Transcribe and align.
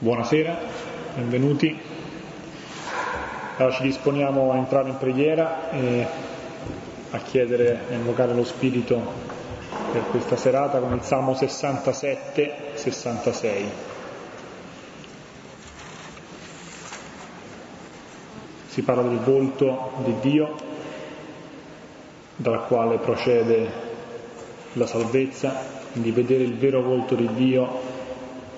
Buonasera, 0.00 0.56
benvenuti. 1.16 1.76
Allora 3.56 3.74
ci 3.74 3.82
disponiamo 3.82 4.52
a 4.52 4.56
entrare 4.56 4.90
in 4.90 4.96
preghiera 4.96 5.72
e 5.72 6.06
a 7.10 7.18
chiedere 7.18 7.80
e 7.90 7.94
invocare 7.94 8.32
lo 8.32 8.44
Spirito 8.44 9.02
per 9.90 10.04
questa 10.10 10.36
serata 10.36 10.78
con 10.78 10.92
il 10.92 11.02
Salmo 11.02 11.32
67-66. 11.32 13.64
Si 18.68 18.82
parla 18.82 19.02
del 19.02 19.18
volto 19.18 19.94
di 20.04 20.14
Dio, 20.20 20.54
dal 22.36 22.68
quale 22.68 22.98
procede 22.98 23.68
la 24.74 24.86
salvezza, 24.86 25.60
quindi 25.90 26.12
vedere 26.12 26.44
il 26.44 26.56
vero 26.56 26.82
volto 26.82 27.16
di 27.16 27.28
Dio 27.34 27.87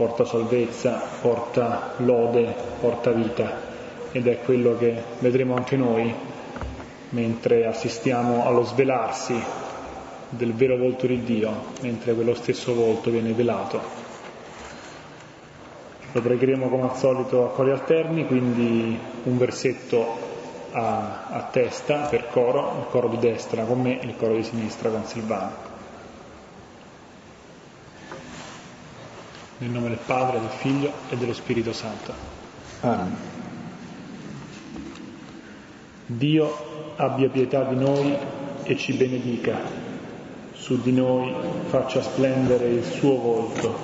porta 0.01 0.25
salvezza, 0.25 0.99
porta 1.21 1.93
lode, 1.99 2.55
porta 2.81 3.11
vita 3.11 3.69
ed 4.13 4.29
è 4.29 4.39
quello 4.43 4.75
che 4.79 4.95
vedremo 5.19 5.55
anche 5.55 5.77
noi 5.77 6.11
mentre 7.11 7.67
assistiamo 7.67 8.47
allo 8.47 8.63
svelarsi 8.63 9.39
del 10.31 10.55
vero 10.55 10.79
volto 10.79 11.07
di 11.07 11.23
Dio, 11.23 11.53
mentre 11.83 12.15
quello 12.15 12.35
stesso 12.35 12.73
volto 12.73 13.11
viene 13.11 13.35
velato. 13.35 13.79
Lo 16.13 16.23
pregheremo 16.23 16.71
come 16.71 16.85
al 16.85 16.97
solito 16.97 17.45
a 17.45 17.51
cori 17.51 17.71
alterni, 17.71 18.27
quindi 18.27 18.99
un 19.25 19.37
versetto 19.37 20.17
a, 20.73 21.27
a 21.29 21.49
testa 21.53 22.07
per 22.07 22.31
coro, 22.31 22.77
il 22.79 22.87
coro 22.89 23.09
di 23.09 23.19
destra 23.19 23.65
con 23.65 23.83
me 23.83 24.01
e 24.01 24.07
il 24.07 24.17
coro 24.17 24.35
di 24.35 24.45
sinistra 24.45 24.89
con 24.89 25.05
Silvano. 25.05 25.70
Nel 29.61 29.73
nome 29.73 29.89
del 29.89 29.99
Padre, 30.07 30.41
del 30.41 30.49
Figlio 30.49 30.91
e 31.11 31.17
dello 31.19 31.35
Spirito 31.35 31.75
Santo. 31.75 32.15
Amen. 32.81 33.15
Dio 36.07 36.51
abbia 36.97 37.29
pietà 37.29 37.65
di 37.65 37.77
noi 37.77 38.17
e 38.63 38.77
ci 38.79 38.95
benedica. 38.95 39.59
Su 40.53 40.81
di 40.81 40.93
noi 40.93 41.35
faccia 41.67 42.01
splendere 42.01 42.69
il 42.69 42.85
suo 42.85 43.19
volto. 43.19 43.77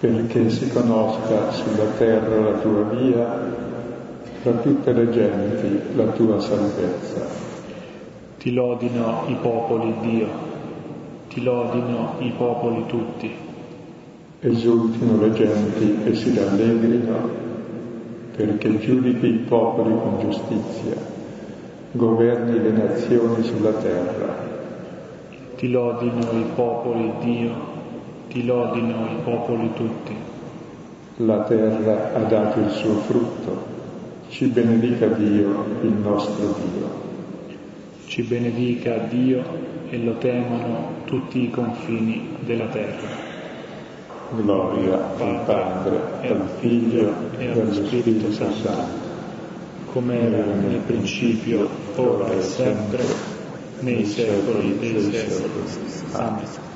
Perché 0.00 0.50
si 0.50 0.68
conosca 0.68 1.50
sulla 1.52 1.90
terra 1.96 2.50
la 2.50 2.58
tua 2.58 2.82
via, 2.90 3.54
tra 4.42 4.52
tutte 4.52 4.92
le 4.92 5.10
genti 5.10 5.96
la 5.96 6.08
tua 6.08 6.38
salvezza. 6.40 7.26
Ti 8.36 8.52
lodino 8.52 9.24
i 9.28 9.34
popoli, 9.40 9.94
Dio, 10.00 10.28
ti 11.28 11.42
lodino 11.42 12.16
i 12.18 12.34
popoli 12.36 12.84
tutti 12.84 13.50
esultino 14.44 15.20
le 15.20 15.32
genti 15.34 15.98
e 16.04 16.14
si 16.16 16.34
rallegrino, 16.34 17.30
perché 18.34 18.76
giudichi 18.80 19.26
i 19.26 19.44
popoli 19.46 19.90
con 19.90 20.18
giustizia, 20.18 20.96
governi 21.92 22.60
le 22.60 22.70
nazioni 22.72 23.44
sulla 23.44 23.70
terra. 23.74 24.50
Ti 25.56 25.70
lodino 25.70 26.28
i 26.32 26.46
popoli, 26.56 27.12
Dio, 27.20 27.54
ti 28.30 28.44
lodino 28.44 29.06
i 29.12 29.22
popoli 29.22 29.70
tutti. 29.74 30.16
La 31.18 31.44
terra 31.44 32.12
ha 32.14 32.22
dato 32.24 32.58
il 32.58 32.70
suo 32.70 32.94
frutto, 32.94 33.64
ci 34.28 34.46
benedica 34.46 35.06
Dio, 35.06 35.64
il 35.82 35.92
nostro 35.92 36.46
Dio. 36.46 37.00
Ci 38.06 38.22
benedica 38.22 38.96
Dio 39.08 39.40
e 39.88 39.98
lo 39.98 40.16
temono 40.18 40.88
tutti 41.04 41.44
i 41.44 41.50
confini 41.50 42.36
della 42.44 42.66
terra. 42.66 43.31
Gloria 44.34 45.14
al 45.18 45.42
Padre, 45.44 46.00
al 46.22 46.48
Figlio 46.58 47.12
e 47.36 47.50
allo 47.50 47.72
Spirito 47.72 48.32
Santo, 48.32 48.70
come 49.92 50.20
era 50.20 50.54
nel 50.54 50.80
principio, 50.86 51.68
ora 51.96 52.32
e 52.32 52.40
sempre, 52.40 53.04
nei 53.80 54.06
secoli 54.06 54.78
dei 54.78 55.12
secoli. 55.12 55.50
Amen. 56.12 56.70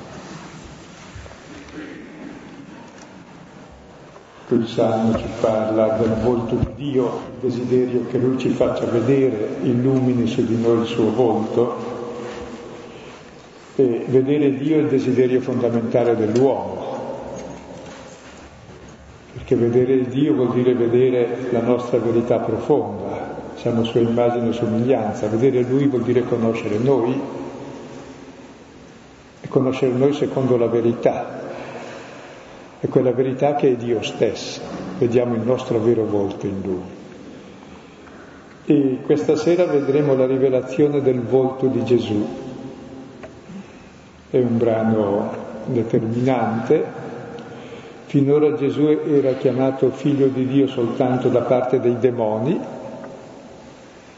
Il 4.49 4.67
Salmo 4.67 5.17
ci 5.17 5.25
parla 5.41 5.97
del 5.99 6.15
volto 6.23 6.55
di 6.55 6.91
Dio, 6.91 7.05
il 7.05 7.49
desiderio 7.49 8.05
che 8.07 8.17
Lui 8.17 8.37
ci 8.37 8.49
faccia 8.49 8.85
vedere, 8.85 9.57
illumini 9.63 10.27
su 10.27 10.45
di 10.45 10.61
noi 10.61 10.81
il 10.81 10.85
suo 10.85 11.11
volto. 11.11 11.95
E 13.75 14.05
vedere 14.07 14.55
Dio 14.57 14.77
è 14.77 14.79
il 14.79 14.87
desiderio 14.87 15.41
fondamentale 15.41 16.15
dell'uomo 16.15 16.86
che 19.47 19.55
vedere 19.55 20.09
Dio 20.09 20.33
vuol 20.33 20.51
dire 20.51 20.73
vedere 20.73 21.47
la 21.51 21.61
nostra 21.61 21.99
verità 21.99 22.37
profonda, 22.39 23.35
siamo 23.55 23.85
sua 23.85 24.01
immagine 24.01 24.49
e 24.49 24.51
somiglianza, 24.51 25.29
vedere 25.29 25.61
Lui 25.61 25.87
vuol 25.87 26.01
dire 26.01 26.23
conoscere 26.23 26.77
noi 26.77 27.17
e 29.39 29.47
conoscere 29.47 29.93
noi 29.93 30.11
secondo 30.11 30.57
la 30.57 30.67
verità, 30.67 31.39
è 32.81 32.87
quella 32.89 33.13
verità 33.13 33.55
che 33.55 33.69
è 33.69 33.75
Dio 33.75 34.01
stesso, 34.01 34.59
vediamo 34.97 35.35
il 35.35 35.43
nostro 35.43 35.79
vero 35.79 36.03
volto 36.03 36.45
in 36.45 36.61
Lui. 36.61 36.81
E 38.65 38.99
questa 39.05 39.37
sera 39.37 39.63
vedremo 39.63 40.13
la 40.13 40.25
rivelazione 40.25 41.01
del 41.01 41.21
volto 41.21 41.67
di 41.67 41.85
Gesù. 41.85 42.27
È 44.29 44.37
un 44.39 44.57
brano 44.57 45.31
determinante 45.67 47.05
Finora 48.07 48.53
Gesù 48.53 48.87
era 49.05 49.33
chiamato 49.33 49.89
figlio 49.89 50.27
di 50.27 50.47
Dio 50.47 50.67
soltanto 50.67 51.27
da 51.27 51.41
parte 51.41 51.81
dei 51.81 51.97
demoni 51.99 52.57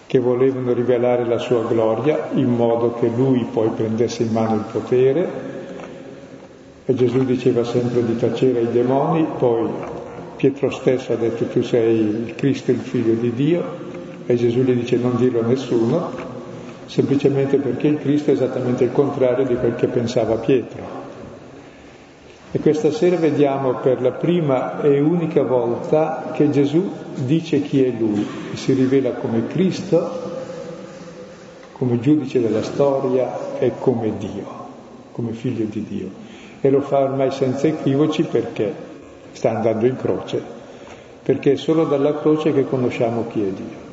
che 0.05 0.19
volevano 0.19 0.73
rivelare 0.73 1.25
la 1.25 1.39
sua 1.39 1.63
gloria 1.63 2.29
in 2.33 2.49
modo 2.49 2.93
che 2.93 3.07
lui 3.07 3.47
poi 3.51 3.69
prendesse 3.69 4.21
in 4.21 4.31
mano 4.31 4.57
il 4.57 4.65
potere. 4.71 5.29
E 6.85 6.93
Gesù 6.93 7.25
diceva 7.25 7.63
sempre 7.63 8.05
di 8.05 8.15
tacere 8.15 8.59
ai 8.59 8.71
demoni, 8.71 9.25
poi 9.39 9.67
Pietro 10.35 10.69
stesso 10.69 11.13
ha 11.13 11.15
detto 11.15 11.45
tu 11.45 11.63
sei 11.63 11.97
il 11.97 12.35
Cristo, 12.35 12.69
il 12.69 12.81
figlio 12.81 13.15
di 13.15 13.33
Dio. 13.33 13.63
E 14.27 14.35
Gesù 14.35 14.59
gli 14.59 14.73
dice 14.73 14.97
non 14.97 15.15
dirlo 15.15 15.39
a 15.39 15.47
nessuno, 15.47 16.11
semplicemente 16.85 17.57
perché 17.57 17.87
il 17.87 17.97
Cristo 17.97 18.29
è 18.29 18.33
esattamente 18.33 18.83
il 18.83 18.91
contrario 18.91 19.45
di 19.45 19.55
quel 19.55 19.73
che 19.73 19.87
pensava 19.87 20.35
Pietro. 20.35 20.98
E 22.51 22.59
questa 22.59 22.89
sera 22.89 23.15
vediamo 23.15 23.75
per 23.75 24.01
la 24.01 24.11
prima 24.11 24.81
e 24.81 24.99
unica 24.99 25.43
volta 25.43 26.31
che 26.33 26.49
Gesù 26.49 26.91
dice 27.13 27.61
chi 27.61 27.83
è 27.83 27.91
Lui 27.91 28.25
si 28.55 28.73
rivela 28.73 29.11
come 29.11 29.45
Cristo, 29.45 30.09
come 31.73 31.99
giudice 31.99 32.41
della 32.41 32.63
storia 32.63 33.59
e 33.59 33.73
come 33.77 34.17
Dio, 34.17 34.45
come 35.11 35.33
figlio 35.33 35.65
di 35.65 35.85
Dio. 35.87 36.09
E 36.59 36.69
lo 36.71 36.81
fa 36.81 37.01
ormai 37.01 37.29
senza 37.29 37.67
equivoci 37.67 38.23
perché 38.23 38.73
sta 39.31 39.55
andando 39.55 39.85
in 39.85 39.95
croce, 39.95 40.41
perché 41.21 41.51
è 41.51 41.55
solo 41.55 41.85
dalla 41.85 42.17
croce 42.17 42.51
che 42.51 42.65
conosciamo 42.65 43.27
chi 43.27 43.43
è 43.43 43.49
Dio. 43.49 43.87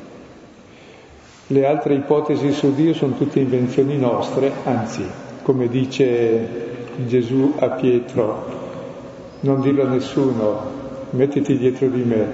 Le 1.45 1.65
altre 1.67 1.93
ipotesi 1.93 2.51
su 2.53 2.73
Dio 2.73 2.95
sono 2.95 3.13
tutte 3.13 3.39
invenzioni 3.39 3.99
nostre, 3.99 4.51
anzi, 4.63 5.05
come 5.43 5.69
dice 5.69 6.76
Gesù 7.05 7.53
a 7.59 7.69
Pietro, 7.69 8.45
non 9.41 9.61
dirlo 9.61 9.83
a 9.83 9.87
nessuno, 9.87 10.61
mettiti 11.11 11.57
dietro 11.57 11.87
di 11.89 12.01
me, 12.01 12.25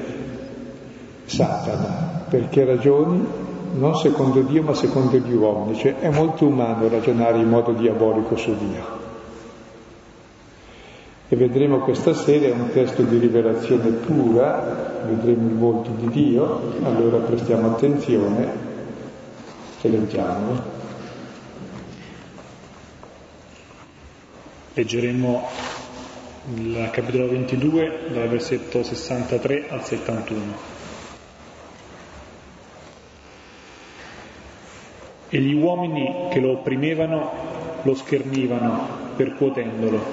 Satana, 1.25 2.25
perché 2.29 2.63
ragioni 2.63 3.25
non 3.75 3.95
secondo 3.95 4.41
Dio 4.41 4.61
ma 4.61 4.73
secondo 4.73 5.17
gli 5.17 5.33
uomini, 5.33 5.77
cioè 5.77 5.99
è 5.99 6.09
molto 6.09 6.45
umano 6.45 6.87
ragionare 6.87 7.39
in 7.39 7.49
modo 7.49 7.71
diabolico 7.73 8.35
su 8.35 8.55
Dio. 8.57 9.01
E 11.27 11.35
vedremo 11.35 11.79
questa 11.79 12.13
sera 12.13 12.53
un 12.53 12.69
testo 12.71 13.01
di 13.01 13.17
rivelazione 13.17 13.89
pura, 13.89 15.01
vedremo 15.07 15.47
il 15.47 15.55
volto 15.55 15.89
di 15.97 16.07
Dio, 16.09 16.73
allora 16.83 17.17
prestiamo 17.17 17.71
attenzione 17.71 18.47
e 19.81 19.89
leggiamo. 19.89 20.81
Leggeremo 24.75 25.47
il 26.55 26.89
capitolo 26.91 27.29
22 27.29 28.07
dal 28.11 28.27
versetto 28.27 28.81
63 28.81 29.69
al 29.69 29.83
71. 29.83 30.41
E 35.29 35.39
gli 35.39 35.53
uomini 35.53 36.27
che 36.31 36.39
lo 36.39 36.53
opprimevano 36.53 37.31
lo 37.83 37.93
schernivano 37.93 38.87
percuotendolo 39.15 40.03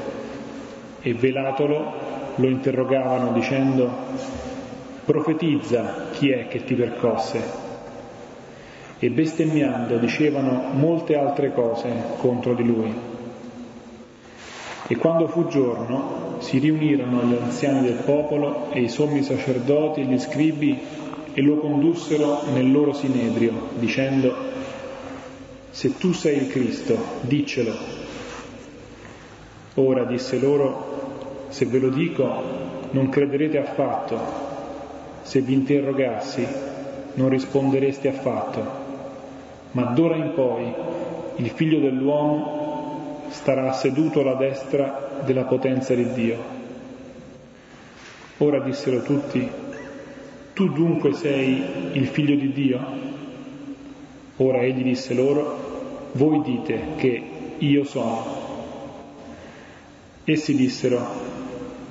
e 1.01 1.15
velatolo 1.15 2.35
lo 2.35 2.47
interrogavano 2.47 3.33
dicendo 3.33 3.89
profetizza 5.07 6.09
chi 6.13 6.31
è 6.31 6.49
che 6.49 6.65
ti 6.65 6.75
percosse 6.75 7.69
e 8.99 9.11
bestemmiando 9.11 9.97
dicevano 9.97 10.71
molte 10.75 11.17
altre 11.17 11.53
cose 11.55 11.91
contro 12.19 12.55
di 12.55 12.65
lui. 12.65 13.10
E 14.93 14.97
quando 14.97 15.29
fu 15.29 15.47
giorno, 15.47 16.39
si 16.41 16.59
riunirono 16.59 17.23
gli 17.23 17.37
anziani 17.41 17.83
del 17.83 18.03
popolo 18.05 18.73
e 18.73 18.81
i 18.81 18.89
sommi 18.89 19.23
sacerdoti 19.23 20.01
e 20.01 20.05
gli 20.05 20.19
scribi 20.19 20.77
e 21.33 21.43
lo 21.43 21.59
condussero 21.59 22.43
nel 22.53 22.73
loro 22.73 22.93
sinedrio, 22.93 23.53
dicendo, 23.79 24.35
se 25.71 25.97
tu 25.97 26.13
sei 26.13 26.39
il 26.39 26.49
Cristo, 26.49 26.99
diccelo. 27.21 27.73
Ora 29.75 30.03
disse 30.03 30.41
loro, 30.41 31.47
se 31.51 31.67
ve 31.67 31.79
lo 31.79 31.91
dico, 31.91 32.43
non 32.91 33.11
crederete 33.11 33.59
affatto, 33.59 34.19
se 35.23 35.41
vi 35.41 35.53
interrogassi, 35.53 36.45
non 37.15 37.29
rispondereste 37.29 38.09
affatto, 38.09 38.63
ma 39.71 39.85
d'ora 39.85 40.17
in 40.17 40.33
poi 40.35 40.65
il 41.37 41.51
figlio 41.51 41.79
dell'uomo 41.79 42.60
starà 43.31 43.73
seduto 43.73 44.21
alla 44.21 44.35
destra 44.35 45.23
della 45.25 45.45
potenza 45.45 45.95
di 45.95 46.13
Dio. 46.13 46.59
Ora 48.39 48.61
dissero 48.61 49.03
tutti, 49.03 49.49
tu 50.53 50.69
dunque 50.69 51.13
sei 51.15 51.63
il 51.93 52.07
figlio 52.07 52.35
di 52.37 52.53
Dio? 52.53 52.81
Ora 54.37 54.61
egli 54.61 54.83
disse 54.83 55.15
loro, 55.15 56.09
voi 56.13 56.43
dite 56.43 56.81
che 56.97 57.23
io 57.59 57.85
sono. 57.85 58.39
Essi 60.25 60.55
dissero, 60.55 61.07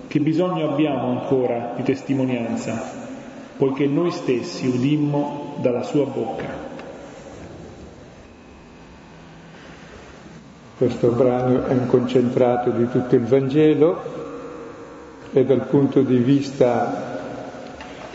che 0.08 0.20
bisogno 0.20 0.72
abbiamo 0.72 1.20
ancora 1.20 1.74
di 1.76 1.84
testimonianza, 1.84 3.08
poiché 3.58 3.86
noi 3.86 4.12
stessi 4.12 4.68
udimmo 4.68 5.58
dalla 5.62 5.84
sua 5.84 6.06
bocca. 6.06 6.69
Questo 10.80 11.10
brano 11.10 11.66
è 11.66 11.74
un 11.74 11.88
concentrato 11.88 12.70
di 12.70 12.88
tutto 12.88 13.14
il 13.16 13.26
Vangelo 13.26 14.00
e 15.34 15.44
dal 15.44 15.68
punto 15.68 16.00
di 16.04 16.16
vista 16.16 17.20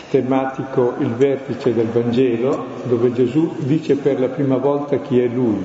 tematico 0.09 0.95
il 0.97 1.09
vertice 1.09 1.75
del 1.75 1.89
Vangelo, 1.89 2.65
dove 2.85 3.13
Gesù 3.13 3.53
dice 3.59 3.97
per 3.97 4.19
la 4.19 4.29
prima 4.29 4.57
volta 4.57 4.97
chi 4.97 5.19
è 5.19 5.27
Lui. 5.27 5.63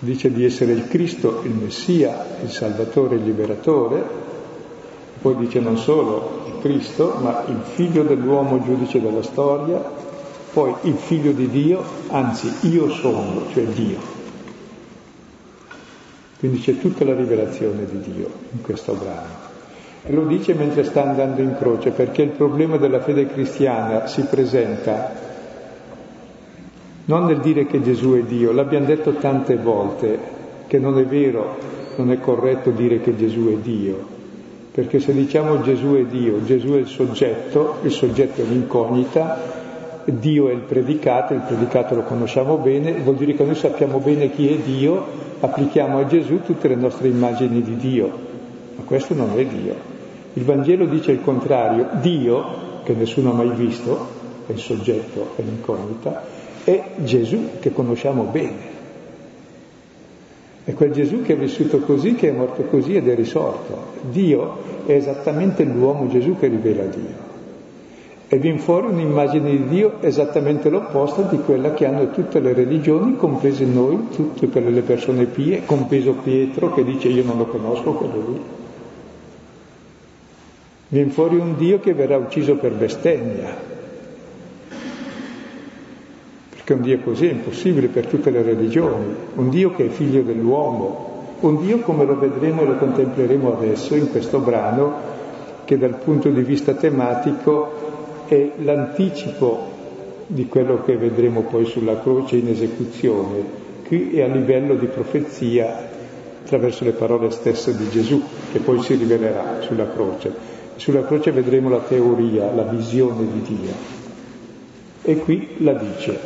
Dice 0.00 0.32
di 0.32 0.44
essere 0.44 0.72
il 0.72 0.88
Cristo, 0.88 1.42
il 1.44 1.52
Messia, 1.52 2.26
il 2.42 2.50
Salvatore, 2.50 3.14
il 3.14 3.22
Liberatore, 3.22 4.04
poi 5.22 5.36
dice 5.36 5.60
non 5.60 5.78
solo 5.78 6.46
il 6.48 6.60
Cristo, 6.60 7.18
ma 7.20 7.44
il 7.46 7.60
figlio 7.74 8.02
dell'uomo 8.02 8.60
giudice 8.64 9.00
della 9.00 9.22
storia, 9.22 9.80
poi 10.52 10.74
il 10.82 10.96
figlio 10.96 11.30
di 11.30 11.48
Dio, 11.48 11.84
anzi 12.08 12.52
io 12.62 12.90
sono, 12.90 13.44
cioè 13.52 13.62
Dio. 13.66 14.18
Quindi 16.40 16.58
c'è 16.58 16.78
tutta 16.78 17.04
la 17.04 17.14
rivelazione 17.14 17.84
di 17.84 18.00
Dio 18.00 18.30
in 18.52 18.62
questo 18.62 18.94
brano. 18.94 19.48
E 20.02 20.12
lo 20.12 20.24
dice 20.24 20.54
mentre 20.54 20.84
sta 20.84 21.02
andando 21.02 21.42
in 21.42 21.54
croce, 21.58 21.90
perché 21.90 22.22
il 22.22 22.30
problema 22.30 22.78
della 22.78 23.00
fede 23.00 23.26
cristiana 23.26 24.06
si 24.06 24.22
presenta 24.22 25.28
non 27.04 27.26
nel 27.26 27.40
dire 27.40 27.66
che 27.66 27.82
Gesù 27.82 28.14
è 28.14 28.22
Dio, 28.22 28.52
l'abbiamo 28.52 28.86
detto 28.86 29.12
tante 29.14 29.56
volte, 29.56 30.18
che 30.66 30.78
non 30.78 30.96
è 30.98 31.04
vero, 31.04 31.56
non 31.96 32.10
è 32.10 32.20
corretto 32.20 32.70
dire 32.70 33.00
che 33.00 33.16
Gesù 33.16 33.48
è 33.48 33.56
Dio, 33.56 34.06
perché 34.72 35.00
se 35.00 35.12
diciamo 35.12 35.60
Gesù 35.60 35.94
è 35.94 36.04
Dio, 36.04 36.42
Gesù 36.44 36.68
è 36.68 36.78
il 36.78 36.86
soggetto, 36.86 37.78
il 37.82 37.90
soggetto 37.90 38.40
è 38.40 38.44
l'incognita, 38.44 39.59
Dio 40.04 40.48
è 40.48 40.52
il 40.52 40.60
predicato, 40.60 41.34
il 41.34 41.40
predicato 41.40 41.94
lo 41.94 42.02
conosciamo 42.02 42.56
bene, 42.56 42.92
vuol 42.92 43.16
dire 43.16 43.34
che 43.34 43.44
noi 43.44 43.54
sappiamo 43.54 43.98
bene 43.98 44.30
chi 44.30 44.52
è 44.52 44.56
Dio 44.56 45.28
applichiamo 45.40 45.98
a 45.98 46.06
Gesù 46.06 46.40
tutte 46.42 46.68
le 46.68 46.74
nostre 46.74 47.08
immagini 47.08 47.62
di 47.62 47.76
Dio, 47.76 48.10
ma 48.76 48.82
questo 48.84 49.14
non 49.14 49.38
è 49.38 49.44
Dio. 49.44 49.98
Il 50.34 50.44
Vangelo 50.44 50.86
dice 50.86 51.12
il 51.12 51.22
contrario, 51.22 51.88
Dio, 52.00 52.44
che 52.82 52.94
nessuno 52.94 53.30
ha 53.30 53.34
mai 53.34 53.50
visto, 53.50 54.18
è 54.46 54.52
il 54.52 54.58
soggetto, 54.58 55.32
è 55.36 55.42
l'incognita, 55.42 56.22
è 56.64 56.82
Gesù 56.98 57.58
che 57.58 57.72
conosciamo 57.72 58.24
bene. 58.24 58.78
È 60.64 60.72
quel 60.74 60.92
Gesù 60.92 61.22
che 61.22 61.32
è 61.32 61.36
vissuto 61.36 61.80
così, 61.80 62.14
che 62.14 62.28
è 62.28 62.32
morto 62.32 62.62
così 62.64 62.94
ed 62.94 63.08
è 63.08 63.14
risorto. 63.14 63.98
Dio 64.10 64.58
è 64.86 64.92
esattamente 64.92 65.64
l'uomo 65.64 66.08
Gesù 66.08 66.38
che 66.38 66.46
rivela 66.46 66.84
Dio 66.84 67.29
e 68.32 68.38
viene 68.38 68.60
fuori 68.60 68.86
un'immagine 68.86 69.50
di 69.50 69.66
Dio 69.66 69.94
esattamente 70.02 70.70
l'opposta 70.70 71.22
di 71.22 71.38
quella 71.38 71.74
che 71.74 71.84
hanno 71.84 72.10
tutte 72.12 72.38
le 72.38 72.52
religioni, 72.52 73.16
comprese 73.16 73.64
noi, 73.64 74.06
tutte 74.14 74.46
quelle 74.46 74.70
le 74.70 74.82
persone 74.82 75.24
pie, 75.24 75.64
compreso 75.64 76.12
Pietro 76.12 76.72
che 76.72 76.84
dice 76.84 77.08
io 77.08 77.24
non 77.24 77.38
lo 77.38 77.46
conosco 77.46 77.90
quello 77.90 78.28
lì. 78.28 78.40
Viene 80.86 81.10
fuori 81.10 81.38
un 81.38 81.56
Dio 81.56 81.80
che 81.80 81.92
verrà 81.92 82.18
ucciso 82.18 82.54
per 82.54 82.70
bestemmia, 82.70 83.52
perché 86.50 86.72
un 86.72 86.82
Dio 86.82 87.00
così 87.00 87.26
è 87.26 87.32
impossibile 87.32 87.88
per 87.88 88.06
tutte 88.06 88.30
le 88.30 88.42
religioni, 88.42 89.12
un 89.34 89.48
Dio 89.48 89.74
che 89.74 89.86
è 89.86 89.88
figlio 89.88 90.22
dell'uomo, 90.22 91.34
un 91.40 91.60
Dio 91.66 91.80
come 91.80 92.04
lo 92.04 92.16
vedremo 92.16 92.62
e 92.62 92.66
lo 92.66 92.76
contempleremo 92.76 93.56
adesso 93.56 93.96
in 93.96 94.08
questo 94.08 94.38
brano 94.38 95.18
che 95.64 95.76
dal 95.76 95.96
punto 95.96 96.28
di 96.28 96.42
vista 96.42 96.74
tematico 96.74 97.89
è 98.36 98.52
l'anticipo 98.58 99.78
di 100.28 100.46
quello 100.46 100.84
che 100.84 100.96
vedremo 100.96 101.42
poi 101.42 101.64
sulla 101.64 102.00
croce 102.00 102.36
in 102.36 102.46
esecuzione. 102.46 103.42
Qui 103.86 104.16
è 104.16 104.22
a 104.22 104.28
livello 104.28 104.76
di 104.76 104.86
profezia 104.86 105.88
attraverso 106.44 106.84
le 106.84 106.92
parole 106.92 107.30
stesse 107.32 107.76
di 107.76 107.88
Gesù, 107.88 108.22
che 108.52 108.60
poi 108.60 108.80
si 108.82 108.94
rivelerà 108.94 109.60
sulla 109.62 109.90
croce. 109.90 110.32
Sulla 110.76 111.04
croce 111.04 111.32
vedremo 111.32 111.70
la 111.70 111.80
teoria, 111.80 112.52
la 112.52 112.62
visione 112.62 113.26
di 113.32 113.42
Dio. 113.42 113.72
E 115.02 115.16
qui 115.16 115.48
la 115.58 115.72
dice. 115.72 116.18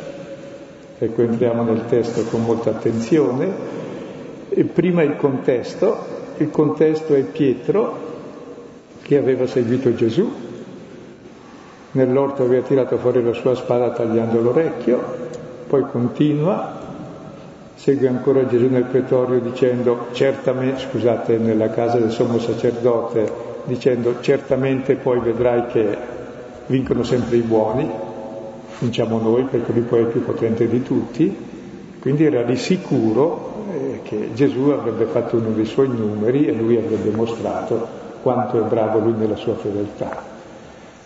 Ecco, 0.99 1.21
entriamo 1.23 1.63
nel 1.63 1.85
testo 1.87 2.23
con 2.25 2.43
molta 2.43 2.69
attenzione. 2.69 3.51
E 4.49 4.63
prima 4.63 5.01
il 5.01 5.15
contesto. 5.15 6.13
Il 6.37 6.51
contesto 6.51 7.15
è 7.15 7.21
Pietro, 7.21 7.97
che 9.01 9.17
aveva 9.17 9.47
seguito 9.47 9.93
Gesù, 9.95 10.44
nell'orto 11.95 12.43
aveva 12.43 12.65
tirato 12.65 12.97
fuori 12.97 13.23
la 13.23 13.33
sua 13.33 13.55
spada 13.55 13.91
tagliando 13.91 14.41
l'orecchio, 14.41 15.01
poi 15.67 15.83
continua, 15.89 16.83
segue 17.75 18.07
ancora 18.07 18.45
Gesù 18.45 18.67
nel 18.67 18.83
pretorio 18.83 19.39
dicendo 19.39 20.07
certamente, 20.11 20.81
scusate, 20.81 21.37
nella 21.37 21.69
casa 21.69 21.97
del 21.97 22.11
sommo 22.11 22.39
sacerdote, 22.39 23.31
dicendo 23.65 24.15
certamente 24.21 24.95
poi 24.95 25.19
vedrai 25.19 25.65
che 25.67 25.97
vincono 26.67 27.03
sempre 27.03 27.37
i 27.37 27.41
buoni, 27.41 27.89
vinciamo 28.79 29.19
noi 29.19 29.43
perché 29.43 29.71
lui 29.71 29.81
poi 29.81 30.03
è 30.03 30.07
più 30.07 30.23
potente 30.23 30.67
di 30.67 30.83
tutti, 30.83 31.35
quindi 32.01 32.25
era 32.25 32.43
di 32.43 32.57
sicuro 32.57 33.63
eh, 33.71 33.99
che 34.03 34.29
Gesù 34.33 34.69
avrebbe 34.69 35.05
fatto 35.05 35.37
uno 35.37 35.49
dei 35.49 35.65
suoi 35.65 35.87
numeri 35.87 36.45
e 36.45 36.51
lui 36.51 36.77
avrebbe 36.77 37.09
mostrato 37.09 37.87
quanto 38.21 38.63
è 38.63 38.67
bravo 38.67 38.99
lui 38.99 39.13
nella 39.13 39.35
sua 39.35 39.55
fedeltà. 39.55 40.34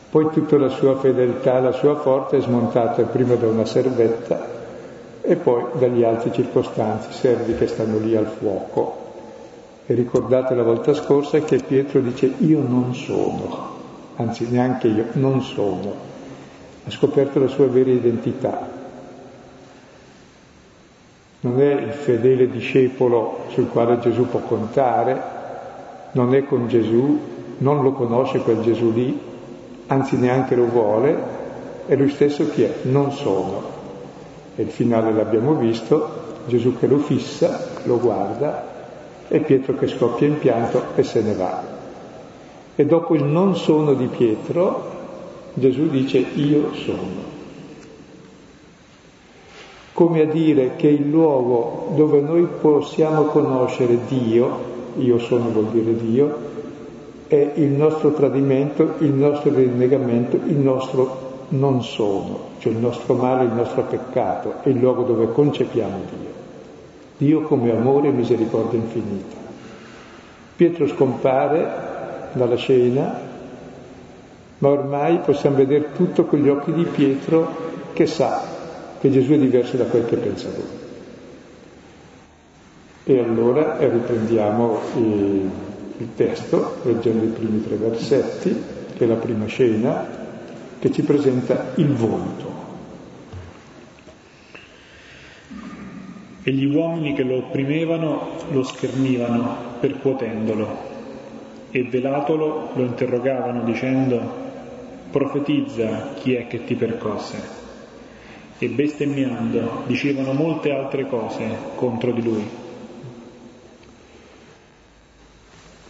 Poi 0.10 0.30
tutta 0.32 0.58
la 0.58 0.70
sua 0.70 0.98
fedeltà, 0.98 1.60
la 1.60 1.72
sua 1.72 1.96
forza 1.96 2.36
è 2.36 2.42
smontata 2.42 3.04
prima 3.04 3.36
da 3.36 3.48
una 3.48 3.66
servetta 3.66 4.58
e 5.22 5.36
poi 5.36 5.66
dagli 5.74 6.04
altri 6.04 6.32
circostanti, 6.32 7.14
servi 7.14 7.56
che 7.56 7.68
stanno 7.68 8.00
lì 8.00 8.16
al 8.16 8.26
fuoco. 8.26 9.08
E 9.86 9.94
ricordate 9.94 10.56
la 10.56 10.64
volta 10.64 10.96
scorsa 10.96 11.40
che 11.42 11.58
Pietro 11.58 12.00
dice 12.00 12.34
io 12.40 12.60
non 12.62 12.96
sono, 12.96 13.76
anzi 14.16 14.50
neanche 14.50 14.88
io, 14.88 15.06
non 15.14 15.44
sono. 15.44 15.94
Ha 16.86 16.90
scoperto 16.90 17.40
la 17.40 17.48
sua 17.48 17.68
vera 17.68 17.92
identità. 17.92 18.68
Non 21.42 21.62
è 21.62 21.74
il 21.74 21.92
fedele 21.92 22.50
discepolo 22.50 23.42
sul 23.50 23.70
quale 23.70 24.00
Gesù 24.00 24.28
può 24.28 24.40
contare, 24.40 25.22
non 26.14 26.34
è 26.34 26.46
con 26.46 26.68
Gesù, 26.68 27.20
non 27.60 27.84
lo 27.84 27.92
conosce 27.92 28.40
quel 28.40 28.62
Gesù 28.62 28.92
lì, 28.92 29.28
anzi 29.90 30.18
neanche 30.18 30.56
lo 30.56 30.66
vuole, 30.66 31.18
è 31.86 31.96
lui 31.96 32.10
stesso 32.10 32.50
chi 32.50 32.64
è, 32.64 32.74
non 32.84 33.12
sono. 33.12 33.78
E 34.56 34.62
il 34.62 34.70
finale 34.70 35.12
l'abbiamo 35.12 35.54
visto, 35.56 36.28
Gesù 36.48 36.78
che 36.78 36.88
lo 36.88 36.98
fissa, 36.98 37.68
lo 37.84 38.00
guarda, 38.00 38.68
e 39.28 39.40
Pietro 39.40 39.76
che 39.76 39.88
scoppia 39.88 40.28
in 40.28 40.38
pianto 40.38 40.96
e 40.96 41.04
se 41.04 41.22
ne 41.22 41.34
va. 41.34 41.64
E 42.76 42.86
dopo 42.86 43.16
il 43.16 43.24
non 43.24 43.56
sono 43.56 43.94
di 43.94 44.06
Pietro, 44.06 44.98
Gesù 45.54 45.90
dice 45.90 46.18
io 46.18 46.74
sono. 46.74 47.28
Come 49.94 50.22
a 50.22 50.26
dire 50.26 50.76
che 50.76 50.88
il 50.88 51.10
luogo 51.10 51.92
dove 51.96 52.22
noi 52.22 52.48
possiamo 52.62 53.24
conoscere 53.24 54.00
Dio, 54.08 54.68
io 54.98 55.18
sono 55.20 55.50
vuol 55.50 55.68
dire 55.68 55.96
Dio, 55.96 56.38
è 57.30 57.52
il 57.58 57.70
nostro 57.70 58.12
tradimento, 58.12 58.96
il 58.98 59.14
nostro 59.14 59.54
rinnegamento, 59.54 60.36
il 60.36 60.58
nostro 60.58 61.46
non 61.50 61.84
sono, 61.84 62.48
cioè 62.58 62.74
il 62.74 62.80
nostro 62.80 63.14
male, 63.14 63.44
il 63.44 63.54
nostro 63.54 63.84
peccato, 63.84 64.56
è 64.64 64.70
il 64.70 64.80
luogo 64.80 65.04
dove 65.04 65.32
concepiamo 65.32 65.98
Dio. 66.10 66.38
Dio 67.18 67.42
come 67.44 67.70
amore 67.70 68.08
e 68.08 68.12
misericordia 68.12 68.80
infinita. 68.80 69.36
Pietro 70.56 70.88
scompare 70.88 72.32
dalla 72.34 72.56
scena, 72.56 73.20
ma 74.58 74.68
ormai 74.68 75.20
possiamo 75.20 75.58
vedere 75.58 75.92
tutto 75.94 76.26
con 76.26 76.40
gli 76.40 76.50
occhi 76.50 76.74
di 76.74 76.84
Pietro 76.84 77.68
che 77.94 78.08
sa 78.08 78.42
che 79.00 79.12
Gesù 79.12 79.34
è 79.34 79.38
diverso 79.38 79.78
da 79.78 79.86
quel 79.86 80.06
che 80.06 80.16
pensa 80.16 80.50
lui. 80.50 80.78
E 83.04 83.20
allora 83.20 83.78
riprendiamo 83.78 84.80
il, 84.96 85.50
il 86.00 86.16
testo, 86.16 86.78
leggendo 86.84 87.26
i 87.26 87.30
primi 87.30 87.64
tre 87.64 87.76
versetti, 87.76 88.56
che 88.96 89.04
è 89.04 89.08
la 89.08 89.16
prima 89.16 89.46
scena, 89.46 90.08
che 90.80 90.92
ci 90.92 91.04
presenta 91.04 91.74
il 91.76 91.94
volto. 91.94 92.58
E 96.44 96.52
gli 96.52 96.66
uomini 96.66 97.14
che 97.14 97.24
lo 97.24 97.38
opprimevano 97.38 98.30
lo 98.50 98.64
schernivano 98.64 99.56
percuotendolo 99.80 100.88
e 101.72 101.84
velatolo 101.84 102.70
lo 102.74 102.84
interrogavano 102.84 103.64
dicendo 103.64 104.48
profetizza 105.12 106.14
chi 106.16 106.34
è 106.34 106.48
che 106.48 106.64
ti 106.64 106.76
percosse 106.76 107.58
e 108.58 108.68
bestemmiando 108.70 109.84
dicevano 109.86 110.34
molte 110.34 110.72
altre 110.72 111.08
cose 111.08 111.44
contro 111.76 112.12
di 112.12 112.24
lui. 112.24 112.69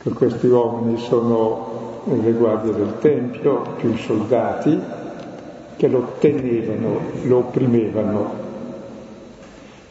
Che 0.01 0.09
questi 0.11 0.47
uomini 0.47 0.97
sono 0.97 2.01
le 2.05 2.31
guardie 2.31 2.73
del 2.73 2.93
Tempio, 2.99 3.75
più 3.77 3.91
i 3.91 3.97
soldati, 3.97 4.79
che 5.75 5.87
lo 5.87 6.13
tenevano, 6.19 6.99
lo 7.23 7.37
opprimevano. 7.37 8.47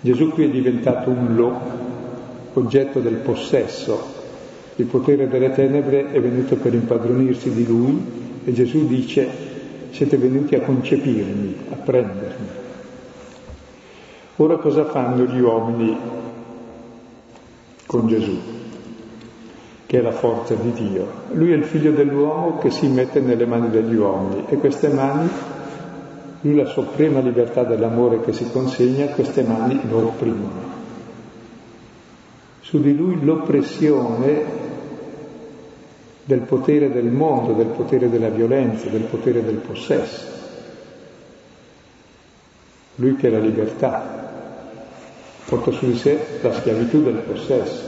Gesù 0.00 0.31
qui 0.31 0.45
è 0.45 0.50
diventato 0.50 1.11
un 1.11 1.35
lo, 1.35 1.61
oggetto 2.55 3.00
del 3.00 3.17
possesso. 3.17 4.17
Il 4.77 4.87
potere 4.87 5.29
delle 5.29 5.53
tenebre 5.53 6.11
è 6.12 6.21
venuto 6.21 6.57
per 6.57 6.73
impadronirsi 6.73 7.53
di 7.53 7.67
lui 7.67 8.00
e 8.45 8.53
Gesù 8.53 8.87
dice 8.87 9.29
siete 9.91 10.17
venuti 10.17 10.55
a 10.55 10.61
concepirmi, 10.61 11.57
a 11.71 11.75
prendermi. 11.75 12.47
Ora 14.37 14.57
cosa 14.57 14.85
fanno 14.85 15.25
gli 15.25 15.41
uomini 15.41 15.97
con 17.87 18.07
Gesù, 18.07 18.38
che 19.88 20.00
è 20.00 20.02
la 20.02 20.12
forza 20.12 20.54
di 20.54 20.71
Dio? 20.73 21.07
Lui 21.33 21.50
è 21.50 21.57
il 21.57 21.64
figlio 21.64 21.92
dell'uomo 21.92 22.59
che 22.59 22.71
si 22.71 22.88
mette 22.88 23.21
nelle 23.21 23.47
mani 23.47 23.71
degli 23.71 23.95
uomini 23.95 24.45
e 24.47 24.57
queste 24.57 24.88
mani, 24.88 25.30
lui 26.42 26.57
la 26.57 26.66
suprema 26.66 27.21
libertà 27.21 27.64
dell'amore 27.64 28.21
che 28.21 28.35
si 28.35 28.50
consegna, 28.50 29.07
queste 29.07 29.45
mani 29.45 29.80
lo 29.88 30.09
opprimono. 30.09 30.76
Su 32.61 32.83
di 32.83 32.95
lui 32.95 33.25
l'oppressione 33.25 34.45
del 36.23 36.40
potere 36.40 36.92
del 36.92 37.07
mondo, 37.07 37.54
del 37.54 37.68
potere 37.68 38.11
della 38.11 38.28
violenza, 38.28 38.90
del 38.90 39.04
potere 39.04 39.42
del 39.42 39.54
possesso. 39.54 40.26
Lui 42.97 43.16
che 43.16 43.28
è 43.28 43.30
la 43.30 43.38
libertà, 43.38 44.28
porta 45.47 45.71
su 45.71 45.87
di 45.87 45.97
sé 45.97 46.18
la 46.42 46.52
schiavitù 46.52 47.02
del 47.02 47.23
possesso, 47.26 47.88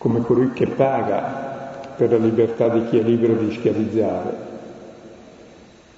come 0.00 0.22
colui 0.22 0.52
che 0.52 0.66
paga 0.66 1.92
per 1.94 2.10
la 2.10 2.16
libertà 2.16 2.68
di 2.68 2.86
chi 2.86 2.98
è 2.98 3.02
libero 3.02 3.34
di 3.34 3.52
schiavizzare. 3.52 4.48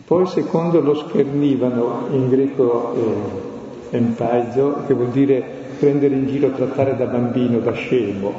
Poi 0.04 0.26
secondo 0.26 0.80
lo 0.80 0.94
schernivano, 0.96 2.08
in 2.10 2.28
greco 2.28 2.94
eh, 2.94 3.96
empaizo, 3.96 4.82
che 4.88 4.94
vuol 4.94 5.10
dire 5.10 5.40
prendere 5.78 6.16
in 6.16 6.26
giro, 6.26 6.50
trattare 6.50 6.96
da 6.96 7.04
bambino, 7.04 7.60
da 7.60 7.70
scemo. 7.70 8.32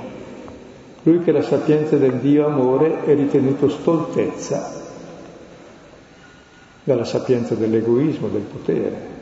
Lui 1.03 1.19
che 1.19 1.31
la 1.31 1.41
sapienza 1.41 1.95
del 1.95 2.15
Dio 2.15 2.45
amore 2.45 3.05
è 3.05 3.15
ritenuto 3.15 3.69
stoltezza 3.69 4.81
dalla 6.83 7.05
sapienza 7.05 7.55
dell'egoismo, 7.55 8.27
del 8.27 8.41
potere. 8.41 9.13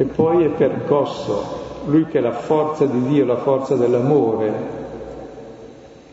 e 0.00 0.04
poi 0.04 0.44
è 0.44 0.48
percosso, 0.50 1.67
lui 1.88 2.06
che 2.06 2.18
è 2.18 2.20
la 2.20 2.32
forza 2.32 2.84
di 2.84 3.02
Dio, 3.08 3.24
la 3.24 3.38
forza 3.38 3.74
dell'amore, 3.74 4.52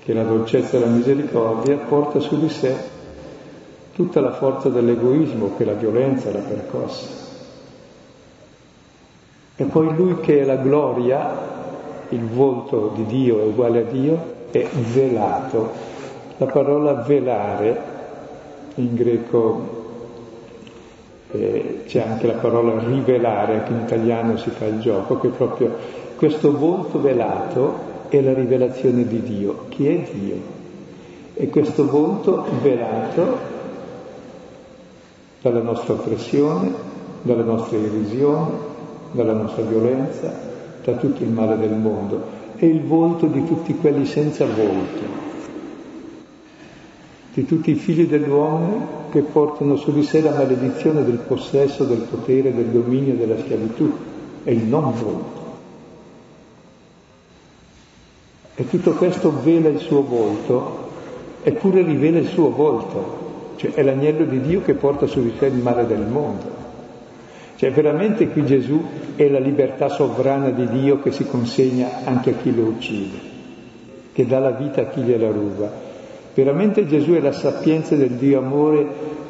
che 0.03 0.11
è 0.11 0.15
la 0.15 0.23
dolcezza 0.23 0.77
e 0.77 0.79
la 0.79 0.85
misericordia, 0.87 1.77
porta 1.77 2.19
su 2.19 2.39
di 2.39 2.49
sé 2.49 2.93
tutta 3.93 4.19
la 4.19 4.33
forza 4.33 4.69
dell'egoismo 4.69 5.51
che 5.57 5.63
la 5.63 5.73
violenza 5.73 6.31
l'ha 6.31 6.39
percossa. 6.39 7.23
E 9.57 9.63
poi 9.63 9.95
lui 9.95 10.19
che 10.19 10.41
è 10.41 10.43
la 10.43 10.57
gloria, 10.57 11.53
il 12.09 12.25
volto 12.25 12.91
di 12.95 13.05
Dio 13.05 13.39
è 13.39 13.43
uguale 13.45 13.79
a 13.79 13.83
Dio, 13.83 14.33
è 14.51 14.67
velato. 14.93 15.71
La 16.37 16.45
parola 16.45 16.93
velare 16.93 17.93
in 18.75 18.95
greco 18.95 19.84
eh, 21.35 21.83
c'è 21.85 22.01
anche 22.01 22.27
la 22.27 22.33
parola 22.33 22.79
rivelare, 22.79 23.59
anche 23.59 23.71
in 23.73 23.79
italiano 23.81 24.37
si 24.37 24.49
fa 24.49 24.65
il 24.65 24.79
gioco, 24.79 25.19
che 25.19 25.29
proprio 25.29 25.75
questo 26.15 26.57
volto 26.57 26.99
velato 27.01 27.93
è 28.09 28.21
la 28.21 28.33
rivelazione 28.33 29.05
di 29.07 29.21
Dio. 29.21 29.65
Chi 29.69 29.87
è 29.87 30.07
Dio? 30.11 30.53
E 31.33 31.49
questo 31.49 31.85
volto 31.85 32.45
velato 32.61 33.53
dalla 35.41 35.61
nostra 35.61 35.93
oppressione, 35.93 36.71
dalla 37.21 37.43
nostra 37.43 37.77
irrisione, 37.77 38.51
dalla 39.11 39.33
nostra 39.33 39.63
violenza, 39.63 40.33
da 40.83 40.93
tutto 40.93 41.23
il 41.23 41.29
male 41.29 41.57
del 41.57 41.73
mondo. 41.73 42.43
È 42.55 42.65
il 42.65 42.81
volto 42.83 43.25
di 43.25 43.43
tutti 43.45 43.75
quelli 43.75 44.05
senza 44.05 44.45
volto, 44.45 45.33
di 47.35 47.45
tutti 47.45 47.71
i 47.71 47.75
figli 47.75 48.07
dell'uomo 48.07 49.09
che 49.11 49.19
portano 49.19 49.75
su 49.75 49.91
di 49.91 50.03
sé 50.03 50.21
la 50.21 50.31
maledizione 50.31 51.03
del 51.03 51.17
possesso, 51.17 51.83
del 51.83 52.07
potere, 52.09 52.55
del 52.55 52.67
dominio, 52.67 53.15
della 53.15 53.37
schiavitù 53.37 53.91
è 54.45 54.51
il 54.51 54.63
non 54.63 54.93
volto. 54.93 55.43
E 58.55 58.69
tutto 58.69 58.93
questo 58.93 59.33
vela 59.43 59.67
il 59.67 59.79
suo 59.79 60.01
volto, 60.01 60.87
eppure 61.43 61.83
rivela 61.83 62.19
il 62.19 62.27
suo 62.27 62.51
volto, 62.51 63.23
cioè 63.57 63.73
è 63.73 63.83
l'agnello 63.83 64.23
di 64.23 64.39
Dio 64.39 64.61
che 64.61 64.73
porta 64.73 65.05
su 65.05 65.21
di 65.21 65.33
sé 65.37 65.47
il 65.47 65.55
male 65.55 65.85
del 65.85 66.05
mondo. 66.07 66.63
Cioè 67.57 67.69
veramente 67.71 68.29
qui 68.29 68.45
Gesù 68.45 68.81
è 69.17 69.27
la 69.27 69.39
libertà 69.39 69.89
sovrana 69.89 70.51
di 70.51 70.69
Dio 70.69 71.01
che 71.01 71.11
si 71.11 71.25
consegna 71.25 72.05
anche 72.05 72.29
a 72.29 72.33
chi 72.35 72.55
lo 72.55 72.63
uccide, 72.63 73.17
che 74.13 74.25
dà 74.25 74.39
la 74.39 74.51
vita 74.51 74.83
a 74.83 74.85
chi 74.85 75.01
gliela 75.01 75.29
ruba. 75.29 75.94
Veramente 76.35 76.85
Gesù 76.85 77.13
è 77.13 77.21
la 77.21 77.31
sapienza 77.31 77.95
del 77.95 78.11
Dio 78.11 78.39
amore 78.39 78.85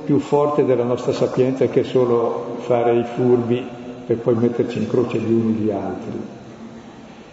più 0.06 0.18
forte 0.18 0.66
della 0.66 0.84
nostra 0.84 1.14
sapienza 1.14 1.68
che 1.68 1.82
è 1.82 1.84
solo 1.84 2.58
fare 2.62 2.96
i 2.96 3.04
furbi 3.04 3.64
per 4.08 4.18
poi 4.18 4.34
metterci 4.34 4.80
in 4.80 4.90
croce 4.90 5.20
gli 5.20 5.32
uni 5.32 5.54
gli 5.54 5.70
altri. 5.70 6.20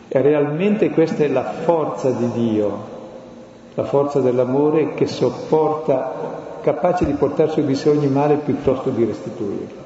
E 0.08 0.20
realmente 0.20 0.90
questa 0.90 1.24
è 1.24 1.28
la 1.28 1.44
forza 1.44 2.10
di 2.10 2.30
Dio, 2.32 2.78
la 3.72 3.84
forza 3.84 4.20
dell'amore 4.20 4.92
che 4.92 5.06
sopporta, 5.06 6.58
capace 6.60 7.06
di 7.06 7.14
portare 7.14 7.64
di 7.64 7.74
sé 7.74 7.88
ogni 7.88 8.08
male 8.08 8.36
piuttosto 8.36 8.90
di 8.90 9.04
restituirlo. 9.04 9.80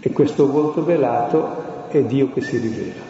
E 0.00 0.10
questo 0.10 0.50
volto 0.50 0.84
velato 0.84 1.86
è 1.86 2.02
Dio 2.02 2.32
che 2.32 2.40
si 2.40 2.58
rivela. 2.58 3.07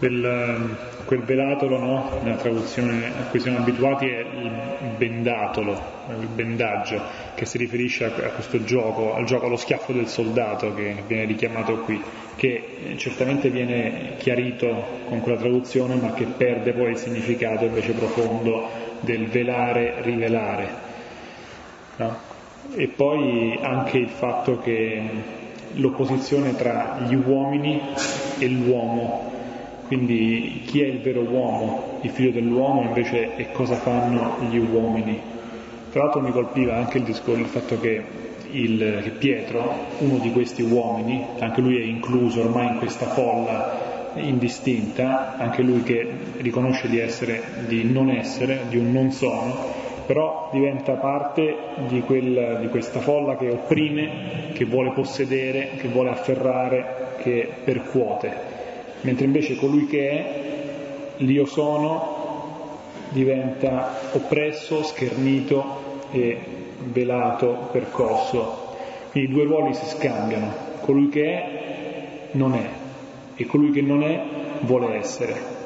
Quel, 0.00 0.76
quel 1.04 1.20
velatolo, 1.24 1.78
no? 1.78 2.20
nella 2.22 2.36
traduzione 2.36 3.08
a 3.18 3.24
cui 3.24 3.38
siamo 3.38 3.58
abituati, 3.58 4.08
è 4.08 4.20
il 4.20 4.96
bendatolo, 4.96 5.78
il 6.18 6.26
bendaggio, 6.26 6.98
che 7.34 7.44
si 7.44 7.58
riferisce 7.58 8.06
a, 8.06 8.06
a 8.06 8.30
questo 8.30 8.64
gioco, 8.64 9.12
al 9.12 9.26
gioco 9.26 9.44
allo 9.44 9.58
schiaffo 9.58 9.92
del 9.92 10.08
soldato 10.08 10.72
che 10.72 11.02
viene 11.06 11.26
richiamato 11.26 11.80
qui, 11.80 12.02
che 12.34 12.94
certamente 12.96 13.50
viene 13.50 14.14
chiarito 14.16 15.02
con 15.06 15.20
quella 15.20 15.36
traduzione, 15.36 15.96
ma 15.96 16.14
che 16.14 16.24
perde 16.24 16.72
poi 16.72 16.92
il 16.92 16.96
significato 16.96 17.66
invece 17.66 17.92
profondo 17.92 18.70
del 19.00 19.26
velare, 19.26 19.96
rivelare. 20.00 20.68
No? 21.96 22.16
E 22.74 22.88
poi 22.88 23.58
anche 23.60 23.98
il 23.98 24.08
fatto 24.08 24.60
che 24.60 25.02
l'opposizione 25.74 26.56
tra 26.56 27.00
gli 27.06 27.14
uomini 27.14 27.82
e 28.38 28.48
l'uomo 28.48 29.39
quindi 29.90 30.62
chi 30.66 30.82
è 30.82 30.86
il 30.86 31.00
vero 31.00 31.22
uomo, 31.22 31.98
il 32.02 32.10
figlio 32.10 32.30
dell'uomo 32.30 32.82
invece 32.82 33.34
e 33.34 33.50
cosa 33.50 33.74
fanno 33.74 34.36
gli 34.48 34.56
uomini. 34.56 35.18
Tra 35.90 36.04
l'altro 36.04 36.20
mi 36.20 36.30
colpiva 36.30 36.76
anche 36.76 36.98
il 36.98 37.02
discorso, 37.02 37.40
il 37.40 37.46
fatto 37.46 37.80
che, 37.80 38.00
il, 38.52 39.00
che 39.02 39.10
Pietro, 39.10 39.74
uno 39.98 40.18
di 40.18 40.30
questi 40.30 40.62
uomini, 40.62 41.24
anche 41.40 41.60
lui 41.60 41.80
è 41.80 41.82
incluso 41.82 42.40
ormai 42.40 42.68
in 42.68 42.78
questa 42.78 43.06
folla 43.06 44.12
indistinta, 44.14 45.36
anche 45.36 45.62
lui 45.62 45.82
che 45.82 46.08
riconosce 46.36 46.88
di 46.88 47.00
essere, 47.00 47.42
di 47.66 47.82
non 47.82 48.10
essere, 48.10 48.66
di 48.68 48.76
un 48.76 48.92
non 48.92 49.10
sono, 49.10 49.56
però 50.06 50.50
diventa 50.52 50.92
parte 50.92 51.52
di, 51.88 52.00
quel, 52.02 52.58
di 52.60 52.68
questa 52.68 53.00
folla 53.00 53.36
che 53.36 53.50
opprime, 53.50 54.52
che 54.52 54.64
vuole 54.66 54.92
possedere, 54.92 55.70
che 55.78 55.88
vuole 55.88 56.10
afferrare, 56.10 57.16
che 57.20 57.48
percuote, 57.64 58.49
mentre 59.02 59.24
invece 59.24 59.56
colui 59.56 59.86
che 59.86 60.08
è, 60.08 60.48
l'io 61.18 61.46
sono, 61.46 62.18
diventa 63.10 63.98
oppresso, 64.12 64.82
schernito 64.82 65.98
e 66.10 66.38
velato, 66.84 67.68
percosso. 67.70 68.68
Quindi 69.10 69.30
i 69.30 69.32
due 69.32 69.44
ruoli 69.44 69.74
si 69.74 69.86
scambiano, 69.86 70.52
colui 70.80 71.08
che 71.08 71.24
è 71.24 72.28
non 72.32 72.54
è 72.54 72.68
e 73.34 73.46
colui 73.46 73.70
che 73.70 73.82
non 73.82 74.02
è 74.02 74.22
vuole 74.60 74.94
essere. 74.94 75.58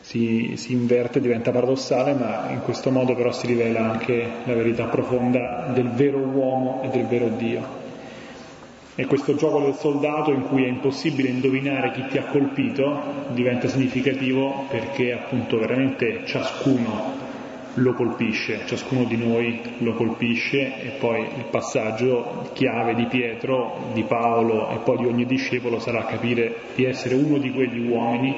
Si, 0.00 0.52
si, 0.56 0.72
inverte, 0.72 1.20
diventa 1.20 1.50
paradossale, 1.50 2.14
ma 2.14 2.48
in 2.50 2.60
questo 2.62 2.90
modo 2.90 3.14
però 3.14 3.32
si 3.32 3.46
rivela 3.46 3.90
anche 3.90 4.24
la 4.44 4.54
verità 4.54 4.84
profonda 4.84 5.70
del 5.74 5.90
vero 5.90 6.18
uomo 6.18 6.80
e 6.84 6.88
del 6.88 7.06
vero 7.06 7.28
Dio. 7.28 7.85
E 8.98 9.04
questo 9.04 9.34
gioco 9.34 9.60
del 9.60 9.74
soldato 9.74 10.32
in 10.32 10.44
cui 10.44 10.64
è 10.64 10.68
impossibile 10.68 11.28
indovinare 11.28 11.92
chi 11.92 12.06
ti 12.08 12.16
ha 12.16 12.24
colpito 12.24 12.98
diventa 13.34 13.68
significativo 13.68 14.64
perché 14.70 15.12
appunto 15.12 15.58
veramente 15.58 16.22
ciascuno 16.24 17.24
lo 17.74 17.92
colpisce, 17.92 18.62
ciascuno 18.64 19.04
di 19.04 19.18
noi 19.18 19.60
lo 19.80 19.92
colpisce 19.92 20.80
e 20.80 20.92
poi 20.98 21.20
il 21.20 21.44
passaggio 21.50 22.48
chiave 22.54 22.94
di 22.94 23.04
Pietro, 23.04 23.90
di 23.92 24.02
Paolo 24.04 24.70
e 24.70 24.78
poi 24.78 24.96
di 24.96 25.04
ogni 25.04 25.26
discepolo 25.26 25.78
sarà 25.78 26.06
capire 26.06 26.54
di 26.74 26.84
essere 26.84 27.16
uno 27.16 27.36
di 27.36 27.52
quegli 27.52 27.86
uomini 27.86 28.34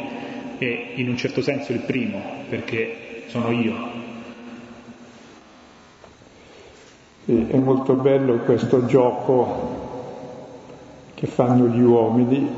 e 0.59 0.93
in 0.97 1.09
un 1.09 1.17
certo 1.17 1.41
senso 1.41 1.71
il 1.71 1.83
primo, 1.87 2.21
perché 2.49 3.23
sono 3.27 3.53
io. 3.53 3.97
È 7.25 7.57
molto 7.57 7.95
bello 7.95 8.39
questo 8.39 8.87
gioco 8.87 9.88
che 11.19 11.27
fanno 11.27 11.67
gli 11.67 11.83
uomini 11.83 12.49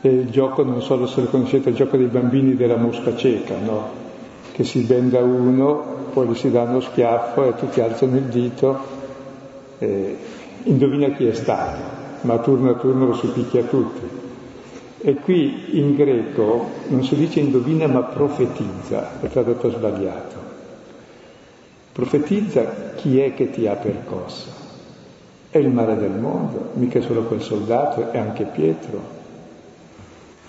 e 0.00 0.08
il 0.08 0.30
gioco, 0.30 0.62
non 0.62 0.80
so 0.80 1.06
se 1.06 1.20
lo 1.20 1.26
conoscete, 1.26 1.68
il 1.68 1.74
gioco 1.74 1.98
dei 1.98 2.06
bambini 2.06 2.56
della 2.56 2.76
mosca 2.76 3.14
cieca, 3.14 3.58
no? 3.58 4.04
che 4.52 4.64
si 4.64 4.80
benda 4.84 5.20
uno, 5.20 5.84
poi 6.14 6.28
gli 6.28 6.34
si 6.34 6.50
dà 6.50 6.62
uno 6.62 6.80
schiaffo 6.80 7.44
e 7.44 7.54
tutti 7.56 7.82
alzano 7.82 8.16
il 8.16 8.22
dito 8.22 8.78
e 9.76 10.16
indovina 10.62 11.10
chi 11.10 11.26
è 11.26 11.34
stato, 11.34 11.76
ma 12.22 12.38
turno 12.38 12.70
a 12.70 12.74
turno 12.74 13.04
lo 13.04 13.14
si 13.14 13.26
picchia 13.26 13.64
tutti. 13.64 14.24
E 15.02 15.14
qui 15.16 15.78
in 15.78 15.94
greco 15.94 16.70
non 16.86 17.04
si 17.04 17.16
dice 17.16 17.40
indovina 17.40 17.86
ma 17.86 18.00
profetizza, 18.00 19.20
è 19.20 19.28
tradotto 19.28 19.70
sbagliato. 19.70 20.36
Profetizza 21.92 22.94
chi 22.94 23.20
è 23.20 23.34
che 23.34 23.50
ti 23.50 23.66
ha 23.66 23.74
percosso 23.74 24.65
è 25.56 25.60
il 25.60 25.70
mare 25.70 25.96
del 25.96 26.12
mondo, 26.12 26.70
mica 26.74 27.00
solo 27.00 27.22
quel 27.22 27.40
soldato, 27.40 28.10
è 28.10 28.18
anche 28.18 28.44
Pietro, 28.44 29.00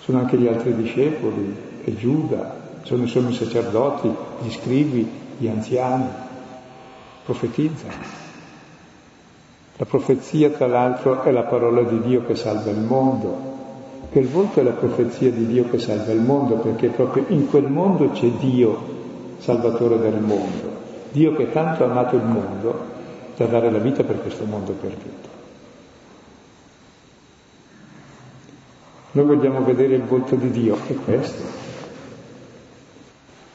sono 0.00 0.18
anche 0.18 0.36
gli 0.36 0.46
altri 0.46 0.74
discepoli, 0.74 1.56
è 1.84 1.90
Giuda, 1.94 2.56
sono 2.82 3.04
i 3.04 3.08
sommi 3.08 3.32
sacerdoti, 3.32 4.14
gli 4.42 4.50
scrivi, 4.50 5.10
gli 5.38 5.48
anziani, 5.48 6.06
profetizza. 7.24 7.86
La 9.76 9.84
profezia, 9.84 10.50
tra 10.50 10.66
l'altro, 10.66 11.22
è 11.22 11.30
la 11.30 11.44
parola 11.44 11.82
di 11.82 12.00
Dio 12.00 12.24
che 12.24 12.34
salva 12.34 12.70
il 12.70 12.80
mondo, 12.80 13.56
che 14.10 14.18
il 14.18 14.28
volto 14.28 14.60
è 14.60 14.62
la 14.62 14.70
profezia 14.70 15.30
di 15.30 15.46
Dio 15.46 15.68
che 15.68 15.78
salva 15.78 16.12
il 16.12 16.20
mondo, 16.20 16.56
perché 16.56 16.88
proprio 16.88 17.24
in 17.28 17.48
quel 17.48 17.68
mondo 17.68 18.10
c'è 18.10 18.28
Dio, 18.40 18.96
salvatore 19.38 19.98
del 19.98 20.20
mondo, 20.20 20.76
Dio 21.12 21.34
che 21.36 21.50
tanto 21.52 21.84
ha 21.84 21.90
amato 21.90 22.16
il 22.16 22.24
mondo 22.24 22.96
da 23.38 23.46
dare 23.46 23.70
la 23.70 23.78
vita 23.78 24.02
per 24.02 24.20
questo 24.20 24.44
mondo 24.44 24.72
perduto. 24.72 25.36
Noi 29.12 29.24
vogliamo 29.24 29.62
vedere 29.62 29.94
il 29.94 30.02
volto 30.02 30.34
di 30.34 30.50
Dio, 30.50 30.76
è 30.86 30.94
questo. 30.94 31.66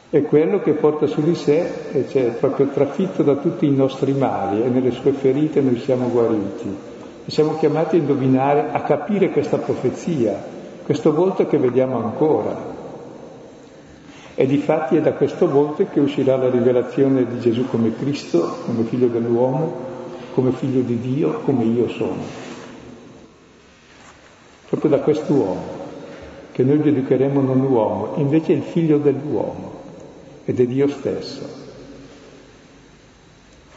È 0.10 0.22
quello 0.24 0.62
che 0.62 0.74
porta 0.74 1.06
su 1.08 1.22
di 1.22 1.36
sé 1.36 1.91
e 1.91 2.06
c'è 2.08 2.32
proprio 2.32 2.67
trafitto 2.67 3.24
da 3.24 3.36
tutti 3.36 3.65
i 3.65 3.76
nostri 3.76 4.13
mali 4.13 4.63
e 4.63 4.69
nelle 4.69 4.91
sue 4.91 5.12
ferite 5.12 5.62
noi 5.62 5.80
siamo 5.80 6.10
guariti. 6.10 6.78
E 7.26 7.32
siamo 7.32 7.58
chiamati 7.58 7.96
a 7.96 8.00
indovinare, 8.00 8.72
a 8.72 8.82
capire 8.82 9.32
questa 9.32 9.58
profezia, 9.58 10.41
questo 10.84 11.13
volto 11.13 11.46
che 11.48 11.58
vediamo 11.58 11.98
ancora. 11.98 12.73
E 14.36 14.48
difatti 14.48 14.96
è 14.96 15.02
da 15.02 15.13
questo 15.13 15.48
volto 15.48 15.86
che 15.86 16.00
uscirà 16.00 16.36
la 16.38 16.50
rivelazione 16.50 17.28
di 17.28 17.39
Gesù 17.39 17.67
come 17.67 17.96
Cristo, 17.96 18.58
come 18.65 18.84
figlio 18.84 19.08
dell'uomo, 19.08 19.91
come 20.34 20.52
figlio 20.52 20.82
di 20.82 21.00
Dio, 21.00 21.41
come 21.41 21.65
io 21.65 21.88
sono. 21.89 22.22
Proprio 24.67 24.89
da 24.89 25.00
quest'uomo, 25.02 25.62
che 26.52 26.63
noi 26.63 26.82
giudicheremo 26.82 27.41
non 27.41 27.62
uomo, 27.62 28.13
invece 28.15 28.54
è 28.54 28.56
il 28.56 28.63
figlio 28.63 28.98
dell'uomo 28.98 29.82
ed 30.46 30.60
è 30.60 30.65
Dio 30.65 30.88
stesso. 30.88 31.62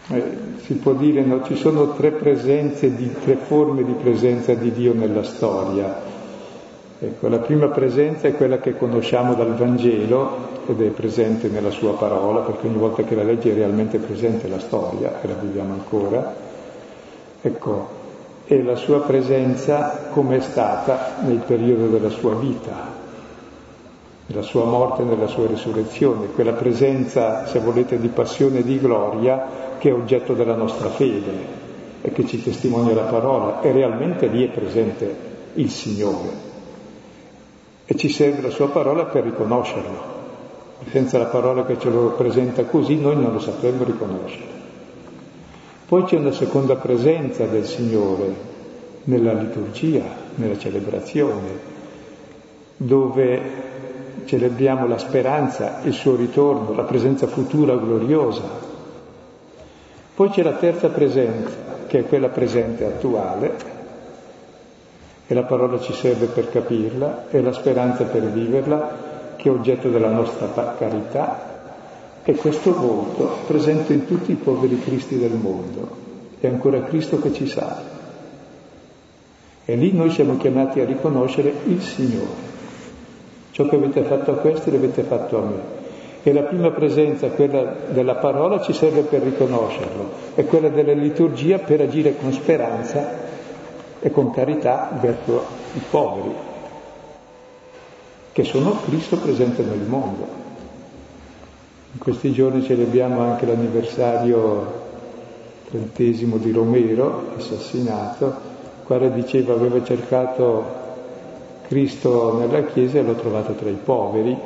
Eh, 0.08 0.22
si 0.64 0.74
può 0.74 0.94
dire, 0.94 1.22
no, 1.22 1.44
ci 1.44 1.56
sono 1.56 1.92
tre 1.92 2.12
presenze, 2.12 2.94
di, 2.94 3.12
tre 3.22 3.36
forme 3.36 3.84
di 3.84 3.92
presenza 3.92 4.54
di 4.54 4.72
Dio 4.72 4.94
nella 4.94 5.22
storia 5.22 6.14
Ecco, 6.98 7.28
la 7.28 7.40
prima 7.40 7.66
presenza 7.66 8.26
è 8.26 8.34
quella 8.34 8.56
che 8.56 8.74
conosciamo 8.74 9.34
dal 9.34 9.54
Vangelo 9.54 10.54
ed 10.66 10.80
è 10.80 10.88
presente 10.88 11.48
nella 11.48 11.68
sua 11.68 11.92
parola, 11.92 12.40
perché 12.40 12.68
ogni 12.68 12.78
volta 12.78 13.02
che 13.02 13.14
la 13.14 13.22
leggi 13.22 13.50
è 13.50 13.54
realmente 13.54 13.98
presente 13.98 14.48
la 14.48 14.58
storia 14.58 15.20
e 15.20 15.28
la 15.28 15.34
viviamo 15.34 15.74
ancora. 15.74 16.34
Ecco, 17.42 17.88
e 18.46 18.62
la 18.62 18.76
sua 18.76 19.02
presenza 19.02 20.08
come 20.10 20.38
è 20.38 20.40
stata 20.40 21.16
nel 21.20 21.42
periodo 21.46 21.88
della 21.88 22.08
sua 22.08 22.34
vita, 22.34 22.90
nella 24.28 24.42
sua 24.42 24.64
morte 24.64 25.02
e 25.02 25.04
nella 25.04 25.26
sua 25.26 25.46
risurrezione, 25.46 26.28
quella 26.34 26.52
presenza, 26.52 27.46
se 27.46 27.58
volete, 27.58 28.00
di 28.00 28.08
passione 28.08 28.60
e 28.60 28.64
di 28.64 28.80
gloria 28.80 29.74
che 29.76 29.90
è 29.90 29.92
oggetto 29.92 30.32
della 30.32 30.56
nostra 30.56 30.88
fede 30.88 31.64
e 32.00 32.10
che 32.10 32.24
ci 32.24 32.42
testimonia 32.42 32.94
la 32.94 33.02
parola, 33.02 33.60
e 33.60 33.70
realmente 33.70 34.28
lì 34.28 34.46
è 34.46 34.50
presente 34.50 35.14
il 35.54 35.68
Signore 35.68 36.45
e 37.86 37.96
ci 37.96 38.08
serve 38.08 38.42
la 38.42 38.50
sua 38.50 38.68
parola 38.68 39.04
per 39.04 39.22
riconoscerlo. 39.22 40.14
Senza 40.90 41.18
la 41.18 41.26
parola 41.26 41.64
che 41.64 41.78
ce 41.78 41.88
lo 41.88 42.10
presenta 42.10 42.64
così 42.64 42.96
noi 42.96 43.16
non 43.16 43.32
lo 43.32 43.38
sapremmo 43.38 43.84
riconoscere. 43.84 44.54
Poi 45.86 46.02
c'è 46.04 46.16
una 46.16 46.32
seconda 46.32 46.74
presenza 46.76 47.46
del 47.46 47.64
Signore 47.64 48.54
nella 49.04 49.32
liturgia, 49.32 50.02
nella 50.34 50.58
celebrazione, 50.58 51.74
dove 52.76 53.40
celebriamo 54.24 54.88
la 54.88 54.98
speranza, 54.98 55.80
il 55.84 55.92
suo 55.92 56.16
ritorno, 56.16 56.74
la 56.74 56.82
presenza 56.82 57.28
futura 57.28 57.76
gloriosa. 57.76 58.42
Poi 60.14 60.28
c'è 60.30 60.42
la 60.42 60.54
terza 60.54 60.88
presenza, 60.88 61.84
che 61.86 62.00
è 62.00 62.04
quella 62.04 62.28
presente 62.28 62.84
attuale, 62.84 63.75
e 65.28 65.34
la 65.34 65.42
parola 65.42 65.80
ci 65.80 65.92
serve 65.92 66.26
per 66.26 66.50
capirla, 66.50 67.26
è 67.28 67.40
la 67.40 67.52
speranza 67.52 68.04
per 68.04 68.22
viverla, 68.30 69.34
che 69.36 69.48
è 69.48 69.52
oggetto 69.52 69.88
della 69.88 70.10
nostra 70.10 70.74
carità, 70.78 71.54
e 72.22 72.34
questo 72.34 72.72
volto 72.72 73.38
presente 73.46 73.92
in 73.92 74.06
tutti 74.06 74.32
i 74.32 74.36
poveri 74.36 74.80
Cristi 74.80 75.18
del 75.18 75.32
mondo. 75.32 76.04
È 76.38 76.46
ancora 76.46 76.82
Cristo 76.82 77.20
che 77.20 77.32
ci 77.32 77.46
salva. 77.46 77.94
E 79.64 79.74
lì 79.74 79.92
noi 79.92 80.10
siamo 80.10 80.36
chiamati 80.36 80.80
a 80.80 80.84
riconoscere 80.84 81.52
il 81.66 81.80
Signore. 81.82 82.54
Ciò 83.50 83.66
che 83.66 83.76
avete 83.76 84.02
fatto 84.02 84.30
a 84.30 84.34
questi 84.34 84.70
l'avete 84.70 85.02
fatto 85.02 85.38
a 85.38 85.40
me. 85.40 85.84
E 86.22 86.32
la 86.32 86.42
prima 86.42 86.70
presenza, 86.70 87.28
quella 87.28 87.74
della 87.88 88.16
parola, 88.16 88.60
ci 88.60 88.72
serve 88.72 89.02
per 89.02 89.22
riconoscerlo, 89.22 90.10
e 90.34 90.44
quella 90.44 90.68
della 90.68 90.92
liturgia 90.92 91.58
per 91.58 91.80
agire 91.80 92.16
con 92.16 92.32
speranza 92.32 93.25
e 94.06 94.10
con 94.12 94.30
carità 94.30 94.96
verso 95.00 95.42
i 95.74 95.80
poveri, 95.90 96.32
che 98.30 98.44
sono 98.44 98.78
Cristo 98.84 99.16
presente 99.16 99.64
nel 99.64 99.80
mondo. 99.80 100.24
In 101.90 101.98
questi 101.98 102.30
giorni 102.30 102.62
celebriamo 102.62 103.20
anche 103.20 103.46
l'anniversario 103.46 104.84
trentesimo 105.68 106.36
di 106.36 106.52
Romero, 106.52 107.32
assassinato, 107.36 108.32
quale 108.84 109.12
diceva 109.12 109.54
aveva 109.54 109.82
cercato 109.82 110.64
Cristo 111.66 112.38
nella 112.38 112.62
Chiesa 112.62 112.98
e 112.98 113.02
l'ho 113.02 113.14
trovato 113.14 113.54
tra 113.54 113.68
i 113.68 113.78
poveri. 113.82 114.38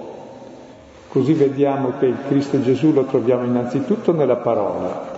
Così 1.07 1.35
vediamo 1.35 1.99
che 1.99 2.07
il 2.07 2.17
Cristo 2.29 2.63
Gesù 2.63 2.95
lo 2.95 3.05
troviamo 3.05 3.45
innanzitutto 3.45 4.15
nella 4.15 4.37
parola, 4.37 5.10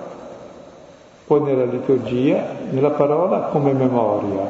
poi 1.33 1.41
nella 1.41 1.65
liturgia, 1.65 2.45
nella 2.69 2.91
parola 2.91 3.49
come 3.51 3.73
memoria, 3.73 4.47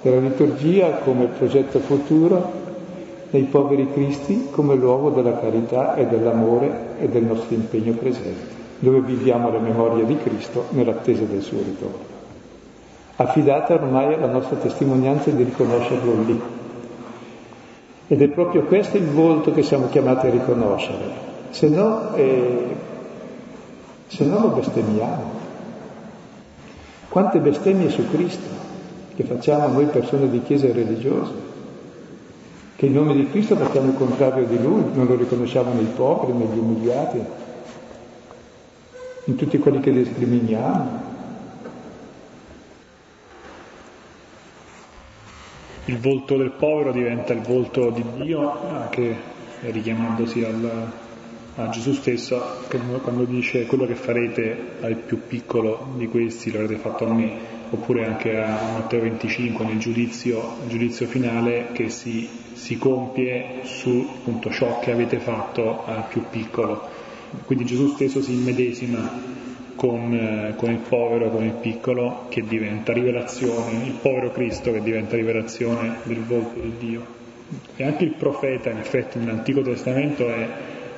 nella 0.00 0.20
liturgia 0.20 0.92
come 1.04 1.26
progetto 1.26 1.80
futuro 1.80 2.62
nei 3.28 3.42
poveri 3.42 3.92
cristi 3.92 4.48
come 4.50 4.74
luogo 4.74 5.10
della 5.10 5.38
carità 5.38 5.96
e 5.96 6.06
dell'amore 6.06 6.96
e 6.98 7.10
del 7.10 7.24
nostro 7.24 7.54
impegno 7.54 7.92
presente, 7.92 8.46
dove 8.78 9.00
viviamo 9.00 9.52
la 9.52 9.58
memoria 9.58 10.04
di 10.04 10.16
Cristo 10.16 10.64
nell'attesa 10.70 11.24
del 11.24 11.42
suo 11.42 11.58
ritorno. 11.58 12.12
Affidata 13.16 13.74
ormai 13.74 14.14
alla 14.14 14.32
nostra 14.32 14.56
testimonianza 14.56 15.28
di 15.28 15.42
riconoscerlo 15.42 16.22
lì. 16.24 16.40
Ed 18.06 18.22
è 18.22 18.28
proprio 18.28 18.62
questo 18.62 18.96
il 18.96 19.08
volto 19.08 19.52
che 19.52 19.62
siamo 19.62 19.88
chiamati 19.88 20.28
a 20.28 20.30
riconoscere, 20.30 21.04
se 21.50 21.68
no, 21.68 22.14
eh, 22.14 22.76
se 24.06 24.24
no 24.24 24.38
lo 24.40 24.48
bestemmiamo. 24.48 25.33
Quante 27.14 27.38
bestemmie 27.38 27.90
su 27.90 28.10
Cristo 28.10 28.48
che 29.14 29.22
facciamo 29.22 29.68
noi 29.68 29.84
persone 29.84 30.28
di 30.28 30.42
chiese 30.42 30.72
religiose, 30.72 31.32
che 32.74 32.86
in 32.86 32.92
nome 32.92 33.14
di 33.14 33.30
Cristo 33.30 33.54
facciamo 33.54 33.90
il 33.90 33.96
contrario 33.96 34.44
di 34.46 34.60
Lui, 34.60 34.82
non 34.92 35.06
lo 35.06 35.14
riconosciamo 35.14 35.72
nei 35.74 35.84
poveri, 35.94 36.36
negli 36.36 36.58
umiliati, 36.58 37.22
in 39.26 39.36
tutti 39.36 39.58
quelli 39.58 39.78
che 39.78 39.92
discriminiamo. 39.92 41.02
Il 45.84 46.00
volto 46.00 46.36
del 46.36 46.50
povero 46.50 46.90
diventa 46.90 47.32
il 47.32 47.42
volto 47.42 47.90
di 47.90 48.04
Dio, 48.16 48.60
anche 48.72 49.16
richiamandosi 49.60 50.42
al, 50.42 50.92
a 51.56 51.68
Gesù 51.68 51.92
stesso 51.92 52.64
quando 53.02 53.24
dice 53.24 53.66
quello 53.66 53.86
che 53.86 53.94
farete 53.94 54.72
al 54.80 54.96
più 54.96 55.20
piccolo 55.26 55.94
di 55.96 56.08
questi 56.08 56.50
lo 56.50 56.58
avrete 56.58 56.80
fatto 56.80 57.06
a 57.06 57.12
me, 57.12 57.30
oppure 57.70 58.06
anche 58.06 58.36
a 58.36 58.72
Matteo 58.72 59.00
25 59.02 59.64
nel 59.64 59.78
giudizio, 59.78 60.56
giudizio 60.66 61.06
finale 61.06 61.68
che 61.72 61.90
si, 61.90 62.28
si 62.54 62.76
compie 62.76 63.60
su 63.62 64.04
appunto, 64.16 64.50
ciò 64.50 64.80
che 64.80 64.90
avete 64.90 65.18
fatto 65.18 65.84
al 65.84 66.06
più 66.08 66.24
piccolo. 66.28 66.88
Quindi 67.44 67.64
Gesù 67.64 67.88
stesso 67.88 68.20
si 68.20 68.32
immedesima 68.32 69.08
con, 69.76 70.54
con, 70.56 70.70
il 70.70 70.78
povero, 70.88 71.30
con 71.30 71.44
il 71.44 71.52
piccolo, 71.52 72.26
che 72.30 72.42
diventa 72.42 72.92
rivelazione, 72.92 73.84
il 73.84 73.98
povero 74.00 74.32
Cristo 74.32 74.72
che 74.72 74.82
diventa 74.82 75.14
rivelazione 75.14 75.98
del 76.02 76.22
volto 76.22 76.58
di 76.58 76.72
Dio. 76.78 77.22
E 77.76 77.84
anche 77.84 78.04
il 78.04 78.14
profeta, 78.14 78.70
in 78.70 78.78
effetti, 78.78 79.18
nell'Antico 79.18 79.62
Testamento 79.62 80.28
è 80.28 80.48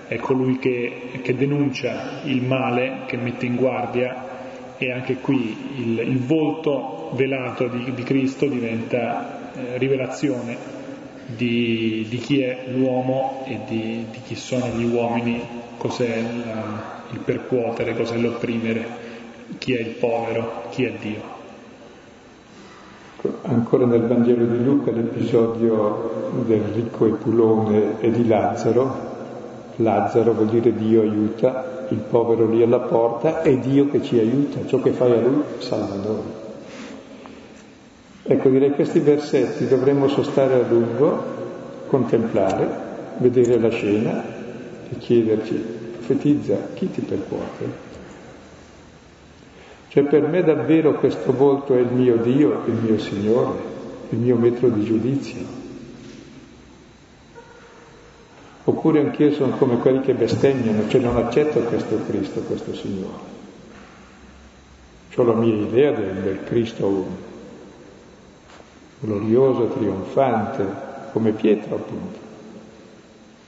è 0.09 0.17
colui 0.17 0.59
che, 0.59 1.21
che, 1.23 1.35
denuncia 1.35 2.21
il 2.25 2.43
male, 2.43 3.01
che 3.07 3.17
mette 3.17 3.47
in 3.47 3.57
guardia 3.57 4.75
e 4.79 4.93
anche 4.93 5.17
qui 5.17 5.57
il, 5.79 5.99
il 5.99 6.19
volto 6.19 7.11
velato 7.15 7.67
di, 7.67 7.93
di, 7.93 8.03
Cristo 8.03 8.47
diventa 8.47 9.53
eh, 9.55 9.79
rivelazione 9.79 10.57
di, 11.27 12.07
di, 12.09 12.19
chi 12.19 12.41
è 12.41 12.67
l'uomo 12.69 13.43
e 13.47 13.61
di, 13.67 14.07
di, 14.11 14.21
chi 14.25 14.37
sono 14.37 14.69
gli 14.69 14.85
uomini, 14.85 15.41
cos'è 15.77 16.23
la, 16.45 17.03
il 17.11 17.19
percuotere, 17.19 17.97
cos'è 17.97 18.17
l'opprimere, 18.17 18.87
chi 19.59 19.75
è 19.75 19.81
il 19.81 19.95
povero, 19.95 20.65
chi 20.71 20.85
è 20.85 20.93
Dio. 21.01 21.35
Ancora 23.43 23.87
nel 23.87 24.03
Vangelo 24.03 24.45
di 24.45 24.63
Luca 24.63 24.93
l'episodio 24.93 26.43
del 26.47 26.61
ricco 26.75 27.07
Epulone 27.07 28.01
e 28.01 28.11
di 28.13 28.27
Lazzaro, 28.27 29.16
Lazzaro 29.77 30.33
vuol 30.33 30.49
dire 30.49 30.75
Dio 30.75 31.03
aiuta, 31.03 31.87
il 31.91 31.99
povero 31.99 32.49
lì 32.49 32.63
alla 32.63 32.81
porta 32.81 33.43
è 33.43 33.57
Dio 33.59 33.89
che 33.91 34.03
ci 34.03 34.19
aiuta, 34.19 34.67
ciò 34.67 34.81
che 34.81 34.93
fai 34.93 35.13
a 35.13 35.21
lui 35.21 35.43
salva 35.59 35.95
noi. 35.95 36.45
Ecco, 38.23 38.49
direi 38.49 38.71
questi 38.73 38.99
versetti 39.01 39.69
dovremmo 39.69 40.09
sostare 40.09 40.55
a 40.55 40.67
lungo, 40.69 41.23
contemplare, 41.87 42.69
vedere 43.19 43.59
la 43.61 43.71
scena 43.71 44.25
e 44.91 44.99
chiederci, 44.99 45.55
profetizza, 45.93 46.57
chi 46.75 46.91
ti 46.91 47.03
percuote? 47.03 47.85
Cioè 49.89 50.05
per 50.05 50.27
me 50.27 50.43
davvero 50.43 50.95
questo 50.95 51.33
volto 51.33 51.75
è 51.75 51.79
il 51.79 51.93
mio 51.93 52.17
Dio, 52.17 52.63
il 52.67 52.75
mio 52.75 52.99
Signore, 52.99 53.59
il 54.11 54.19
mio 54.19 54.37
metro 54.37 54.69
di 54.69 54.85
giudizio. 54.85 55.56
Oppure 58.69 58.99
anch'io 58.99 59.31
sono 59.31 59.57
come 59.59 59.79
quelli 59.79 60.01
che 60.01 60.13
bestemmiano, 60.13 60.89
cioè 60.89 61.01
non 61.01 61.17
accetto 61.17 61.61
questo 61.61 62.01
Cristo, 62.05 62.41
questo 62.41 62.75
Signore. 62.75 63.35
Ho 65.15 65.23
la 65.23 65.35
mia 65.35 65.55
idea 65.55 65.93
del, 65.93 66.15
del 66.15 66.45
Cristo 66.45 67.07
glorioso, 68.99 69.69
trionfante, 69.69 70.67
come 71.13 71.31
Pietro 71.31 71.77
appunto. 71.77 72.19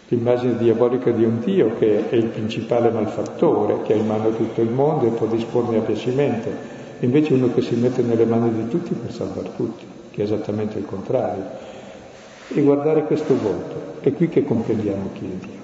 L'immagine 0.07 0.57
diabolica 0.57 1.11
di 1.11 1.25
un 1.25 1.41
Dio 1.41 1.77
che 1.79 2.09
è 2.09 2.15
il 2.15 2.27
principale 2.27 2.91
malfattore, 2.91 3.83
che 3.83 3.95
ha 3.95 3.97
in 3.97 4.07
mano 4.07 4.31
tutto 4.31 4.61
il 4.61 4.71
mondo 4.71 5.07
e 5.07 5.11
può 5.11 5.27
disporne 5.27 5.79
a 5.79 5.81
piacimento, 5.81 6.49
invece 7.01 7.35
uno 7.35 7.53
che 7.53 7.61
si 7.61 7.75
mette 7.75 8.03
nelle 8.03 8.25
mani 8.25 8.53
di 8.53 8.69
tutti 8.69 8.95
per 8.95 9.13
salvare 9.13 9.51
tutti, 9.57 9.85
che 10.13 10.21
è 10.21 10.25
esattamente 10.25 10.79
il 10.79 10.87
contrario 10.87 11.77
e 12.49 12.61
guardare 12.63 13.05
questo 13.05 13.37
volto. 13.37 14.01
È 14.01 14.13
qui 14.13 14.29
che 14.29 14.45
comprendiamo 14.45 15.11
chi 15.13 15.25
è 15.25 15.47
Dio. 15.47 15.57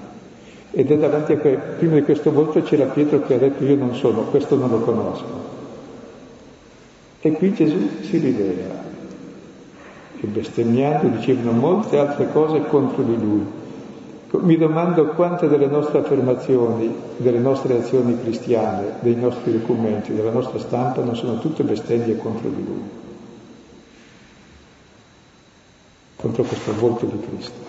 Ed 0.72 0.90
è 0.90 0.98
davanti 0.98 1.32
a 1.32 1.38
que- 1.38 1.58
prima 1.78 1.94
di 1.94 2.02
questo 2.02 2.32
volto 2.32 2.60
c'era 2.62 2.86
Pietro 2.86 3.22
che 3.22 3.34
ha 3.34 3.38
detto 3.38 3.64
io 3.64 3.76
non 3.76 3.94
sono, 3.94 4.22
questo 4.22 4.56
non 4.56 4.70
lo 4.70 4.80
conosco. 4.80 5.52
E 7.20 7.32
qui 7.32 7.54
Gesù 7.54 7.88
si 8.02 8.18
rivela. 8.18 8.82
E 10.20 10.26
bestemmiando 10.26 11.16
dicevano 11.16 11.52
molte 11.52 11.98
altre 11.98 12.30
cose 12.32 12.60
contro 12.66 13.02
di 13.02 13.16
lui. 13.16 13.46
Mi 14.42 14.56
domando 14.56 15.06
quante 15.10 15.46
delle 15.48 15.66
nostre 15.66 16.00
affermazioni, 16.00 16.92
delle 17.18 17.38
nostre 17.38 17.78
azioni 17.78 18.20
cristiane, 18.20 18.94
dei 18.98 19.14
nostri 19.14 19.52
documenti, 19.52 20.12
della 20.12 20.32
nostra 20.32 20.58
stampa 20.58 21.02
non 21.04 21.14
sono 21.14 21.38
tutte 21.38 21.62
bestemmie 21.62 22.16
contro 22.16 22.48
di 22.48 22.64
lui. 22.64 23.03
Contro 26.24 26.42
questo 26.44 26.74
volto 26.76 27.04
di 27.04 27.20
Cristo. 27.20 27.60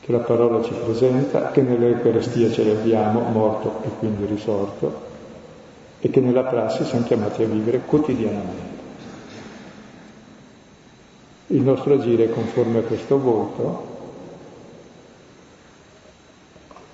Che 0.00 0.12
la 0.12 0.18
parola 0.18 0.62
ci 0.62 0.74
presenta, 0.74 1.50
che 1.50 1.62
nell'Eucaristia 1.62 2.50
ce 2.50 2.64
l'abbiamo, 2.64 3.20
morto 3.20 3.80
e 3.84 3.88
quindi 3.98 4.26
risorto, 4.26 5.06
e 6.00 6.10
che 6.10 6.20
nella 6.20 6.42
prassi 6.42 6.84
siamo 6.84 7.06
chiamati 7.06 7.42
a 7.42 7.46
vivere 7.46 7.80
quotidianamente. 7.80 8.76
Il 11.46 11.62
nostro 11.62 11.94
agire 11.94 12.24
è 12.24 12.30
conforme 12.30 12.80
a 12.80 12.82
questo 12.82 13.18
volto, 13.18 13.96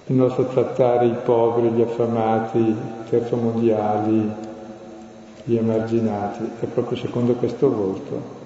il 0.06 0.14
nostro 0.14 0.46
trattare 0.46 1.06
i 1.06 1.16
poveri, 1.24 1.70
gli 1.70 1.82
affamati, 1.82 2.58
i 2.58 2.76
terzomondiali, 3.08 4.52
gli 5.44 5.56
emarginati, 5.56 6.42
è 6.60 6.64
proprio 6.64 6.98
secondo 6.98 7.34
questo 7.34 7.70
volto. 7.70 8.42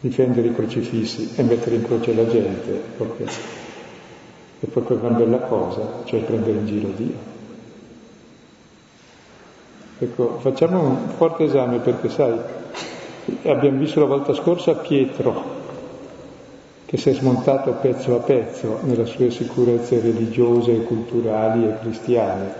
Difendere 0.00 0.48
i 0.48 0.54
crocifissi 0.54 1.32
e 1.36 1.42
mettere 1.42 1.76
in 1.76 1.84
croce 1.84 2.14
la 2.14 2.26
gente 2.28 2.70
proprio, 2.96 3.26
è 4.60 4.66
proprio 4.66 4.98
una 4.98 5.10
bella 5.10 5.38
cosa, 5.38 6.02
cioè 6.04 6.20
prendere 6.20 6.58
in 6.58 6.66
giro 6.66 6.88
Dio. 6.96 7.34
Ecco, 9.98 10.38
facciamo 10.40 10.80
un 10.82 11.08
forte 11.16 11.44
esame 11.44 11.78
perché, 11.78 12.08
sai, 12.10 12.38
abbiamo 13.44 13.78
visto 13.78 14.00
la 14.00 14.06
volta 14.06 14.34
scorsa 14.34 14.74
Pietro, 14.74 15.54
che 16.84 16.98
si 16.98 17.08
è 17.08 17.14
smontato 17.14 17.72
pezzo 17.80 18.14
a 18.14 18.20
pezzo 18.20 18.78
nelle 18.82 19.06
sue 19.06 19.30
sicurezze 19.30 19.98
religiose, 20.00 20.82
culturali 20.82 21.64
e 21.64 21.78
cristiane. 21.80 22.54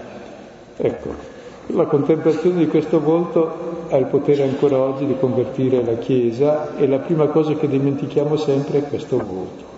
Ecco, 0.79 1.36
la 1.69 1.87
contemplazione 1.87 2.59
di 2.59 2.69
questo 2.69 3.01
volto 3.01 3.87
ha 3.89 3.97
il 3.97 4.07
potere 4.07 4.45
ancora 4.45 4.79
oggi 4.79 5.07
di 5.07 5.17
convertire 5.19 5.83
la 5.85 5.97
Chiesa 5.97 6.77
e 6.77 6.87
la 6.87 6.99
prima 6.99 7.27
cosa 7.27 7.55
che 7.55 7.69
dimentichiamo 7.69 8.37
sempre 8.37 8.79
è 8.79 8.89
questo 8.89 9.17
volto. 9.17 9.75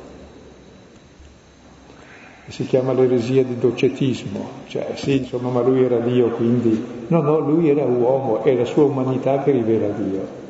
Si 2.48 2.66
chiama 2.66 2.92
l'eresia 2.92 3.44
di 3.44 3.58
docetismo, 3.58 4.48
cioè 4.68 4.92
sì, 4.94 5.18
insomma, 5.18 5.50
ma 5.50 5.60
lui 5.60 5.82
era 5.82 5.98
Dio, 5.98 6.30
quindi... 6.30 6.82
No, 7.08 7.20
no, 7.20 7.38
lui 7.38 7.68
era 7.68 7.84
uomo, 7.84 8.42
è 8.42 8.54
la 8.54 8.64
sua 8.64 8.84
umanità 8.84 9.42
che 9.42 9.50
rivela 9.50 9.88
Dio. 9.88 10.46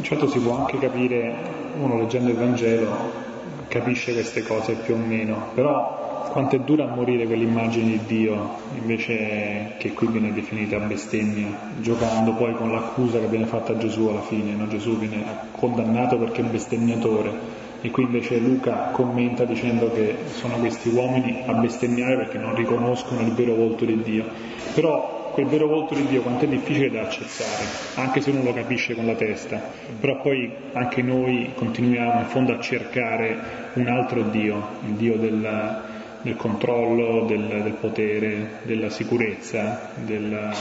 Certo 0.00 0.28
si 0.28 0.38
può 0.38 0.56
anche 0.56 0.78
capire, 0.78 1.34
uno 1.80 1.98
leggendo 1.98 2.30
il 2.30 2.36
Vangelo 2.36 3.24
capisce 3.68 4.12
queste 4.12 4.42
cose 4.42 4.74
più 4.74 4.94
o 4.94 4.98
meno, 4.98 5.48
però 5.54 6.05
quanto 6.36 6.56
è 6.56 6.58
dura 6.58 6.84
morire 6.84 7.24
quell'immagine 7.24 7.92
di 7.92 8.00
Dio 8.04 8.56
invece 8.74 9.72
che 9.78 9.94
qui 9.94 10.08
viene 10.08 10.34
definita 10.34 10.78
bestemmia, 10.78 11.48
giocando 11.80 12.34
poi 12.34 12.52
con 12.52 12.70
l'accusa 12.70 13.18
che 13.18 13.26
viene 13.26 13.46
fatta 13.46 13.72
a 13.72 13.78
Gesù 13.78 14.08
alla 14.08 14.20
fine, 14.20 14.52
no? 14.52 14.68
Gesù 14.68 14.98
viene 14.98 15.24
condannato 15.52 16.18
perché 16.18 16.42
è 16.42 16.44
un 16.44 16.50
bestemmiatore 16.50 17.32
e 17.80 17.90
qui 17.90 18.02
invece 18.02 18.36
Luca 18.36 18.90
commenta 18.92 19.46
dicendo 19.46 19.90
che 19.90 20.14
sono 20.34 20.56
questi 20.56 20.90
uomini 20.90 21.42
a 21.46 21.54
bestemmiare 21.54 22.16
perché 22.16 22.36
non 22.36 22.54
riconoscono 22.54 23.22
il 23.22 23.32
vero 23.32 23.54
volto 23.54 23.86
di 23.86 24.02
Dio. 24.02 24.26
Però 24.74 25.30
quel 25.32 25.46
vero 25.46 25.66
volto 25.68 25.94
di 25.94 26.06
Dio 26.06 26.20
quanto 26.20 26.44
è 26.44 26.48
difficile 26.48 26.90
da 26.90 27.00
accettare, 27.00 27.64
anche 27.94 28.20
se 28.20 28.28
uno 28.30 28.42
lo 28.42 28.52
capisce 28.52 28.94
con 28.94 29.06
la 29.06 29.14
testa, 29.14 29.58
però 29.98 30.20
poi 30.20 30.52
anche 30.74 31.00
noi 31.00 31.52
continuiamo 31.54 32.20
in 32.20 32.26
fondo 32.26 32.52
a 32.52 32.60
cercare 32.60 33.38
un 33.72 33.86
altro 33.86 34.20
Dio, 34.22 34.66
il 34.86 34.92
Dio 34.92 35.16
del, 35.16 35.94
del 36.26 36.34
controllo, 36.34 37.24
del, 37.24 37.62
del, 37.62 37.76
potere, 37.78 38.58
della 38.64 38.90
sicurezza, 38.90 39.92
del, 39.94 40.52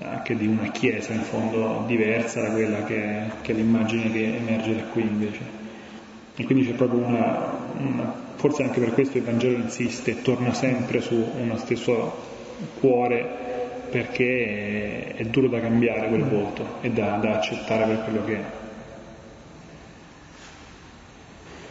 anche 0.00 0.36
di 0.36 0.46
una 0.46 0.70
Chiesa 0.70 1.14
in 1.14 1.22
fondo 1.22 1.84
diversa 1.86 2.42
da 2.42 2.50
quella 2.50 2.84
che, 2.84 3.22
che 3.40 3.52
è 3.52 3.54
l'immagine 3.54 4.12
che 4.12 4.36
emerge 4.36 4.76
da 4.76 4.82
qui 4.82 5.00
invece. 5.00 5.60
E 6.36 6.44
quindi 6.44 6.66
c'è 6.66 6.74
proprio 6.74 7.00
una, 7.00 7.52
una, 7.78 8.14
forse 8.36 8.62
anche 8.62 8.80
per 8.80 8.92
questo 8.92 9.16
il 9.16 9.24
Vangelo 9.24 9.56
insiste 9.56 10.20
torna 10.20 10.52
sempre 10.52 11.00
su 11.00 11.14
uno 11.38 11.56
stesso 11.56 12.30
cuore 12.80 13.40
perché 13.90 15.14
è, 15.14 15.20
è 15.20 15.24
duro 15.24 15.48
da 15.48 15.60
cambiare 15.60 16.08
quel 16.08 16.24
volto 16.24 16.80
e 16.82 16.90
da, 16.90 17.16
da 17.16 17.36
accettare 17.36 17.86
per 17.86 18.04
quello 18.04 18.24
che 18.24 18.36
è. 18.36 18.61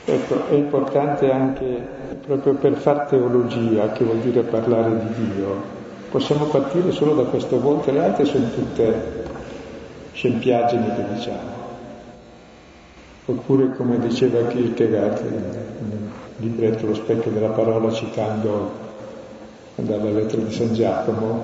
Ecco, 0.04 0.48
è 0.50 0.54
importante 0.54 1.32
anche 1.32 1.66
proprio 2.26 2.56
per 2.56 2.74
far 2.76 3.06
teologia, 3.08 3.92
che 3.92 4.04
vuol 4.04 4.18
dire 4.18 4.42
parlare 4.42 4.98
di 4.98 5.34
Dio, 5.34 5.62
possiamo 6.10 6.46
partire 6.46 6.92
solo 6.92 7.14
da 7.14 7.24
questo 7.24 7.60
volto, 7.60 7.92
le 7.92 8.04
altre 8.04 8.26
sono 8.26 8.50
tutte 8.50 9.24
scempiaggini 10.14 10.96
che 10.96 11.14
diciamo. 11.14 11.60
Oppure 13.26 13.74
come 13.76 14.00
diceva 14.00 14.42
Kierkegaard 14.48 15.22
nel 15.24 16.10
libretto 16.38 16.88
Lo 16.88 16.96
specchio 16.96 17.32
della 17.32 17.50
parola 17.50 17.92
citando 17.92 18.72
dalla 19.76 20.10
lettera 20.10 20.42
di 20.42 20.52
San 20.52 20.74
Giacomo, 20.74 21.44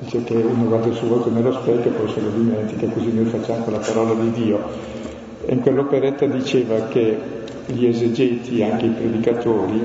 dice 0.00 0.24
che 0.24 0.34
uno 0.34 0.64
guarda 0.64 0.88
il 0.88 0.94
suo 0.94 1.08
volto 1.08 1.30
nello 1.30 1.52
specchio 1.52 1.90
e 1.90 1.94
poi 1.94 2.08
se 2.08 2.20
lo 2.20 2.30
dimentica, 2.30 2.86
così 2.88 3.12
noi 3.12 3.26
facciamo 3.26 3.70
la 3.70 3.78
parola 3.78 4.14
di 4.14 4.30
Dio. 4.32 4.58
E 5.44 5.52
in 5.52 5.60
quell'operetta 5.60 6.26
diceva 6.26 6.86
che 6.88 7.37
gli 7.72 7.86
esegeti, 7.86 8.62
anche 8.62 8.86
i 8.86 8.90
predicatori, 8.90 9.84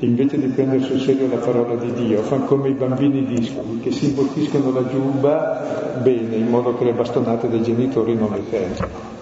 invece 0.00 0.38
di 0.38 0.46
prendere 0.48 0.80
sul 0.82 1.00
serio 1.00 1.28
la 1.28 1.36
parola 1.36 1.74
di 1.74 1.92
Dio, 1.92 2.22
fanno 2.22 2.44
come 2.44 2.68
i 2.68 2.72
bambini 2.72 3.24
discoli, 3.24 3.80
che 3.80 3.90
si 3.90 4.06
imbottiscono 4.06 4.70
la 4.70 4.86
giubba 4.88 5.96
bene, 6.00 6.36
in 6.36 6.48
modo 6.48 6.76
che 6.76 6.84
le 6.84 6.92
bastonate 6.92 7.48
dei 7.48 7.62
genitori 7.62 8.14
non 8.14 8.30
le 8.30 8.42
sentono 8.48 9.16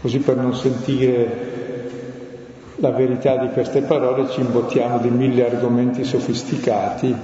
Così 0.00 0.18
per 0.18 0.36
non 0.36 0.54
sentire 0.54 1.52
la 2.76 2.90
verità 2.90 3.38
di 3.38 3.48
queste 3.48 3.80
parole 3.80 4.28
ci 4.28 4.40
imbottiamo 4.40 4.98
di 4.98 5.08
mille 5.08 5.48
argomenti 5.48 6.04
sofisticati, 6.04 7.14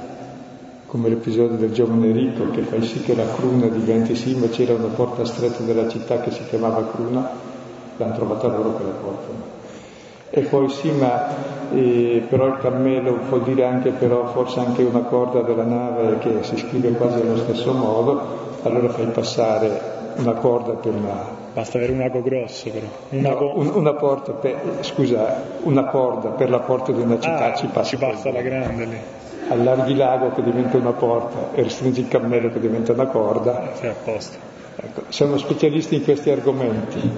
come 0.86 1.10
l'episodio 1.10 1.56
del 1.56 1.72
giovane 1.72 2.10
ricco 2.10 2.50
che 2.50 2.62
fa 2.62 2.80
sì 2.80 3.02
che 3.02 3.14
la 3.14 3.26
cruna 3.34 3.66
diventi 3.66 4.14
sì, 4.14 4.34
ma 4.34 4.48
c'era 4.48 4.72
una 4.72 4.86
porta 4.86 5.26
stretta 5.26 5.62
della 5.62 5.88
città 5.88 6.20
che 6.20 6.30
si 6.30 6.42
chiamava 6.48 6.88
cruna, 6.90 7.49
l'hanno 8.00 8.14
trovata 8.14 8.46
loro 8.48 8.70
quella 8.70 8.92
porta. 8.92 9.58
E 10.30 10.40
poi 10.42 10.68
sì, 10.68 10.90
ma 10.90 11.28
eh, 11.72 12.24
però 12.28 12.46
il 12.46 12.58
cammello 12.60 13.18
vuol 13.28 13.42
dire 13.42 13.64
anche 13.64 13.90
però 13.90 14.26
forse 14.28 14.60
anche 14.60 14.82
una 14.82 15.00
corda 15.00 15.42
della 15.42 15.64
nave 15.64 16.18
che 16.18 16.42
si 16.42 16.56
scrive 16.56 16.92
quasi 16.92 17.20
allo 17.20 17.36
stesso 17.36 17.72
modo, 17.72 18.20
allora 18.62 18.88
fai 18.90 19.06
passare 19.06 19.98
una 20.16 20.34
corda 20.34 20.72
per 20.72 20.92
una 20.92 21.38
Basta 21.52 21.78
avere 21.78 21.92
un 21.92 22.00
ago 22.00 22.22
grosso 22.22 22.70
però. 22.70 22.86
Una, 23.08 23.30
no, 23.30 23.52
un, 23.56 23.72
una 23.74 23.94
porta 23.94 24.32
per, 24.32 24.78
scusa, 24.82 25.42
una 25.62 25.84
corda 25.86 26.28
per 26.28 26.48
la 26.48 26.60
porta 26.60 26.92
di 26.92 27.00
una 27.02 27.18
città 27.18 27.52
ah, 27.52 27.54
ci 27.56 27.66
passa. 27.66 27.88
Ci 27.88 27.96
passa 27.96 28.30
la 28.30 28.40
grande 28.40 28.84
lì. 28.84 28.96
Allarghi 29.48 29.96
l'ago 29.96 30.30
che 30.30 30.44
diventa 30.44 30.76
una 30.76 30.92
porta 30.92 31.52
e 31.52 31.62
restringi 31.64 32.02
il 32.02 32.08
cammello 32.08 32.52
che 32.52 32.60
diventa 32.60 32.92
una 32.92 33.06
corda. 33.06 33.72
Sei 33.74 33.88
a 33.88 33.94
posto. 34.04 34.36
Ecco, 34.76 35.02
siamo 35.08 35.36
specialisti 35.38 35.96
in 35.96 36.04
questi 36.04 36.30
argomenti. 36.30 37.10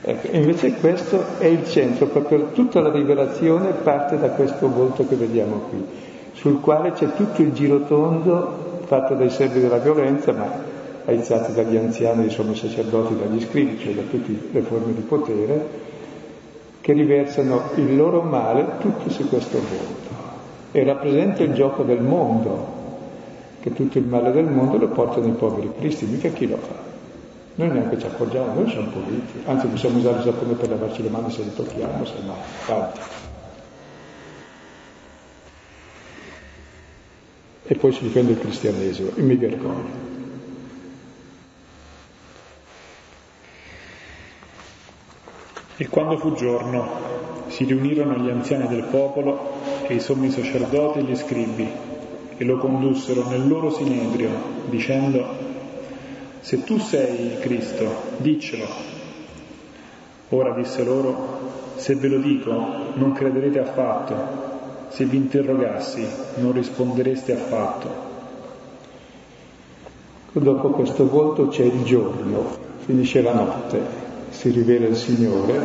Ecco, 0.00 0.36
invece 0.36 0.74
questo 0.74 1.38
è 1.38 1.46
il 1.46 1.66
centro, 1.66 2.06
proprio 2.06 2.50
tutta 2.52 2.80
la 2.80 2.90
rivelazione 2.90 3.72
parte 3.72 4.18
da 4.18 4.30
questo 4.30 4.68
volto 4.68 5.06
che 5.06 5.16
vediamo 5.16 5.62
qui, 5.68 5.84
sul 6.32 6.60
quale 6.60 6.92
c'è 6.92 7.14
tutto 7.14 7.42
il 7.42 7.52
girotondo 7.52 8.80
fatto 8.84 9.14
dai 9.14 9.28
servi 9.28 9.60
della 9.60 9.78
violenza, 9.78 10.32
ma 10.32 10.76
aizzati 11.04 11.52
dagli 11.52 11.76
anziani, 11.76 12.30
sommi 12.30 12.54
sacerdoti, 12.54 13.16
dagli 13.16 13.40
scrivi, 13.40 13.78
cioè 13.78 13.94
da 13.94 14.02
tutte 14.08 14.32
le 14.52 14.60
forme 14.60 14.94
di 14.94 15.00
potere, 15.00 15.66
che 16.80 16.92
riversano 16.92 17.70
il 17.74 17.96
loro 17.96 18.22
male 18.22 18.64
tutto 18.78 19.10
su 19.10 19.28
questo 19.28 19.58
volto. 19.58 20.16
E 20.70 20.84
rappresenta 20.84 21.42
il 21.42 21.54
gioco 21.54 21.82
del 21.82 22.00
mondo, 22.00 22.66
che 23.60 23.72
tutto 23.72 23.98
il 23.98 24.06
male 24.06 24.30
del 24.30 24.44
mondo 24.44 24.78
lo 24.78 24.88
portano 24.88 25.26
i 25.26 25.32
poveri 25.32 25.70
cristi, 25.78 26.06
mica 26.06 26.28
chi 26.28 26.46
lo 26.46 26.56
fa. 26.56 26.87
Noi 27.58 27.70
neanche 27.70 27.98
ci 27.98 28.06
accorgiamo, 28.06 28.54
noi 28.54 28.70
siamo 28.70 28.86
puliti, 28.86 29.42
anzi 29.44 29.66
possiamo 29.66 29.98
usare 29.98 30.18
il 30.18 30.22
sapone 30.22 30.54
per 30.54 30.68
lavarci 30.68 31.02
le 31.02 31.08
mani 31.08 31.28
se 31.28 31.42
le 31.42 31.52
tocchiamo, 31.52 32.04
se 32.04 32.14
no, 32.24 32.36
avanti. 32.68 33.00
E 37.64 37.74
poi 37.74 37.92
si 37.92 38.02
difende 38.04 38.30
il 38.32 38.38
cristianesimo, 38.38 39.10
e 39.16 39.22
mi 39.22 39.34
vergogno. 39.34 39.88
E 45.78 45.88
quando 45.88 46.16
fu 46.16 46.34
giorno, 46.34 46.88
si 47.48 47.64
riunirono 47.64 48.18
gli 48.18 48.30
anziani 48.30 48.68
del 48.68 48.84
popolo 48.84 49.54
e 49.88 49.94
i 49.94 50.00
sommi 50.00 50.30
sacerdoti 50.30 51.00
e 51.00 51.02
gli 51.02 51.16
scribi, 51.16 51.68
e 52.36 52.44
lo 52.44 52.56
condussero 52.58 53.28
nel 53.28 53.48
loro 53.48 53.70
sinedrio, 53.70 54.30
dicendo, 54.66 55.47
se 56.48 56.64
tu 56.64 56.78
sei 56.78 57.36
Cristo, 57.40 57.84
diccelo. 58.16 58.64
Ora 60.30 60.54
disse 60.54 60.82
loro, 60.82 61.74
se 61.76 61.94
ve 61.94 62.08
lo 62.08 62.16
dico, 62.20 62.50
non 62.94 63.12
crederete 63.12 63.58
affatto, 63.58 64.14
se 64.88 65.04
vi 65.04 65.18
interrogassi, 65.18 66.06
non 66.36 66.52
rispondereste 66.52 67.34
affatto. 67.34 67.88
Dopo 70.32 70.70
questo 70.70 71.06
volto 71.06 71.48
c'è 71.48 71.64
il 71.64 71.82
giorno, 71.82 72.46
finisce 72.78 73.20
la 73.20 73.34
notte 73.34 74.06
si 74.30 74.48
rivela 74.48 74.86
il 74.86 74.96
Signore, 74.96 75.60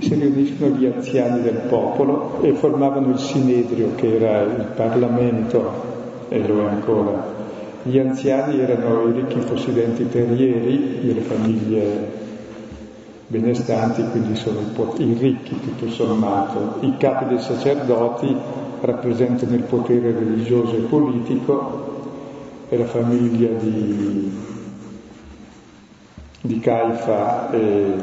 si 0.00 0.14
riuniscono 0.14 0.74
gli 0.74 0.86
anziani 0.86 1.42
del 1.42 1.60
popolo 1.68 2.42
e 2.42 2.54
formavano 2.54 3.10
il 3.10 3.20
Sinedrio 3.20 3.94
che 3.94 4.16
era 4.16 4.40
il 4.40 4.66
Parlamento 4.74 6.26
e 6.28 6.44
lo 6.44 6.62
è 6.62 6.70
ancora. 6.70 7.39
Gli 7.82 7.98
anziani 7.98 8.60
erano 8.60 9.08
i 9.08 9.12
ricchi 9.12 9.38
possidenti 9.38 10.08
terrieri 10.08 11.00
delle 11.02 11.20
famiglie 11.20 12.18
benestanti, 13.26 14.04
quindi 14.10 14.36
sono 14.36 14.60
i, 14.98 15.12
ricchi 15.14 15.58
tutto 15.60 15.88
sommato. 15.90 16.76
I 16.80 16.96
capi 16.98 17.26
dei 17.26 17.40
sacerdoti 17.40 18.36
rappresentano 18.80 19.54
il 19.54 19.62
potere 19.62 20.12
religioso 20.12 20.76
e 20.76 20.80
politico 20.80 21.88
e 22.68 22.76
la 22.76 22.86
famiglia 22.86 23.48
di 23.58 24.48
di 26.42 26.58
Caifa 26.58 27.50
e, 27.50 27.94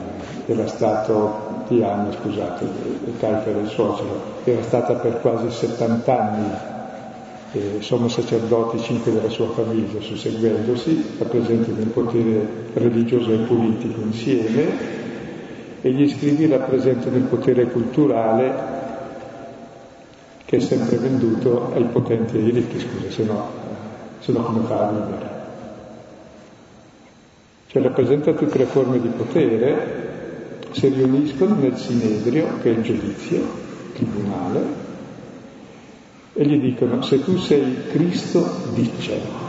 era 0.46 0.68
stato, 0.68 1.66
di 1.68 1.84
anni 1.84 2.14
scusate, 2.14 2.66
Caifa 3.20 3.50
era 3.50 3.60
il 3.60 3.68
suocero, 3.68 4.22
era 4.44 4.62
stata 4.62 4.94
per 4.94 5.20
quasi 5.22 5.50
70 5.50 6.20
anni 6.20 6.50
eh, 7.54 7.78
sommo 7.80 8.08
sacerdoti, 8.08 8.80
cinque 8.80 9.12
della 9.12 9.30
sua 9.30 9.50
famiglia 9.50 10.00
susseguendosi, 10.00 11.16
rappresentano 11.18 11.80
il 11.80 11.88
potere 11.88 12.48
religioso 12.74 13.32
e 13.32 13.38
politico 13.38 14.02
insieme, 14.02 14.96
e 15.82 15.92
gli 15.92 16.10
scrivi 16.10 16.48
rappresentano 16.48 17.18
il 17.18 17.24
potere 17.24 17.66
culturale 17.66 18.76
che 20.46 20.58
è 20.58 20.60
sempre 20.60 20.98
venduto 20.98 21.74
ai 21.74 21.84
potenti 21.84 22.38
e 22.38 22.44
ai 22.44 22.52
ricchi, 22.52 22.80
scusa, 22.80 23.10
se 23.10 23.24
no, 23.24 23.50
se 24.20 24.32
no 24.32 24.42
come 24.44 24.66
fa 24.66 24.88
a 24.88 24.92
vivere? 24.92 25.38
cioè 27.68 27.82
rappresenta 27.82 28.34
tutte 28.34 28.58
le 28.58 28.66
forme 28.66 29.00
di 29.00 29.10
potere, 29.10 30.06
si 30.72 30.88
riuniscono 30.88 31.56
nel 31.56 31.78
sinedrio, 31.78 32.58
che 32.62 32.74
è 32.74 32.78
il 32.78 32.82
giudizio, 32.82 33.38
il 33.38 33.92
tribunale, 33.94 34.86
e 36.40 36.46
gli 36.46 36.60
dicono, 36.60 37.02
se 37.02 37.24
tu 37.24 37.36
sei 37.38 37.88
Cristo, 37.90 38.48
diccelo. 38.76 39.46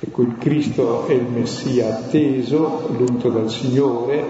Ecco, 0.00 0.22
il 0.22 0.38
Cristo 0.38 1.06
è 1.06 1.12
il 1.12 1.26
Messia 1.26 1.88
atteso, 1.88 2.88
l'unto 2.96 3.28
dal 3.28 3.50
Signore, 3.50 4.24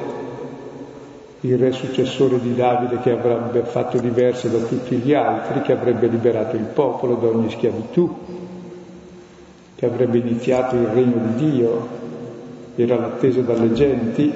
il 1.43 1.57
re 1.57 1.71
successore 1.71 2.40
di 2.40 2.57
Davide 2.57 2.99
che 2.99 3.12
avrebbe 3.12 3.62
fatto 3.62 3.99
diverso 3.99 4.49
da 4.49 4.59
tutti 4.64 4.97
gli 4.97 5.14
altri, 5.14 5.62
che 5.62 5.73
avrebbe 5.73 6.09
liberato 6.09 6.57
il 6.57 6.64
popolo 6.64 7.14
da 7.14 7.29
ogni 7.29 7.53
schiavitù, 7.53 8.12
che 9.77 9.87
avrebbe 9.87 10.19
iniziato 10.19 10.75
il 10.75 10.87
regno 10.87 11.35
di 11.35 11.51
Dio, 11.53 11.88
era 12.75 12.99
l'atteso 12.99 13.43
dalle 13.43 13.73
genti, 13.75 14.33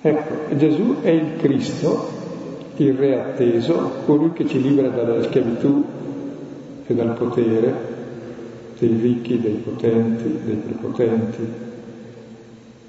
Ecco, 0.00 0.54
Gesù 0.56 1.00
è 1.02 1.10
il 1.10 1.36
Cristo, 1.38 2.08
il 2.76 2.94
Re 2.94 3.20
atteso, 3.20 4.02
colui 4.04 4.32
che 4.32 4.46
ci 4.46 4.62
libera 4.62 4.88
dalla 4.88 5.22
schiavitù 5.24 5.84
e 6.86 6.94
dal 6.94 7.14
potere 7.14 7.74
dei 8.78 8.96
ricchi, 9.00 9.40
dei 9.40 9.54
potenti, 9.54 10.38
dei 10.44 10.54
prepotenti, 10.54 11.48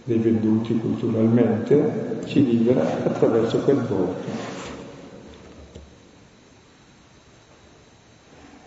dei 0.04 0.17
venduti 0.19 0.78
culturalmente, 0.78 2.19
ci 2.26 2.45
libera 2.45 2.84
attraverso 3.04 3.58
quel 3.60 3.78
volto. 3.78 4.58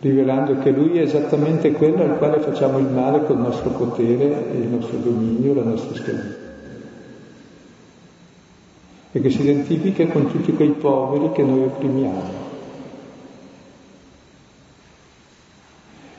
rivelando 0.02 0.58
che 0.58 0.72
lui 0.72 0.98
è 0.98 1.02
esattamente 1.02 1.70
quello 1.70 2.02
al 2.02 2.18
quale 2.18 2.40
facciamo 2.40 2.78
il 2.78 2.88
male 2.88 3.24
col 3.24 3.38
nostro 3.38 3.70
potere, 3.70 4.46
il 4.52 4.66
nostro 4.66 4.98
dominio, 4.98 5.54
la 5.54 5.62
nostra 5.62 5.94
schiavitù. 5.94 6.51
E 9.12 9.20
che 9.20 9.30
si 9.30 9.42
identifica 9.42 10.06
con 10.06 10.30
tutti 10.30 10.52
quei 10.52 10.70
poveri 10.70 11.32
che 11.32 11.42
noi 11.42 11.64
opprimiamo. 11.64 12.50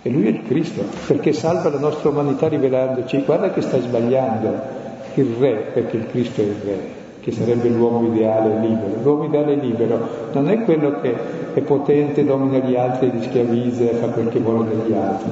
E 0.06 0.10
lui 0.10 0.26
è 0.26 0.30
il 0.30 0.44
Cristo, 0.44 0.84
perché 1.08 1.32
salva 1.32 1.70
la 1.70 1.80
nostra 1.80 2.10
umanità 2.10 2.50
rivelandoci, 2.50 3.24
guarda 3.24 3.52
che 3.52 3.62
stai 3.62 3.82
sbagliando, 3.82 4.82
il 5.14 5.36
Re, 5.40 5.72
perché 5.74 5.96
il 5.96 6.08
Cristo 6.08 6.42
è 6.42 6.44
il 6.44 6.56
Re, 6.62 6.80
che 7.22 7.32
sarebbe 7.32 7.70
l'uomo 7.70 8.14
ideale 8.14 8.60
libero. 8.60 9.02
L'uomo 9.02 9.24
ideale 9.24 9.56
libero 9.56 10.30
non 10.34 10.50
è 10.50 10.62
quello 10.64 11.00
che 11.00 11.16
è 11.54 11.62
potente, 11.62 12.26
domina 12.26 12.58
gli 12.66 12.76
altri, 12.76 13.12
li 13.12 13.24
schiavizza 13.24 13.84
e 13.84 13.94
fa 13.94 14.08
quel 14.08 14.28
che 14.28 14.40
vuole 14.40 14.68
degli 14.70 14.94
altri. 14.94 15.32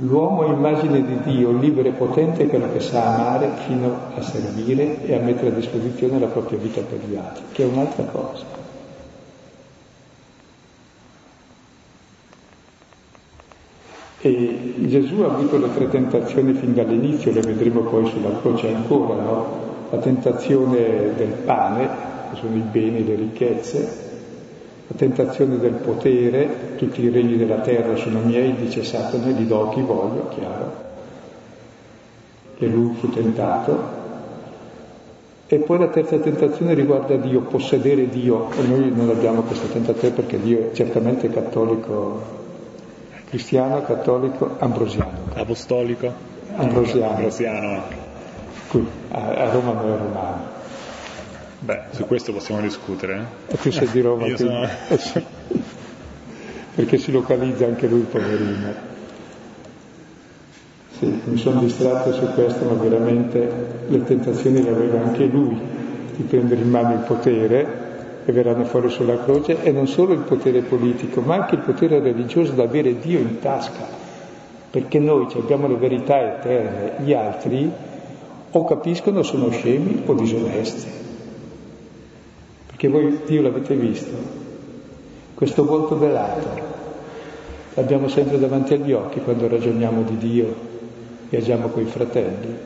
L'uomo 0.00 0.44
immagine 0.44 1.04
di 1.04 1.18
Dio, 1.24 1.50
libero 1.50 1.88
e 1.88 1.92
potente, 1.92 2.48
è 2.48 2.72
che 2.72 2.80
sa 2.80 3.14
amare 3.14 3.50
fino 3.66 3.98
a 4.14 4.22
servire 4.22 5.04
e 5.04 5.14
a 5.14 5.18
mettere 5.18 5.48
a 5.48 5.52
disposizione 5.52 6.20
la 6.20 6.28
propria 6.28 6.56
vita 6.56 6.80
per 6.82 7.00
gli 7.04 7.16
altri, 7.16 7.42
che 7.50 7.64
è 7.64 7.66
un'altra 7.66 8.04
cosa. 8.04 8.44
E 14.20 14.74
Gesù 14.86 15.20
ha 15.22 15.34
avuto 15.34 15.58
le 15.58 15.74
tre 15.74 15.88
tentazioni 15.88 16.52
fin 16.52 16.74
dall'inizio, 16.74 17.32
le 17.32 17.40
vedremo 17.40 17.80
poi 17.80 18.06
sulla 18.06 18.38
croce 18.40 18.72
ancora, 18.72 19.20
no? 19.20 19.46
la 19.90 19.98
tentazione 19.98 21.14
del 21.16 21.32
pane, 21.44 21.88
che 22.30 22.36
sono 22.36 22.54
i 22.54 22.60
beni 22.60 22.98
e 22.98 23.04
le 23.04 23.14
ricchezze, 23.16 24.07
la 24.90 24.96
tentazione 24.96 25.58
del 25.58 25.74
potere, 25.74 26.76
tutti 26.76 27.02
i 27.02 27.10
regni 27.10 27.36
della 27.36 27.58
terra 27.58 27.94
sono 27.96 28.20
miei, 28.20 28.54
dice 28.54 28.82
Satana, 28.82 29.26
li 29.26 29.46
do 29.46 29.68
a 29.68 29.72
chi 29.74 29.82
voglio, 29.82 30.28
chiaro. 30.28 30.86
E 32.56 32.66
lui 32.66 32.94
fu 32.94 33.10
tentato. 33.10 33.96
E 35.46 35.58
poi 35.58 35.78
la 35.78 35.88
terza 35.88 36.16
tentazione 36.18 36.72
riguarda 36.72 37.16
Dio, 37.16 37.42
possedere 37.42 38.08
Dio, 38.08 38.50
e 38.52 38.62
noi 38.66 38.90
non 38.94 39.10
abbiamo 39.10 39.42
questa 39.42 39.66
tentazione 39.66 40.14
perché 40.14 40.40
Dio 40.40 40.70
è 40.70 40.72
certamente 40.72 41.28
cattolico, 41.28 42.22
cristiano, 43.28 43.82
cattolico, 43.82 44.56
ambrosiano. 44.58 45.18
Apostolico? 45.34 46.10
Ambrosiano. 46.56 47.14
Ambrosiano 47.14 47.68
anche. 47.68 47.96
Qui, 48.68 48.86
a, 49.10 49.50
Roma 49.50 49.72
non 49.72 49.92
è 49.92 49.96
romano. 49.98 50.56
Beh, 51.60 51.80
su 51.90 52.04
questo 52.06 52.32
possiamo 52.32 52.60
discutere. 52.60 53.26
Eh? 53.48 53.56
Tu 53.56 53.70
sei 53.72 53.88
di 53.90 54.00
Roma, 54.00 54.36
sono... 54.36 54.62
eh 54.88 55.76
perché 56.78 56.96
si 56.98 57.10
localizza 57.10 57.64
anche 57.64 57.88
lui, 57.88 58.02
poverino. 58.02 58.72
Sì, 60.96 61.20
mi 61.24 61.36
sono 61.36 61.58
distratto 61.58 62.12
su 62.12 62.24
questo, 62.34 62.66
ma 62.66 62.74
veramente 62.74 63.50
le 63.88 64.04
tentazioni 64.04 64.62
le 64.62 64.70
aveva 64.70 65.00
anche 65.00 65.24
lui, 65.24 65.58
di 66.14 66.22
prendere 66.22 66.60
in 66.60 66.70
mano 66.70 66.94
il 66.94 67.00
potere 67.00 67.86
e 68.24 68.30
verranno 68.30 68.64
fuori 68.64 68.90
sulla 68.90 69.20
croce, 69.24 69.60
e 69.60 69.72
non 69.72 69.88
solo 69.88 70.12
il 70.12 70.20
potere 70.20 70.60
politico, 70.60 71.20
ma 71.20 71.34
anche 71.34 71.56
il 71.56 71.62
potere 71.62 71.98
religioso 71.98 72.52
da 72.52 72.62
avere 72.62 72.96
Dio 73.00 73.18
in 73.18 73.40
tasca, 73.40 73.84
perché 74.70 75.00
noi 75.00 75.26
abbiamo 75.34 75.66
le 75.66 75.76
verità 75.76 76.20
eterne, 76.20 77.04
gli 77.04 77.12
altri 77.12 77.68
o 78.50 78.64
capiscono 78.64 79.24
sono 79.24 79.50
scemi 79.50 80.04
o 80.06 80.14
disonesti. 80.14 81.07
Perché 82.78 82.96
voi 82.96 83.22
Dio 83.26 83.42
l'avete 83.42 83.74
visto, 83.74 84.12
questo 85.34 85.64
volto 85.64 85.98
velato 85.98 86.48
l'abbiamo 87.74 88.06
sempre 88.06 88.38
davanti 88.38 88.74
agli 88.74 88.92
occhi 88.92 89.18
quando 89.18 89.48
ragioniamo 89.48 90.02
di 90.02 90.16
Dio 90.16 90.54
e 91.28 91.36
agiamo 91.38 91.70
coi 91.70 91.86
fratelli. 91.86 92.56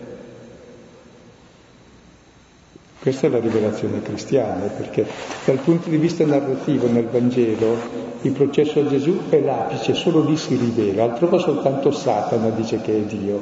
Questa 3.00 3.26
è 3.26 3.30
la 3.30 3.38
rivelazione 3.38 4.02
cristiana, 4.02 4.66
perché 4.66 5.06
dal 5.46 5.60
punto 5.60 5.88
di 5.88 5.96
vista 5.96 6.26
narrativo 6.26 6.88
nel 6.88 7.06
Vangelo 7.06 7.74
il 8.20 8.32
processo 8.32 8.80
a 8.80 8.88
Gesù 8.88 9.30
è 9.30 9.40
l'apice, 9.40 9.94
solo 9.94 10.22
lì 10.22 10.36
si 10.36 10.56
rivela, 10.56 11.04
altrove 11.04 11.38
soltanto 11.38 11.90
Satana 11.90 12.50
dice 12.50 12.82
che 12.82 12.94
è 12.94 13.00
Dio. 13.00 13.40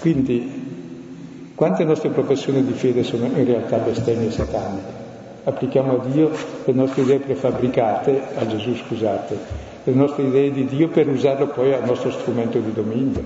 Quindi 0.00 1.52
quante 1.54 1.84
nostre 1.84 2.08
professioni 2.08 2.64
di 2.64 2.72
fede 2.72 3.02
sono 3.02 3.26
in 3.26 3.44
realtà 3.44 3.76
bestemmie 3.76 4.30
sataniche? 4.30 4.99
Applichiamo 5.44 6.00
a 6.00 6.06
Dio 6.06 6.30
le 6.64 6.72
nostre 6.72 7.02
idee 7.02 7.18
prefabbricate, 7.18 8.22
a 8.36 8.46
Gesù 8.46 8.74
scusate, 8.74 9.38
le 9.84 9.92
nostre 9.92 10.24
idee 10.24 10.52
di 10.52 10.66
Dio 10.66 10.88
per 10.88 11.08
usarlo 11.08 11.48
poi 11.48 11.72
al 11.72 11.84
nostro 11.84 12.10
strumento 12.10 12.58
di 12.58 12.72
dominio 12.72 13.22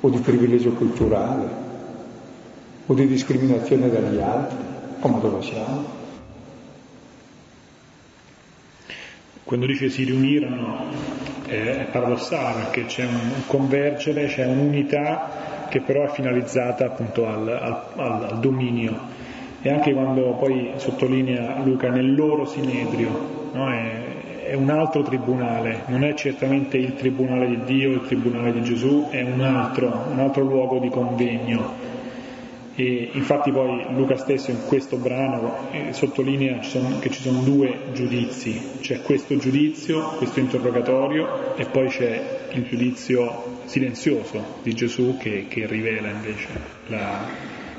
o 0.00 0.08
di 0.08 0.18
privilegio 0.18 0.70
culturale 0.72 1.62
o 2.86 2.94
di 2.94 3.06
discriminazione 3.06 3.90
dagli 3.90 4.20
altri. 4.20 4.56
Come 5.00 5.20
dove 5.20 5.42
siamo? 5.42 6.02
Quando 9.44 9.66
dice 9.66 9.90
si 9.90 10.04
riunirono 10.04 10.86
è 11.46 11.86
paradossale 11.90 12.62
perché 12.62 12.86
c'è 12.86 13.04
un 13.04 13.46
convergere, 13.46 14.26
c'è 14.26 14.46
un'unità 14.46 15.66
che 15.68 15.80
però 15.80 16.04
è 16.04 16.08
finalizzata 16.08 16.86
appunto 16.86 17.26
al, 17.26 17.48
al, 17.48 17.82
al 17.96 18.40
dominio. 18.40 19.22
E 19.66 19.70
anche 19.70 19.94
quando 19.94 20.32
poi 20.32 20.72
sottolinea 20.76 21.62
Luca 21.64 21.88
nel 21.88 22.14
loro 22.14 22.44
sinedrio, 22.44 23.48
no? 23.52 23.70
è, 23.70 24.48
è, 24.48 24.52
un 24.52 24.68
altro 24.68 25.00
tribunale, 25.00 25.84
non 25.86 26.04
è 26.04 26.12
certamente 26.12 26.76
il 26.76 26.92
tribunale 26.92 27.48
di 27.48 27.60
Dio, 27.64 27.92
il 27.92 28.02
tribunale 28.02 28.52
di 28.52 28.62
Gesù, 28.62 29.06
è 29.08 29.22
un 29.22 29.40
altro, 29.40 30.04
un 30.10 30.18
altro 30.18 30.42
luogo 30.42 30.80
di 30.80 30.90
convegno. 30.90 31.92
E 32.74 33.08
infatti 33.14 33.52
poi 33.52 33.86
Luca 33.94 34.16
stesso 34.16 34.50
in 34.50 34.66
questo 34.66 34.98
brano 34.98 35.70
eh, 35.70 35.94
sottolinea 35.94 36.58
che 36.98 37.08
ci 37.08 37.22
sono 37.22 37.40
due 37.40 37.74
giudizi, 37.94 38.60
c'è 38.82 39.00
questo 39.00 39.38
giudizio, 39.38 40.10
questo 40.18 40.40
interrogatorio 40.40 41.56
e 41.56 41.64
poi 41.64 41.88
c'è 41.88 42.48
il 42.52 42.64
giudizio 42.64 43.62
silenzioso 43.64 44.58
di 44.62 44.74
Gesù 44.74 45.16
che, 45.16 45.46
che 45.48 45.64
rivela 45.66 46.10
invece 46.10 46.48
la, 46.88 47.24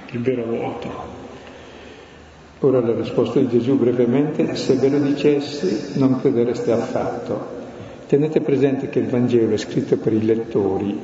il 0.10 0.22
vero 0.22 0.46
volto. 0.46 1.25
Ora 2.60 2.80
la 2.80 2.94
risposta 2.94 3.40
di 3.40 3.50
Gesù 3.50 3.78
brevemente, 3.78 4.56
se 4.56 4.76
ve 4.76 4.90
lo 4.90 5.00
dicessi 5.00 6.00
non 6.00 6.20
credereste 6.22 6.72
affatto. 6.72 7.54
Tenete 8.08 8.40
presente 8.40 8.88
che 8.90 9.00
il 9.00 9.08
Vangelo 9.08 9.54
è 9.54 9.58
scritto 9.58 9.98
per 9.98 10.14
i 10.14 10.24
lettori 10.24 10.98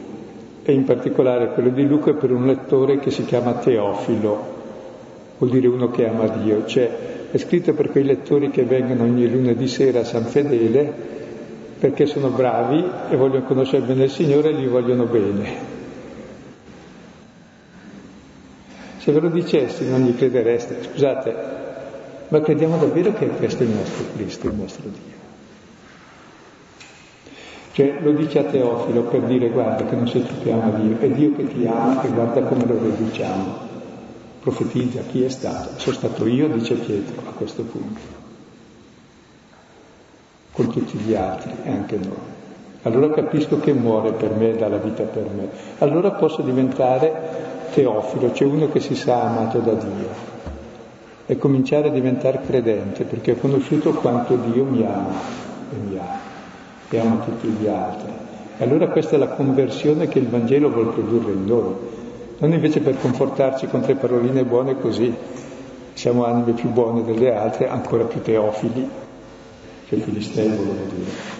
e 0.63 0.71
in 0.71 0.85
particolare 0.85 1.51
quello 1.53 1.69
di 1.69 1.85
Luca 1.85 2.11
è 2.11 2.13
per 2.13 2.31
un 2.31 2.45
lettore 2.45 2.99
che 2.99 3.11
si 3.11 3.25
chiama 3.25 3.53
Teofilo, 3.53 4.59
vuol 5.39 5.49
dire 5.49 5.67
uno 5.67 5.89
che 5.89 6.07
ama 6.07 6.27
Dio, 6.27 6.65
cioè 6.65 6.89
è 7.31 7.37
scritto 7.37 7.73
per 7.73 7.89
quei 7.89 8.03
lettori 8.03 8.49
che 8.49 8.63
vengono 8.63 9.03
ogni 9.03 9.29
lunedì 9.29 9.67
sera 9.67 10.01
a 10.01 10.05
San 10.05 10.25
Fedele 10.25 10.93
perché 11.79 12.05
sono 12.05 12.29
bravi 12.29 12.83
e 13.09 13.15
vogliono 13.15 13.45
conoscere 13.45 13.85
bene 13.85 14.03
il 14.03 14.11
Signore 14.11 14.49
e 14.49 14.53
gli 14.53 14.67
vogliono 14.67 15.05
bene. 15.05 15.70
Se 19.01 19.11
ve 19.11 19.19
lo 19.19 19.29
dicessi 19.29 19.89
non 19.89 20.01
gli 20.01 20.15
credereste, 20.15 20.83
scusate, 20.83 21.35
ma 22.27 22.39
crediamo 22.39 22.77
davvero 22.77 23.11
che 23.13 23.25
questo 23.29 23.63
è 23.63 23.65
il 23.65 23.71
nostro 23.71 24.05
Cristo, 24.13 24.47
il 24.47 24.53
nostro 24.53 24.83
Dio. 24.83 25.19
Cioè 27.71 27.97
lo 27.99 28.11
dice 28.11 28.37
a 28.37 28.43
Teofilo 28.43 29.01
per 29.05 29.21
dire 29.21 29.49
guarda 29.49 29.85
che 29.85 29.95
non 29.95 30.07
sei 30.07 30.23
tu 30.23 30.33
che 30.43 30.51
ama 30.51 30.69
Dio, 30.77 30.99
è 30.99 31.09
Dio 31.09 31.33
che 31.35 31.47
ti 31.47 31.65
ama 31.65 32.03
e 32.03 32.09
guarda 32.09 32.43
come 32.43 32.63
lo 32.63 32.77
riduciamo. 32.77 33.69
Profetizza 34.39 35.01
chi 35.09 35.23
è 35.23 35.29
stato. 35.29 35.79
Sono 35.79 35.95
stato 35.95 36.27
io, 36.27 36.47
dice 36.49 36.75
Pietro 36.75 37.23
a 37.27 37.31
questo 37.31 37.63
punto 37.63 38.19
con 40.51 40.69
tutti 40.69 40.97
gli 40.99 41.15
altri 41.15 41.53
e 41.63 41.71
anche 41.71 41.97
noi. 41.97 42.29
Allora 42.83 43.09
capisco 43.09 43.59
che 43.59 43.73
muore 43.73 44.11
per 44.11 44.35
me 44.35 44.51
e 44.51 44.57
dà 44.57 44.67
la 44.67 44.77
vita 44.77 45.03
per 45.03 45.27
me. 45.33 45.49
Allora 45.79 46.11
posso 46.11 46.43
diventare 46.43 47.50
teofilo, 47.73 48.33
cioè 48.33 48.47
uno 48.47 48.69
che 48.69 48.79
si 48.79 48.95
sa 48.95 49.21
amato 49.21 49.59
da 49.59 49.73
Dio 49.73 50.29
e 51.25 51.37
cominciare 51.37 51.87
a 51.87 51.91
diventare 51.91 52.41
credente 52.45 53.03
perché 53.05 53.31
ho 53.31 53.35
conosciuto 53.35 53.91
quanto 53.93 54.35
Dio 54.35 54.65
mi 54.65 54.85
ama 54.85 55.13
e 55.71 55.75
mi 55.77 55.97
ama 55.97 56.19
e 56.89 56.99
ama 56.99 57.23
tutti 57.23 57.47
gli 57.47 57.67
altri. 57.67 58.11
E 58.57 58.63
allora 58.63 58.89
questa 58.89 59.15
è 59.15 59.17
la 59.17 59.29
conversione 59.29 60.07
che 60.07 60.19
il 60.19 60.27
Vangelo 60.27 60.69
vuole 60.69 60.91
produrre 60.91 61.31
in 61.31 61.45
noi, 61.45 61.73
non 62.37 62.51
invece 62.51 62.81
per 62.81 62.99
confortarci 62.99 63.67
con 63.67 63.81
tre 63.81 63.95
paroline 63.95 64.43
buone 64.43 64.79
così, 64.79 65.13
siamo 65.93 66.25
anime 66.25 66.51
più 66.51 66.69
buone 66.69 67.03
delle 67.03 67.33
altre, 67.33 67.69
ancora 67.69 68.03
più 68.03 68.21
teofili, 68.21 68.89
che 69.87 69.97
filistei 69.97 70.49
volevo 70.49 70.83
dire. 70.93 71.39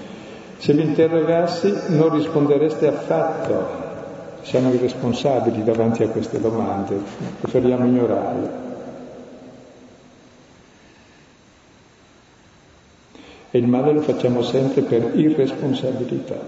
Se 0.57 0.73
vi 0.73 0.83
interrogassi 0.83 1.73
non 1.89 2.15
rispondereste 2.15 2.87
affatto, 2.87 3.90
siamo 4.43 4.73
irresponsabili 4.73 5.63
davanti 5.63 6.03
a 6.03 6.09
queste 6.09 6.39
domande, 6.39 6.95
preferiamo 7.39 7.85
ignorarle. 7.85 8.69
E 13.51 13.57
il 13.57 13.67
male 13.67 13.91
lo 13.91 14.01
facciamo 14.01 14.41
sempre 14.43 14.81
per 14.81 15.11
irresponsabilità. 15.13 16.39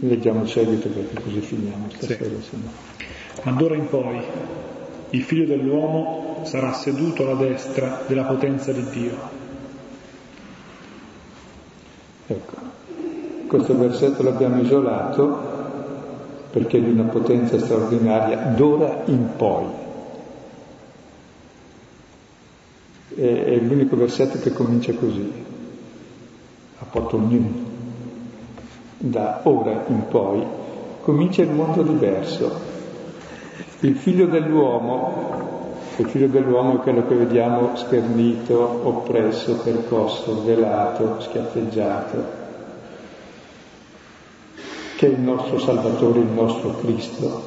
Leggiamo 0.00 0.42
il 0.42 0.48
seguito 0.48 0.88
perché 0.88 1.22
così 1.22 1.40
finiamo 1.40 1.88
stasera. 1.90 2.24
Sì. 2.40 2.56
Ma 3.42 3.52
d'ora 3.52 3.76
in 3.76 3.88
poi 3.88 4.20
il 5.10 5.22
figlio 5.22 5.46
dell'uomo 5.46 6.42
sarà 6.44 6.72
seduto 6.72 7.22
alla 7.22 7.40
destra 7.40 8.02
della 8.06 8.24
potenza 8.24 8.72
di 8.72 8.84
Dio. 8.90 9.16
Ecco, 12.26 12.61
questo 13.52 13.76
versetto 13.76 14.22
l'abbiamo 14.22 14.62
isolato 14.62 15.50
perché 16.50 16.78
è 16.78 16.80
di 16.80 16.88
una 16.88 17.10
potenza 17.10 17.58
straordinaria 17.58 18.54
d'ora 18.56 19.02
in 19.04 19.28
poi. 19.36 19.64
È, 23.14 23.20
è 23.20 23.56
l'unico 23.58 23.96
versetto 23.96 24.38
che 24.38 24.54
comincia 24.54 24.94
così, 24.94 25.30
a 26.78 26.84
Potonim, 26.90 27.64
da 28.96 29.40
ora 29.42 29.84
in 29.88 30.06
poi, 30.08 30.42
comincia 31.02 31.42
il 31.42 31.50
mondo 31.50 31.82
diverso. 31.82 32.70
Il 33.80 33.96
figlio 33.96 34.28
dell'uomo, 34.28 35.74
il 35.98 36.06
figlio 36.06 36.28
dell'uomo 36.28 36.76
è 36.76 36.82
quello 36.82 37.06
che 37.06 37.16
vediamo 37.16 37.76
schernito, 37.76 38.80
oppresso, 38.82 39.56
percosso, 39.56 40.42
velato, 40.42 41.20
schiaffeggiato, 41.20 42.40
che 45.02 45.08
è 45.08 45.10
il 45.10 45.20
nostro 45.20 45.58
Salvatore, 45.58 46.20
il 46.20 46.30
nostro 46.32 46.76
Cristo, 46.76 47.42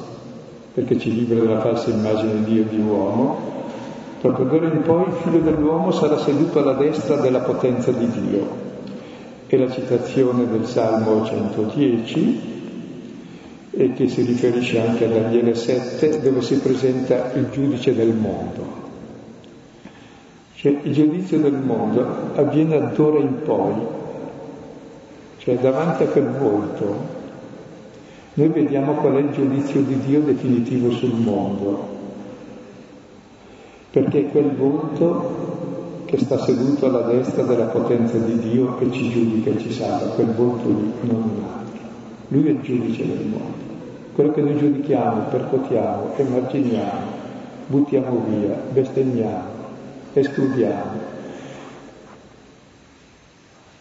perché 0.74 0.98
ci 0.98 1.14
libera 1.14 1.42
dalla 1.42 1.60
falsa 1.60 1.88
immagine 1.88 2.44
di 2.44 2.52
Dio 2.52 2.62
e 2.64 2.68
di 2.68 2.78
uomo. 2.78 3.38
Proprio 4.20 4.44
d'ora 4.44 4.70
in 4.70 4.82
poi 4.82 5.06
il 5.06 5.14
figlio 5.22 5.38
dell'uomo 5.38 5.90
sarà 5.90 6.18
seduto 6.18 6.58
alla 6.58 6.74
destra 6.74 7.16
della 7.16 7.38
potenza 7.38 7.92
di 7.92 8.10
Dio. 8.10 8.46
È 9.46 9.56
la 9.56 9.70
citazione 9.70 10.46
del 10.50 10.66
Salmo 10.66 11.24
110, 11.24 12.40
e 13.70 13.92
che 13.94 14.08
si 14.08 14.20
riferisce 14.20 14.78
anche 14.86 15.06
a 15.06 15.08
Daniele 15.08 15.54
7, 15.54 16.20
dove 16.20 16.42
si 16.42 16.58
presenta 16.58 17.32
il 17.32 17.48
giudice 17.50 17.94
del 17.94 18.12
mondo. 18.12 18.64
Cioè 20.56 20.78
il 20.82 20.92
giudizio 20.92 21.38
del 21.38 21.54
mondo 21.54 22.06
avviene 22.34 22.90
d'ora 22.94 23.18
in 23.18 23.40
poi, 23.42 23.72
cioè 25.38 25.56
davanti 25.56 26.02
a 26.02 26.08
quel 26.08 26.28
volto 26.38 27.15
noi 28.36 28.48
vediamo 28.48 28.92
qual 28.92 29.14
è 29.14 29.20
il 29.20 29.30
giudizio 29.30 29.80
di 29.80 29.98
Dio 30.00 30.20
definitivo 30.20 30.90
sul 30.90 31.14
mondo, 31.14 31.88
perché 33.90 34.26
quel 34.26 34.54
volto 34.54 36.02
che 36.04 36.18
sta 36.18 36.38
seduto 36.40 36.84
alla 36.84 37.00
destra 37.00 37.44
della 37.44 37.64
potenza 37.64 38.18
di 38.18 38.38
Dio 38.38 38.76
che 38.76 38.92
ci 38.92 39.08
giudica 39.08 39.48
e 39.50 39.58
ci 39.58 39.72
salva, 39.72 40.12
quel 40.12 40.34
volto 40.34 40.68
lì, 40.68 40.92
non 41.00 41.22
un 41.22 41.44
altro. 41.44 41.80
Lui 42.28 42.46
è 42.48 42.50
il 42.50 42.60
giudice 42.60 43.06
del 43.06 43.24
mondo. 43.26 43.64
Quello 44.14 44.32
che 44.32 44.42
noi 44.42 44.58
giudichiamo, 44.58 45.28
percotiamo, 45.30 46.14
emarginiamo, 46.16 47.10
buttiamo 47.68 48.22
via, 48.28 48.60
bestemmiamo, 48.70 49.48
escludiamo. 50.12 51.14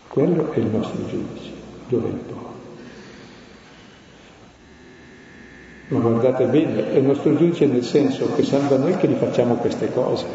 Quello 0.08 0.51
è 0.53 0.60
il 0.60 0.68
nostro 0.68 1.06
giudice, 1.08 1.51
dove 1.89 2.08
è 2.08 2.12
il 2.12 2.16
po'. 2.20 2.45
Ma 5.88 6.00
guardate 6.00 6.46
bene, 6.46 6.94
è 6.94 6.98
il 6.98 7.04
nostro 7.04 7.36
giudice 7.36 7.68
nel 7.68 7.84
senso 7.84 8.34
che 8.34 8.44
salva 8.44 8.78
noi 8.78 8.98
che 8.98 9.08
gli 9.08 9.16
facciamo 9.16 9.56
queste 9.56 9.92
cose. 9.94 10.26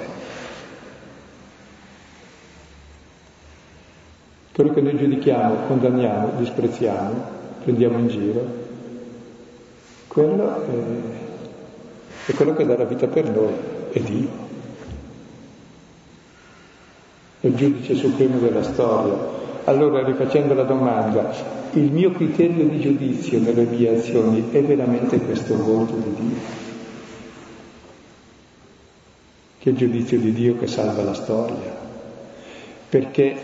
Quello 4.53 4.73
che 4.73 4.81
noi 4.81 4.97
giudichiamo, 4.97 5.67
condanniamo, 5.67 6.33
disprezziamo, 6.39 7.39
prendiamo 7.65 7.99
in 7.99 8.09
giro, 8.09 8.47
quello 10.07 10.65
è, 10.67 12.31
è 12.31 12.35
quello 12.35 12.55
che 12.55 12.67
dà 12.67 12.77
la 12.77 12.85
vita 12.85 13.09
per 13.09 13.29
noi, 13.29 13.53
è 13.91 13.99
Dio. 14.01 14.29
È 17.41 17.47
il 17.47 17.57
giudice 17.57 17.95
supremo 17.95 18.39
della 18.39 18.63
storia. 18.63 19.40
Allora, 19.71 20.03
rifacendo 20.03 20.53
la 20.55 20.65
domanda, 20.65 21.33
il 21.75 21.93
mio 21.93 22.11
criterio 22.11 22.65
di 22.65 22.81
giudizio 22.81 23.39
nelle 23.39 23.63
mie 23.63 23.99
azioni 23.99 24.51
è 24.51 24.61
veramente 24.65 25.21
questo 25.21 25.57
volto 25.57 25.95
di 25.95 26.13
Dio, 26.13 26.39
che 29.61 29.69
è 29.69 29.73
il 29.73 29.79
giudizio 29.79 30.19
di 30.19 30.33
Dio 30.33 30.59
che 30.59 30.67
salva 30.67 31.05
la 31.05 31.15
storia, 31.15 31.73
perché 32.89 33.37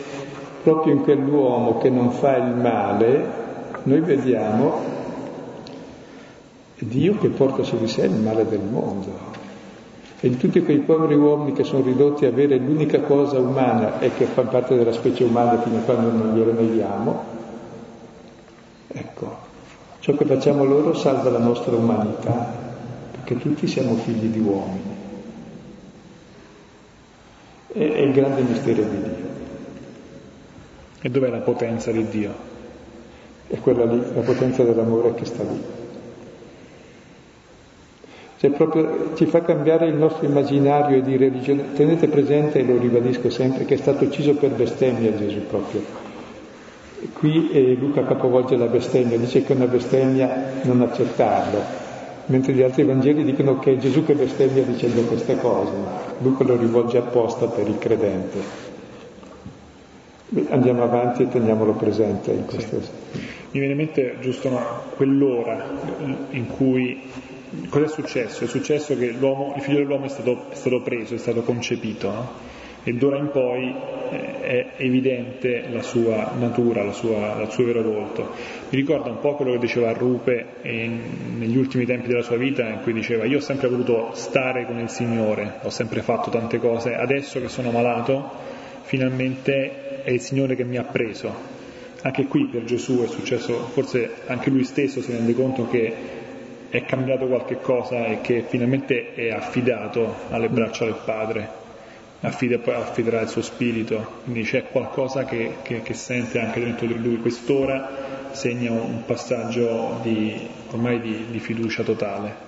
proprio 0.65 0.95
in 0.95 1.03
quell'uomo 1.03 1.79
che 1.79 1.91
non 1.91 2.11
fa 2.11 2.37
il 2.39 2.57
male 2.57 3.25
noi 3.85 4.01
vediamo 4.01 4.81
Dio 6.77 7.19
che 7.19 7.29
porta 7.29 7.63
su 7.63 7.79
di 7.79 7.87
sé 7.87 8.07
il 8.07 8.15
male 8.15 8.49
del 8.49 8.63
mondo. 8.69 9.36
E 10.19 10.27
in 10.27 10.37
tutti 10.39 10.63
quei 10.63 10.79
poveri 10.79 11.15
uomini 11.15 11.53
che 11.53 11.65
sono 11.65 11.85
ridotti 11.85 12.25
a 12.25 12.29
avere 12.29 12.57
l'unica 12.57 13.01
cosa 13.01 13.39
umana 13.39 14.01
e 14.01 14.13
che 14.15 14.25
fa 14.25 14.43
parte 14.43 14.77
della 14.77 14.93
specie 14.93 15.25
umana 15.25 15.61
fino 15.61 15.79
a 15.79 15.81
quando 15.81 16.11
non 16.11 16.35
glielo 16.35 16.53
neghiamo, 16.53 17.35
Ecco, 18.99 19.37
ciò 19.99 20.15
che 20.15 20.25
facciamo 20.25 20.65
loro 20.65 20.95
salva 20.95 21.29
la 21.29 21.39
nostra 21.39 21.77
umanità, 21.77 22.51
perché 23.11 23.37
tutti 23.37 23.67
siamo 23.67 23.95
figli 23.97 24.29
di 24.29 24.39
uomini. 24.39 24.97
È, 27.67 27.79
è 27.79 28.01
il 28.01 28.13
grande 28.13 28.41
mistero 28.41 28.83
di 28.85 29.03
Dio. 29.03 29.35
E 31.03 31.11
dov'è 31.11 31.29
la 31.29 31.41
potenza 31.41 31.93
di 31.93 32.09
Dio? 32.09 32.33
È 33.49 33.59
quella 33.59 33.85
lì, 33.85 33.99
la 34.15 34.23
potenza 34.23 34.63
dell'amore 34.65 35.13
che 35.13 35.27
sta 35.27 35.43
lì. 35.43 35.63
Cioè 38.39 38.51
proprio 38.51 39.13
ci 39.15 39.27
fa 39.27 39.41
cambiare 39.43 39.87
il 39.87 39.95
nostro 39.95 40.27
immaginario 40.27 41.01
di 41.01 41.17
religione. 41.17 41.73
Tenete 41.75 42.09
presente, 42.09 42.59
e 42.59 42.65
lo 42.65 42.79
ribadisco 42.79 43.31
sempre, 43.31 43.65
che 43.65 43.75
è 43.75 43.79
stato 43.79 44.05
ucciso 44.05 44.35
per 44.35 44.51
bestemmia 44.51 45.17
Gesù 45.17 45.41
proprio 45.47 46.05
Qui 47.13 47.51
eh, 47.51 47.75
Luca 47.75 48.05
capovolge 48.05 48.57
la 48.57 48.67
bestemmia, 48.67 49.19
dice 49.19 49.43
che 49.43 49.53
è 49.53 49.57
una 49.57 49.67
bestemmia 49.67 50.61
non 50.63 50.81
accettarlo, 50.81 51.61
mentre 52.27 52.55
gli 52.55 52.63
altri 52.63 52.85
Vangeli 52.85 53.23
dicono 53.23 53.59
che 53.59 53.75
è 53.75 53.77
Gesù 53.77 54.05
che 54.05 54.15
bestemmia 54.15 54.63
dicendo 54.63 55.03
queste 55.03 55.37
cose, 55.39 55.73
Luca 56.19 56.45
lo 56.45 56.57
rivolge 56.57 56.99
apposta 56.99 57.47
per 57.47 57.69
il 57.69 57.79
credente. 57.79 58.65
Andiamo 60.49 60.83
avanti 60.83 61.23
e 61.23 61.29
teniamolo 61.29 61.73
presente 61.73 62.33
in 62.33 62.47
questo. 62.47 62.81
Sì. 62.81 62.91
Mi 63.53 63.61
viene 63.61 63.73
in 63.73 63.79
mente 63.79 64.17
giusto 64.21 64.49
no, 64.49 64.65
quell'ora 64.97 65.65
in 66.31 66.47
cui 66.49 67.01
cosa 67.69 67.85
è 67.85 67.89
successo? 67.89 68.45
È 68.45 68.47
successo 68.47 68.97
che 68.97 69.07
il 69.07 69.55
figlio 69.61 69.79
dell'uomo 69.79 70.05
è 70.05 70.09
stato, 70.09 70.47
è 70.51 70.55
stato 70.55 70.81
preso, 70.83 71.15
è 71.15 71.19
stato 71.19 71.43
concepito, 71.43 72.11
no? 72.11 72.55
e 72.89 72.93
d'ora 72.93 73.19
in 73.19 73.31
poi 73.33 73.75
eh, 74.13 74.41
è 74.43 74.67
evidente 74.77 75.65
la 75.73 75.83
sua 75.83 76.31
natura, 76.39 76.85
la 76.85 76.93
sua, 76.93 77.43
il 77.43 77.51
suo 77.51 77.65
vero 77.65 77.83
volto. 77.83 78.31
Mi 78.71 78.79
ricorda 78.79 79.11
un 79.11 79.19
po' 79.19 79.35
quello 79.35 79.51
che 79.53 79.59
diceva 79.59 79.93
Rupe 79.93 80.47
in, 80.63 81.01
negli 81.37 81.57
ultimi 81.57 81.85
tempi 81.85 82.07
della 82.07 82.23
sua 82.23 82.37
vita, 82.37 82.65
in 82.69 82.83
cui 82.83 82.93
diceva 82.93 83.25
io 83.25 83.39
ho 83.39 83.41
sempre 83.41 83.67
voluto 83.67 84.11
stare 84.13 84.67
con 84.67 84.79
il 84.79 84.89
Signore, 84.89 85.55
ho 85.63 85.71
sempre 85.71 86.01
fatto 86.03 86.31
tante 86.31 86.59
cose, 86.59 86.95
adesso 86.95 87.41
che 87.41 87.49
sono 87.49 87.73
malato, 87.73 88.31
finalmente 88.83 90.03
è 90.05 90.11
il 90.13 90.21
Signore 90.21 90.55
che 90.55 90.63
mi 90.63 90.77
ha 90.77 90.85
preso. 90.85 91.55
Anche 92.03 92.27
qui 92.27 92.47
per 92.47 92.63
Gesù 92.63 93.03
è 93.03 93.09
successo, 93.09 93.67
forse 93.73 94.09
anche 94.27 94.49
lui 94.49 94.63
stesso 94.63 95.01
si 95.01 95.11
rende 95.11 95.35
conto 95.35 95.67
che 95.69 95.93
è 96.69 96.85
cambiato 96.85 97.27
qualche 97.27 97.61
cosa 97.61 98.07
e 98.07 98.21
che 98.21 98.45
finalmente 98.47 99.15
è 99.15 99.31
affidato 99.31 100.15
alle 100.31 100.49
braccia 100.49 100.85
del 100.85 100.99
Padre 101.05 101.65
affida, 102.21 102.59
affiderà 102.77 103.21
il 103.21 103.29
suo 103.29 103.43
spirito, 103.43 104.21
quindi 104.25 104.43
c'è 104.43 104.69
qualcosa 104.71 105.25
che, 105.25 105.57
che, 105.63 105.83
che, 105.83 105.95
sente 105.95 106.41
anche 106.41 106.61
dentro 106.61 106.87
di 106.87 106.99
lui. 107.01 107.19
Quest'ora 107.19 108.31
segna 108.33 108.73
un 108.73 109.05
passaggio 109.05 109.99
di, 110.03 110.35
ormai 110.71 111.01
di, 111.01 111.27
di 111.31 111.39
fiducia 111.39 111.83
totale. 111.83 112.45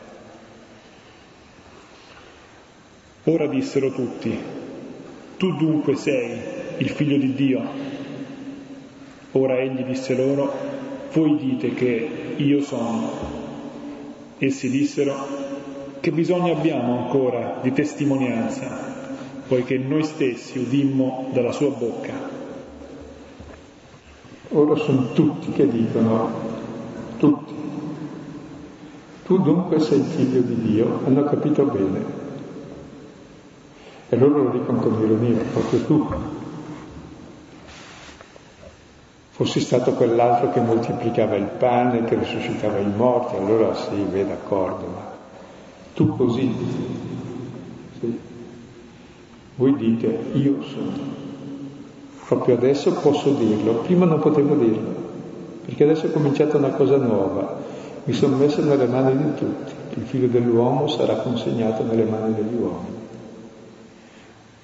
Ora 3.25 3.47
dissero 3.47 3.93
tutti, 3.93 4.37
tu 5.37 5.57
dunque 5.57 5.97
sei 5.97 6.41
il 6.79 6.89
figlio 6.89 7.19
di 7.19 7.35
Dio. 7.35 7.97
Ora 9.33 9.59
egli 9.59 9.83
disse 9.83 10.15
loro, 10.15 10.53
voi 11.13 11.37
dite 11.37 11.75
che 11.75 12.09
io 12.37 12.63
sono. 12.63 13.38
Essi 14.39 14.71
dissero, 14.71 15.15
che 16.01 16.13
bisogno 16.13 16.53
abbiamo 16.53 16.99
ancora 16.99 17.59
di 17.61 17.73
testimonianza, 17.73 18.69
poiché 19.49 19.79
noi 19.79 20.05
stessi 20.05 20.59
udimmo 20.59 21.31
dalla 21.33 21.53
sua 21.53 21.71
bocca. 21.71 22.15
Ora 24.51 24.77
sono 24.77 25.13
tutti 25.13 25.51
che 25.51 25.69
dicono, 25.69 26.31
tutti, 27.19 27.53
tu 29.27 29.39
dunque 29.39 29.81
sei 29.81 30.03
figlio 30.03 30.41
di 30.41 30.55
Dio, 30.63 31.01
hanno 31.05 31.25
capito 31.25 31.65
bene. 31.65 32.05
E 34.09 34.17
loro 34.17 34.45
lo 34.45 34.51
dicono 34.51 34.79
con 34.79 35.03
ironia, 35.03 35.43
proprio 35.53 35.85
tu. 35.85 36.07
Fossi 39.39 39.61
stato 39.61 39.93
quell'altro 39.93 40.51
che 40.51 40.59
moltiplicava 40.59 41.37
il 41.37 41.45
pane, 41.45 42.03
che 42.03 42.17
risuscitava 42.17 42.81
i 42.81 42.91
morti, 42.91 43.37
allora 43.37 43.73
sì, 43.73 43.95
beh, 43.95 44.27
d'accordo, 44.27 44.87
ma 44.87 45.01
tu 45.95 46.17
così. 46.17 46.53
Sì. 48.01 48.19
Voi 49.55 49.77
dite, 49.77 50.19
io 50.33 50.61
sono. 50.65 50.91
Proprio 52.27 52.57
adesso 52.57 52.93
posso 52.95 53.31
dirlo, 53.31 53.75
prima 53.75 54.07
non 54.07 54.19
potevo 54.19 54.57
dirlo, 54.57 54.95
perché 55.67 55.85
adesso 55.85 56.07
è 56.07 56.11
cominciata 56.11 56.57
una 56.57 56.71
cosa 56.71 56.97
nuova. 56.97 57.61
Mi 58.03 58.15
sono 58.15 58.35
messo 58.35 58.61
nelle 58.61 58.87
mani 58.87 59.17
di 59.19 59.35
tutti. 59.37 59.73
Il 60.01 60.03
figlio 60.07 60.27
dell'uomo 60.27 60.89
sarà 60.89 61.15
consegnato 61.15 61.85
nelle 61.85 62.03
mani 62.03 62.35
degli 62.35 62.61
uomini 62.61 62.98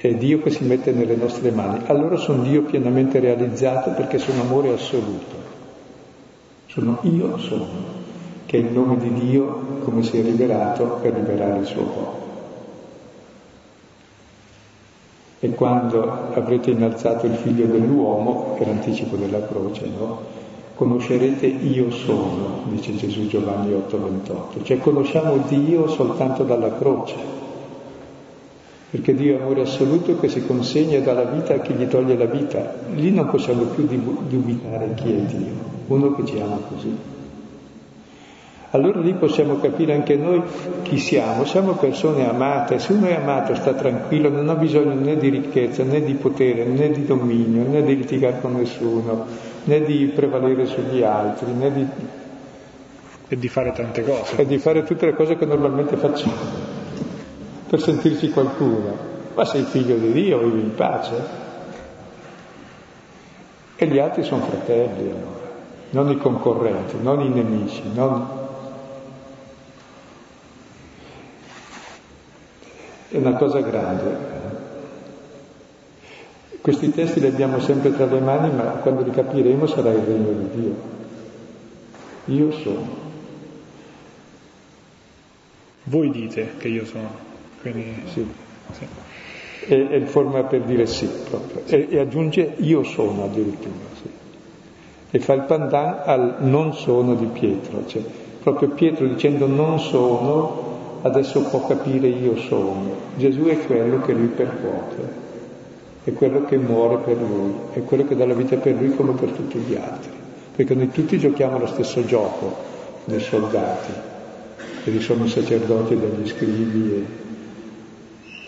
è 0.09 0.15
Dio 0.17 0.43
che 0.43 0.51
si 0.51 0.65
mette 0.65 0.93
nelle 0.93 1.17
nostre 1.17 1.51
mani. 1.51 1.85
Allora 1.87 2.17
sono 2.17 2.43
Dio 2.43 2.63
pienamente 2.63 3.21
realizzato 3.21 3.91
perché 3.93 4.19
sono 4.19 4.43
amore 4.43 4.73
assoluto. 4.73 5.53
Sono 6.67 6.99
io 7.03 7.39
sono, 7.39 7.67
che 8.45 8.59
è 8.59 8.61
il 8.61 8.71
nome 8.71 8.99
di 8.99 9.13
Dio 9.15 9.79
come 9.83 10.03
si 10.03 10.19
è 10.19 10.23
rivelato 10.23 10.99
per 11.01 11.15
liberare 11.15 11.61
il 11.61 11.65
suo 11.65 11.83
popolo. 11.85 12.23
E 15.41 15.51
quando 15.51 16.03
avrete 16.35 16.71
innalzato 16.71 17.25
il 17.27 17.37
figlio 17.37 17.67
dell'uomo, 17.67 18.55
che 18.57 18.65
è 18.65 18.67
l'anticipo 18.67 19.17
della 19.17 19.47
croce, 19.47 19.87
no? 19.87 20.43
Conoscerete 20.75 21.47
io 21.47 21.91
sono, 21.91 22.65
dice 22.69 22.95
Gesù 22.97 23.27
Giovanni 23.27 23.73
8:28. 23.73 24.65
Cioè 24.65 24.79
conosciamo 24.79 25.37
Dio 25.49 25.89
soltanto 25.89 26.43
dalla 26.43 26.77
croce 26.77 27.44
perché 28.95 29.13
Dio 29.13 29.37
è 29.37 29.41
amore 29.41 29.63
assoluto 29.63 30.21
che 30.21 30.29
si 30.29 30.47
consegna 30.47 31.01
dalla 31.01 31.25
vita 31.25 31.55
a 31.55 31.59
chi 31.59 31.73
gli 31.73 31.89
toglie 31.89 32.17
la 32.17 32.27
vita. 32.27 32.77
Lì 32.95 33.11
non 33.11 33.27
possiamo 33.29 33.65
più 33.65 33.89
dubitare 33.89 34.95
chi 34.95 35.11
è 35.11 35.17
Dio, 35.17 35.53
uno 35.89 36.15
che 36.15 36.25
ci 36.25 36.39
ama 36.39 36.61
così. 36.69 36.97
Allora 38.71 39.01
lì 39.01 39.13
possiamo 39.15 39.59
capire 39.59 39.95
anche 39.95 40.15
noi 40.15 40.43
chi 40.83 40.99
siamo, 40.99 41.45
siamo 41.45 41.73
persone 41.73 42.29
amate, 42.29 42.79
se 42.79 42.93
uno 42.93 43.07
è 43.07 43.15
amato 43.15 43.57
sta 43.57 43.73
tranquillo, 43.73 44.29
non 44.29 44.49
ha 44.49 44.55
bisogno 44.55 44.95
né 44.95 45.17
di 45.17 45.29
ricchezza, 45.29 45.83
né 45.83 46.01
di 46.01 46.15
potere, 46.15 46.65
né 46.65 46.93
di 46.93 47.05
dominio, 47.05 47.69
né 47.69 47.83
di 47.83 47.97
litigare 47.97 48.39
con 48.41 48.55
nessuno, 48.55 49.27
né 49.65 49.83
di 49.83 50.13
prevalere 50.15 50.67
sugli 50.67 51.03
altri, 51.03 51.51
né 51.51 51.73
di... 51.73 51.87
E 53.27 53.37
di 53.37 53.49
fare 53.49 53.73
tante 53.73 54.05
cose. 54.05 54.37
E 54.37 54.47
di 54.47 54.59
fare 54.59 54.85
tutte 54.85 55.07
le 55.07 55.15
cose 55.15 55.37
che 55.37 55.47
normalmente 55.47 55.97
facciamo 55.97 56.74
per 57.69 57.81
sentirci 57.81 58.31
qualcuno, 58.31 58.97
ma 59.35 59.45
sei 59.45 59.63
figlio 59.65 59.97
di 59.97 60.13
Dio, 60.13 60.39
vivi 60.39 60.61
in 60.61 60.75
pace. 60.75 61.43
E 63.77 63.87
gli 63.87 63.99
altri 63.99 64.23
sono 64.23 64.45
fratelli 64.45 65.11
allora, 65.11 65.51
non 65.91 66.11
i 66.11 66.17
concorrenti, 66.17 66.97
non 67.01 67.21
i 67.21 67.29
nemici, 67.29 67.83
non... 67.93 68.43
È 73.09 73.17
una 73.17 73.35
cosa 73.35 73.61
grande. 73.61 74.33
Questi 76.61 76.91
testi 76.91 77.21
li 77.21 77.27
abbiamo 77.27 77.61
sempre 77.61 77.95
tra 77.95 78.07
le 78.07 78.21
mani, 78.21 78.51
ma 78.51 78.63
quando 78.81 79.03
li 79.03 79.11
capiremo 79.11 79.67
sarà 79.67 79.91
il 79.91 80.03
regno 80.03 80.31
di 80.31 80.61
Dio. 80.61 80.75
Io 82.27 82.51
sono. 82.53 82.89
Voi 85.85 86.11
dite 86.11 86.57
che 86.57 86.69
io 86.69 86.87
sono. 86.87 87.24
Quindi, 87.65 88.03
sì. 88.13 88.27
sì. 88.73 88.87
E, 89.67 89.87
e, 89.91 90.01
forma 90.05 90.43
per 90.43 90.61
dire 90.63 90.85
sì 90.85 91.09
proprio. 91.31 91.63
E, 91.65 91.87
e 91.89 91.99
aggiunge 91.99 92.57
io 92.59 92.83
sono 92.83 93.25
addirittura. 93.25 93.87
Sì. 93.95 94.11
E 95.11 95.19
fa 95.19 95.33
il 95.33 95.43
pandan 95.43 96.03
al 96.05 96.37
non 96.41 96.75
sono 96.75 97.15
di 97.15 97.25
Pietro. 97.25 97.87
Cioè, 97.87 98.03
proprio 98.43 98.69
Pietro 98.69 99.07
dicendo 99.07 99.47
non 99.47 99.81
sono, 99.81 100.99
adesso 101.03 101.41
può 101.45 101.67
capire 101.67 102.09
io 102.09 102.37
sono. 102.37 102.97
Gesù 103.17 103.45
è 103.45 103.59
quello 103.65 104.03
che 104.03 104.13
lui 104.13 104.27
percuote, 104.27 105.09
è 106.05 106.13
quello 106.13 106.45
che 106.45 106.59
muore 106.59 106.99
per 106.99 107.17
lui, 107.17 107.55
è 107.73 107.83
quello 107.83 108.05
che 108.05 108.15
dà 108.15 108.27
la 108.27 108.35
vita 108.35 108.57
per 108.57 108.75
lui 108.75 108.95
come 108.95 109.13
per 109.13 109.31
tutti 109.31 109.57
gli 109.57 109.75
altri. 109.75 110.11
Perché 110.55 110.75
noi 110.75 110.91
tutti 110.91 111.19
giochiamo 111.19 111.59
lo 111.59 111.67
stesso 111.67 112.05
gioco 112.05 112.55
dei 113.07 113.21
soldati, 113.21 113.93
che 114.85 115.01
sono 115.01 115.25
i 115.25 115.29
sacerdoti 115.29 115.99
degli 115.99 116.29
scrivi 116.29 116.93
e 116.93 117.23
e 117.24 117.24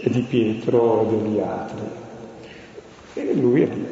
di 0.03 0.21
Pietro 0.23 1.03
e 1.03 1.17
degli 1.17 1.39
altri. 1.41 1.85
E 3.15 3.35
lui 3.35 3.63
è 3.63 3.67
lì. 3.67 3.87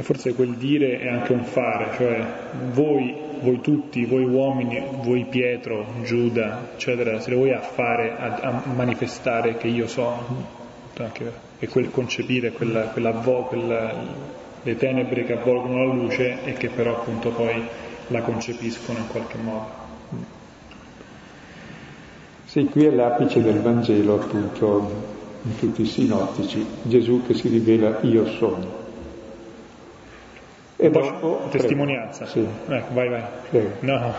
Forse 0.00 0.32
quel 0.34 0.54
dire 0.54 1.00
è 1.00 1.08
anche 1.08 1.32
un 1.32 1.42
fare, 1.42 1.96
cioè 1.96 2.24
voi, 2.72 3.12
voi 3.40 3.60
tutti, 3.60 4.04
voi 4.04 4.24
uomini, 4.24 4.80
voi 5.02 5.26
Pietro, 5.28 5.86
Giuda, 6.04 6.68
eccetera, 6.74 7.18
se 7.18 7.34
vuoi 7.34 7.52
a 7.52 7.60
fare, 7.60 8.16
a, 8.16 8.36
a 8.36 8.62
manifestare 8.72 9.56
che 9.56 9.66
io 9.66 9.88
sono, 9.88 10.46
anche, 10.98 11.32
e 11.58 11.66
quel 11.66 11.90
concepire 11.90 12.52
quella, 12.52 12.82
quella, 12.90 13.10
quella, 13.10 13.92
le 14.62 14.76
tenebre 14.76 15.24
che 15.24 15.32
avvolgono 15.32 15.84
la 15.84 15.92
luce 15.92 16.44
e 16.44 16.52
che 16.52 16.68
però 16.68 16.98
appunto 16.98 17.30
poi 17.30 17.60
la 18.06 18.22
concepiscono 18.22 18.98
in 18.98 19.08
qualche 19.08 19.36
modo. 19.38 19.86
Sì, 22.44 22.64
qui 22.66 22.84
è 22.84 22.90
l'apice 22.90 23.42
del 23.42 23.60
Vangelo 23.60 24.14
appunto 24.14 25.16
in 25.42 25.58
tutti 25.58 25.82
i 25.82 25.86
sinottici, 25.86 26.64
Gesù 26.82 27.22
che 27.26 27.34
si 27.34 27.48
rivela 27.48 28.00
io 28.02 28.26
sono. 28.26 28.86
E 30.76 30.90
dopo... 30.90 31.48
Testimonianza. 31.50 32.26
Sì. 32.26 32.46
Ecco, 32.68 32.94
vai, 32.94 33.08
vai. 33.08 33.22
Prego. 33.50 33.70
No. 33.80 34.14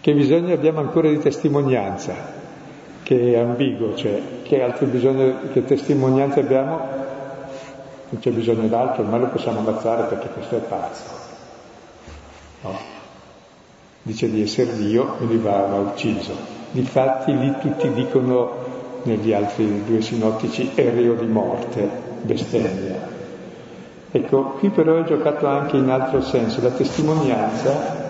che 0.00 0.14
bisogno 0.14 0.54
abbiamo 0.54 0.80
ancora 0.80 1.08
di 1.08 1.18
testimonianza? 1.18 2.42
Che 3.02 3.32
è 3.32 3.36
ambiguo, 3.36 3.94
cioè 3.96 4.20
che 4.42 4.62
altro 4.62 4.86
bisogno, 4.86 5.48
che 5.52 5.64
testimonianza 5.64 6.40
abbiamo? 6.40 6.78
Non 8.08 8.20
c'è 8.20 8.30
bisogno 8.30 8.68
d'altro, 8.68 9.02
ormai 9.02 9.20
lo 9.20 9.28
possiamo 9.28 9.58
ammazzare 9.58 10.04
perché 10.04 10.28
questo 10.28 10.56
è 10.56 10.60
pazzo. 10.60 11.02
No. 12.62 12.78
Dice 14.02 14.30
di 14.30 14.42
essere 14.42 14.76
Dio, 14.76 15.06
quindi 15.16 15.38
va, 15.38 15.66
va 15.66 15.78
ucciso. 15.78 16.34
Difatti 16.70 17.36
lì 17.36 17.52
tutti 17.60 17.92
dicono 17.92 18.63
negli 19.04 19.32
altri 19.32 19.84
due 19.84 20.02
sinottici 20.02 20.72
è 20.74 20.90
reo 20.92 21.14
di 21.14 21.26
morte, 21.26 21.88
bestemmia. 22.22 23.12
Ecco, 24.10 24.42
qui 24.58 24.68
però 24.68 24.98
è 24.98 25.04
giocato 25.04 25.46
anche 25.46 25.76
in 25.76 25.88
altro 25.88 26.22
senso, 26.22 26.62
la 26.62 26.70
testimonianza, 26.70 28.02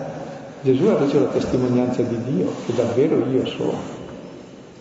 Gesù 0.60 0.86
ha 0.86 0.98
reso 0.98 1.20
la 1.20 1.26
testimonianza 1.26 2.02
di 2.02 2.22
Dio, 2.24 2.52
che 2.66 2.74
davvero 2.74 3.16
io 3.30 3.46
sono. 3.46 4.02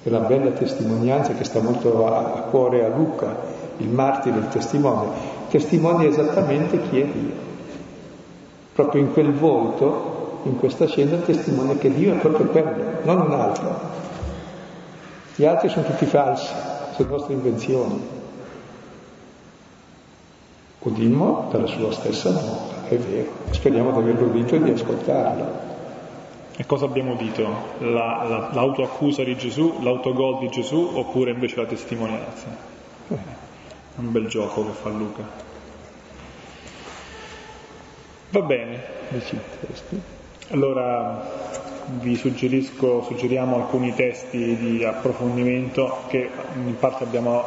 È 0.03 0.09
la 0.09 0.19
bella 0.19 0.51
testimonianza 0.51 1.33
che 1.33 1.43
sta 1.45 1.61
molto 1.61 2.05
a, 2.05 2.17
a 2.17 2.41
cuore 2.49 2.83
a 2.83 2.89
Luca, 2.89 3.35
il 3.77 3.87
martire, 3.89 4.37
il 4.37 4.49
testimone, 4.49 5.07
testimonia 5.49 6.07
esattamente 6.07 6.81
chi 6.89 6.99
è 6.99 7.05
Dio. 7.05 7.51
Proprio 8.73 9.01
in 9.01 9.13
quel 9.13 9.31
volto, 9.31 10.39
in 10.43 10.57
questa 10.57 10.87
scena, 10.87 11.17
testimonia 11.17 11.75
che 11.75 11.93
Dio 11.93 12.13
è 12.13 12.17
proprio 12.17 12.47
quello, 12.47 12.73
non 13.03 13.21
un 13.21 13.31
altro. 13.31 14.02
Gli 15.35 15.45
altri 15.45 15.69
sono 15.69 15.85
tutti 15.85 16.05
falsi, 16.05 16.53
sono 16.95 17.09
nostre 17.09 17.33
invenzioni. 17.33 18.21
Udimmo 20.79 21.47
dalla 21.51 21.65
sua 21.65 21.91
stessa 21.91 22.29
bocca, 22.29 22.87
è 22.89 22.97
vero, 22.97 23.31
speriamo 23.49 23.91
di 23.93 23.97
averlo 23.97 24.27
udito 24.27 24.55
e 24.55 24.61
di 24.61 24.71
ascoltarlo. 24.71 25.71
E 26.55 26.65
cosa 26.67 26.85
abbiamo 26.85 27.13
udito? 27.13 27.43
La, 27.79 28.25
la, 28.27 28.49
l'autoaccusa 28.53 29.23
di 29.23 29.35
Gesù, 29.35 29.81
l'autogol 29.81 30.37
di 30.37 30.49
Gesù 30.49 30.91
oppure 30.93 31.31
invece 31.31 31.55
la 31.55 31.65
testimonianza? 31.65 32.45
Eh. 33.07 33.17
Un 33.95 34.11
bel 34.11 34.27
gioco 34.27 34.63
che 34.65 34.71
fa 34.71 34.89
Luca. 34.89 35.23
Va 38.29 38.41
bene. 38.41 38.83
Allora 40.49 41.72
vi 41.99 42.15
suggeriamo 42.15 43.55
alcuni 43.57 43.93
testi 43.93 44.55
di 44.55 44.83
approfondimento 44.83 46.03
che 46.07 46.29
in 46.55 46.77
parte 46.79 47.03
abbiamo 47.03 47.43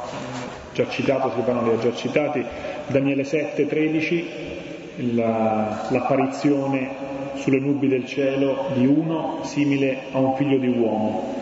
già 0.73 0.87
citato, 0.89 1.31
Silvano 1.35 1.63
li 1.63 1.71
ha 1.71 1.79
già 1.79 1.95
citati, 1.95 2.45
Daniele 2.89 3.25
7, 3.25 3.67
13, 3.67 4.27
la, 5.15 5.87
l'apparizione 5.91 7.15
sulle 7.35 7.59
nubi 7.59 7.89
del 7.89 8.07
cielo 8.07 8.67
di 8.75 8.87
uno 8.87 9.41
simile 9.43 10.03
a 10.13 10.19
un 10.19 10.37
figlio 10.37 10.59
di 10.59 10.69
uomo, 10.69 11.35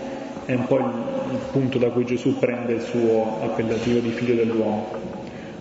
è 0.44 0.54
un 0.54 0.66
po' 0.66 0.78
il, 0.78 0.84
il 1.32 1.38
punto 1.50 1.78
da 1.78 1.88
cui 1.88 2.04
Gesù 2.04 2.38
prende 2.38 2.74
il 2.74 2.80
suo 2.80 3.38
appellativo 3.42 3.98
di 3.98 4.10
figlio 4.10 4.34
dell'uomo. 4.34 4.86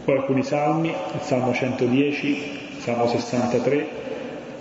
Poi 0.04 0.18
alcuni 0.18 0.44
salmi, 0.44 0.90
il 0.90 1.22
Salmo 1.22 1.54
110, 1.54 2.60
Salmo 2.80 3.08
63, 3.08 3.88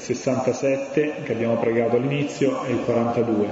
67 0.03 1.22
che 1.22 1.32
abbiamo 1.32 1.55
pregato 1.57 1.96
all'inizio 1.96 2.64
e 2.64 2.72
il 2.72 2.80
42. 2.84 3.46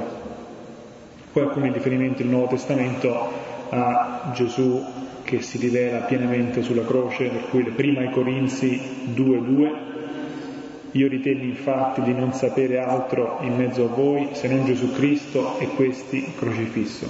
Poi 1.32 1.42
alcuni 1.44 1.70
riferimenti 1.70 2.24
nel 2.24 2.32
Nuovo 2.32 2.48
Testamento 2.48 3.30
a 3.70 4.32
Gesù 4.34 4.84
che 5.22 5.42
si 5.42 5.59
rivela 5.59 6.01
pienamente 6.01 6.62
sulla 6.62 6.84
croce, 6.84 7.28
per 7.28 7.48
cui 7.51 7.62
prima 7.70 8.01
ai 8.01 8.11
Corinzi 8.11 8.80
2.2, 9.14 9.70
io 10.92 11.07
ritenni 11.07 11.44
infatti 11.44 12.03
di 12.03 12.12
non 12.12 12.32
sapere 12.32 12.80
altro 12.80 13.38
in 13.42 13.55
mezzo 13.55 13.84
a 13.84 13.94
voi 13.94 14.30
se 14.32 14.48
non 14.48 14.64
Gesù 14.64 14.90
Cristo 14.90 15.57
e 15.61 15.68
questi 15.68 16.32
crocifisso. 16.36 17.07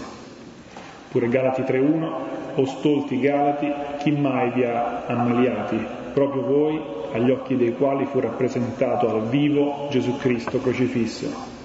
Pure 1.10 1.28
Galati 1.28 1.62
3.1, 1.62 2.12
o 2.56 2.64
stolti 2.66 3.18
Galati, 3.18 3.72
chi 4.00 4.10
mai 4.10 4.50
vi 4.50 4.64
ha 4.64 5.06
ammaliati? 5.06 5.78
Proprio 6.12 6.42
voi, 6.42 6.98
agli 7.12 7.30
occhi 7.30 7.56
dei 7.56 7.74
quali 7.74 8.06
fu 8.06 8.20
rappresentato 8.20 9.08
al 9.08 9.28
vivo 9.28 9.88
Gesù 9.90 10.16
Cristo 10.18 10.60
crocifisso. 10.60 11.58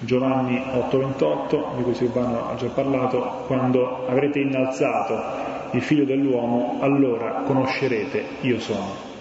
Giovanni 0.00 0.62
8:28, 0.72 1.76
di 1.76 1.82
cui 1.82 1.94
Silvano 1.94 2.50
ha 2.50 2.54
già 2.56 2.68
parlato, 2.68 3.44
quando 3.46 4.06
avrete 4.06 4.40
innalzato 4.40 5.42
il 5.72 5.82
figlio 5.82 6.04
dell'uomo, 6.04 6.78
allora 6.80 7.42
conoscerete 7.46 8.22
io 8.42 8.60
sono. 8.60 9.12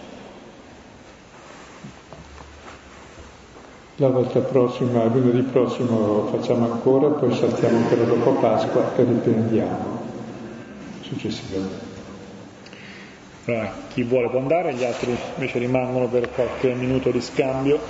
La 3.98 4.10
volta 4.10 4.39
prossima, 4.39 5.04
lunedì 5.06 5.41
prossimo 5.44 6.26
facciamo 6.32 6.72
ancora, 6.72 7.10
poi 7.10 7.34
saltiamo 7.34 7.78
ancora 7.78 8.04
dopo 8.04 8.32
Pasqua 8.34 8.96
e 8.96 9.04
riprendiamo 9.04 10.02
successivamente. 11.02 11.82
Allora, 13.46 13.74
chi 13.89 14.04
vuole 14.04 14.30
può 14.30 14.39
andare, 14.39 14.74
gli 14.74 14.84
altri 14.86 15.18
invece 15.36 15.60
rimangono 15.60 16.08
per 16.08 16.30
qualche 16.30 16.74
minuto 16.74 17.12
di 17.12 17.20
scambio. 17.20 17.82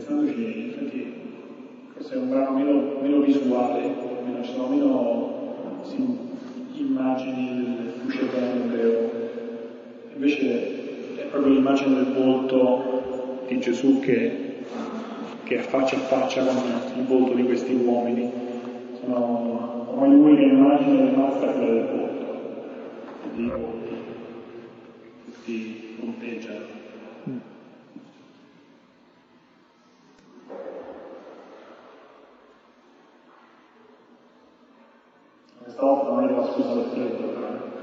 Pensandoci, 0.00 0.64
infatti 0.66 1.12
questo 1.92 2.14
è 2.14 2.16
un 2.16 2.30
brano 2.30 2.56
meno, 2.56 2.98
meno 3.02 3.20
visuale, 3.20 3.94
meno, 4.24 4.42
sono 4.44 4.68
meno 4.68 5.82
sì, 5.82 6.18
immagini 6.80 7.76
del 7.76 7.92
Fuscetano 8.02 8.64
ebreo, 8.64 9.10
invece 10.14 11.16
è 11.16 11.24
proprio 11.30 11.52
l'immagine 11.52 11.94
del 11.96 12.12
volto 12.14 13.42
di 13.46 13.60
Gesù 13.60 14.00
che, 14.00 14.64
che 15.44 15.56
è 15.58 15.60
faccia 15.60 15.96
a 15.96 16.00
faccia 16.00 16.44
con 16.44 16.56
il 16.96 17.04
volto 17.04 17.34
di 17.34 17.44
questi 17.44 17.74
uomini. 17.74 18.30
Sono 19.00 19.86
come 19.94 20.08
l'unica 20.08 20.42
immagine 20.42 21.10
rimasta 21.10 21.46
quella 21.46 21.72
del 21.72 21.86
volto, 21.86 22.42
di 23.34 23.46
volti, 23.48 23.94
tutti 25.24 25.96
punteggiano. 25.98 26.78
stavolta 35.80 36.10
non 36.10 36.28
è 36.28 36.32
la 36.32 36.44
scusa 36.44 36.74
del 36.74 36.90
freddo, 36.92 37.32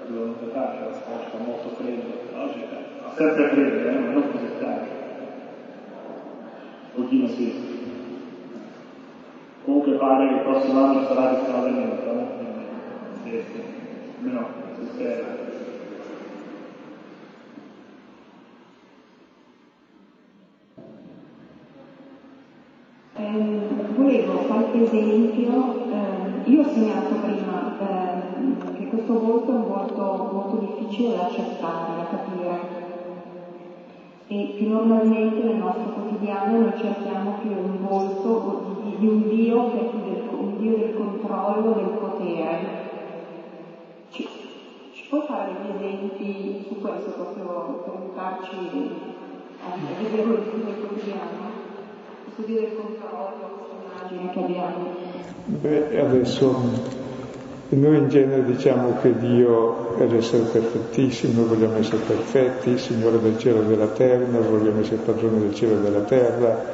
devo 0.07 0.26
notare, 0.39 0.86
la 0.86 0.93
scuola 0.93 1.24
fa 1.30 1.38
molto 1.39 1.70
freddo, 1.70 2.13
oggi 2.36 2.63
sempre 3.18 3.47
freddo, 3.47 3.88
eh, 3.89 3.97
non 4.13 4.30
così 4.30 4.47
tanto. 4.59 4.86
Un 6.93 7.03
pochino 7.03 7.28
sì. 7.28 7.51
Comunque 9.63 9.93
pare 9.93 10.28
che 10.28 10.34
il 10.34 10.39
prossimo 10.39 10.80
anno 10.80 11.01
sarà 11.01 11.26
riscaldamento, 11.28 12.09
eh? 12.11 12.26
Sì, 13.24 13.39
sì. 13.51 13.61
Almeno 14.20 14.45
si 14.78 14.86
spera. 14.86 15.45
Eh, 23.20 23.39
volevo 23.95 24.41
qualche 24.45 24.80
esempio, 24.84 25.74
eh, 25.89 26.49
io 26.51 26.59
ho 26.59 26.63
segnato 26.63 27.15
prima 27.15 27.65
eh, 27.80 28.13
che 28.74 28.86
questo 28.86 29.18
volto 29.18 29.51
è 29.51 29.55
un 29.55 29.65
volto 29.65 30.28
molto 30.30 30.55
difficile 30.55 31.11
da 31.11 31.22
accettare, 31.22 31.95
da 31.95 32.05
capire 32.05 32.47
e 34.30 34.56
che 34.58 34.66
normalmente 34.66 35.42
nel 35.42 35.56
nostro 35.56 35.94
quotidiano 35.94 36.60
noi 36.60 36.74
cerchiamo 36.78 37.40
più 37.42 37.52
un 37.52 37.88
volto 37.88 38.82
di, 38.84 38.98
di 38.98 39.08
un 39.08 39.28
Dio 39.30 39.72
che 39.72 39.80
è 39.80 39.90
più 39.90 40.00
del, 40.04 40.28
un 40.32 40.58
Dio 40.58 40.78
del 40.78 40.96
controllo, 40.96 41.74
del 41.74 41.98
potere. 41.98 42.86
Ci, 44.10 44.28
ci 44.92 45.08
puoi 45.08 45.22
fare 45.28 45.54
degli 45.54 45.76
esempi 45.76 46.66
su 46.68 46.80
questo 46.82 47.12
proprio 47.12 47.84
per 47.86 47.94
aiutarci 48.02 48.56
a 49.64 50.02
vederlo 50.02 50.36
nel 50.36 50.80
quotidiano? 50.80 51.66
Questo 52.26 52.42
Dio 52.44 52.60
del 52.60 52.76
controllo, 52.76 53.50
questa 53.58 53.76
immagine 53.82 54.32
che 54.32 54.40
abbiamo. 54.40 54.86
Beh, 55.46 56.00
adesso 56.02 57.07
noi 57.70 57.97
in 57.97 58.09
genere 58.09 58.45
diciamo 58.45 58.97
che 59.01 59.18
Dio 59.18 59.97
è 59.97 60.05
l'essere 60.05 60.43
perfettissimo, 60.43 61.41
noi 61.41 61.49
vogliamo 61.49 61.78
essere 61.78 61.97
perfetti, 61.97 62.78
Signore 62.78 63.20
del 63.20 63.38
cielo 63.38 63.61
e 63.61 63.65
della 63.65 63.88
terra, 63.88 64.39
vogliamo 64.39 64.80
essere 64.80 64.97
padrone 64.97 65.39
del 65.39 65.53
cielo 65.53 65.78
e 65.78 65.82
della 65.82 66.01
terra, 66.01 66.65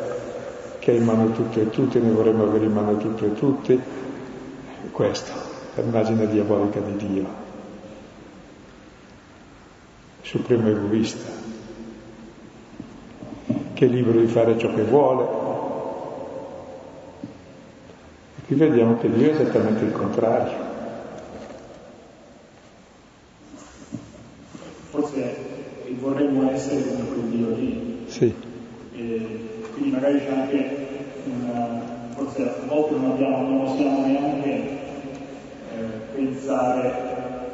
che 0.79 0.91
ha 0.91 0.93
in 0.93 1.03
mano 1.03 1.31
tutto 1.31 1.59
e 1.59 1.69
tutti, 1.69 1.99
noi 1.99 2.11
vorremmo 2.11 2.43
avere 2.43 2.65
in 2.65 2.73
mano 2.73 2.97
tutto 2.97 3.25
e 3.25 3.33
tutti. 3.33 3.79
Questa 4.91 5.33
è 5.75 5.81
l'immagine 5.81 6.27
diabolica 6.27 6.79
di 6.79 7.07
Dio, 7.07 7.25
supremo 10.21 10.69
egoista, 10.69 11.31
che 13.73 13.85
è 13.85 13.87
libero 13.87 14.19
di 14.19 14.27
fare 14.27 14.57
ciò 14.57 14.71
che 14.73 14.83
vuole, 14.83 15.43
Qui 18.45 18.57
vediamo 18.57 18.97
che 18.97 19.09
Dio 19.09 19.29
è 19.29 19.33
esattamente 19.33 19.85
il 19.85 19.93
contrario. 19.93 20.51
Forse 24.89 25.35
vorremmo 25.99 26.51
essere 26.51 26.83
come 26.83 27.07
quel 27.07 27.21
Dio 27.29 27.55
lì. 27.55 28.03
Sì. 28.07 28.33
E 28.95 29.39
quindi 29.71 29.91
magari 29.91 30.19
c'è 30.19 30.29
anche 30.29 30.87
una, 31.25 31.81
forse 32.15 32.43
a 32.43 32.65
volte 32.67 32.95
non 32.95 33.11
abbiamo, 33.11 33.47
non 33.47 33.65
possiamo 33.65 34.05
neanche 34.05 34.49
eh, 34.49 34.69
pensare 36.13 36.93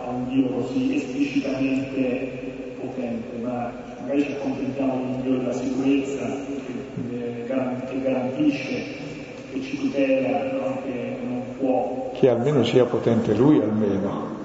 a 0.03 0.09
un 0.09 0.27
Dio 0.27 0.49
così 0.49 0.95
esplicitamente 0.95 2.75
potente, 2.79 3.37
ma 3.43 3.71
magari 4.01 4.23
ci 4.23 4.31
accontentiamo 4.31 4.97
di 4.97 5.03
un 5.03 5.21
Dio 5.21 5.37
della 5.37 5.53
sicurezza 5.53 6.25
che, 6.65 7.45
che 7.87 8.01
garantisce 8.01 9.07
che 9.51 9.61
ci 9.61 9.77
tutela, 9.77 10.51
no? 10.53 10.81
che 10.83 11.17
non 11.21 11.43
può. 11.57 12.08
Che 12.19 12.27
almeno 12.27 12.65
sia 12.65 12.83
potente 12.83 13.33
lui 13.33 13.61
almeno. 13.61 14.35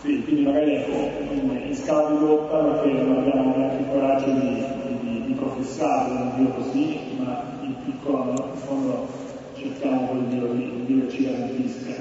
Sì, 0.00 0.22
quindi 0.22 0.44
magari 0.44 0.76
ecco, 0.76 1.32
in, 1.32 1.74
scala 1.74 2.10
di 2.10 2.18
lotta 2.20 2.56
perché 2.58 2.92
non 2.92 3.16
abbiamo 3.16 3.56
neanche 3.56 3.82
il 3.82 3.88
coraggio 3.90 4.30
di, 4.30 4.64
di, 5.00 5.24
di 5.26 5.32
professare 5.32 6.12
un 6.12 6.30
Dio 6.36 6.50
così, 6.50 7.00
ma 7.18 7.42
in 7.62 7.74
piccolo, 7.84 8.30
in 8.30 8.60
fondo 8.64 9.08
cerchiamo 9.56 10.06
quel 10.06 10.22
Dio 10.26 10.52
lì, 10.52 10.84
Dio 10.86 11.10
ci 11.10 11.24
garantisca. 11.24 11.94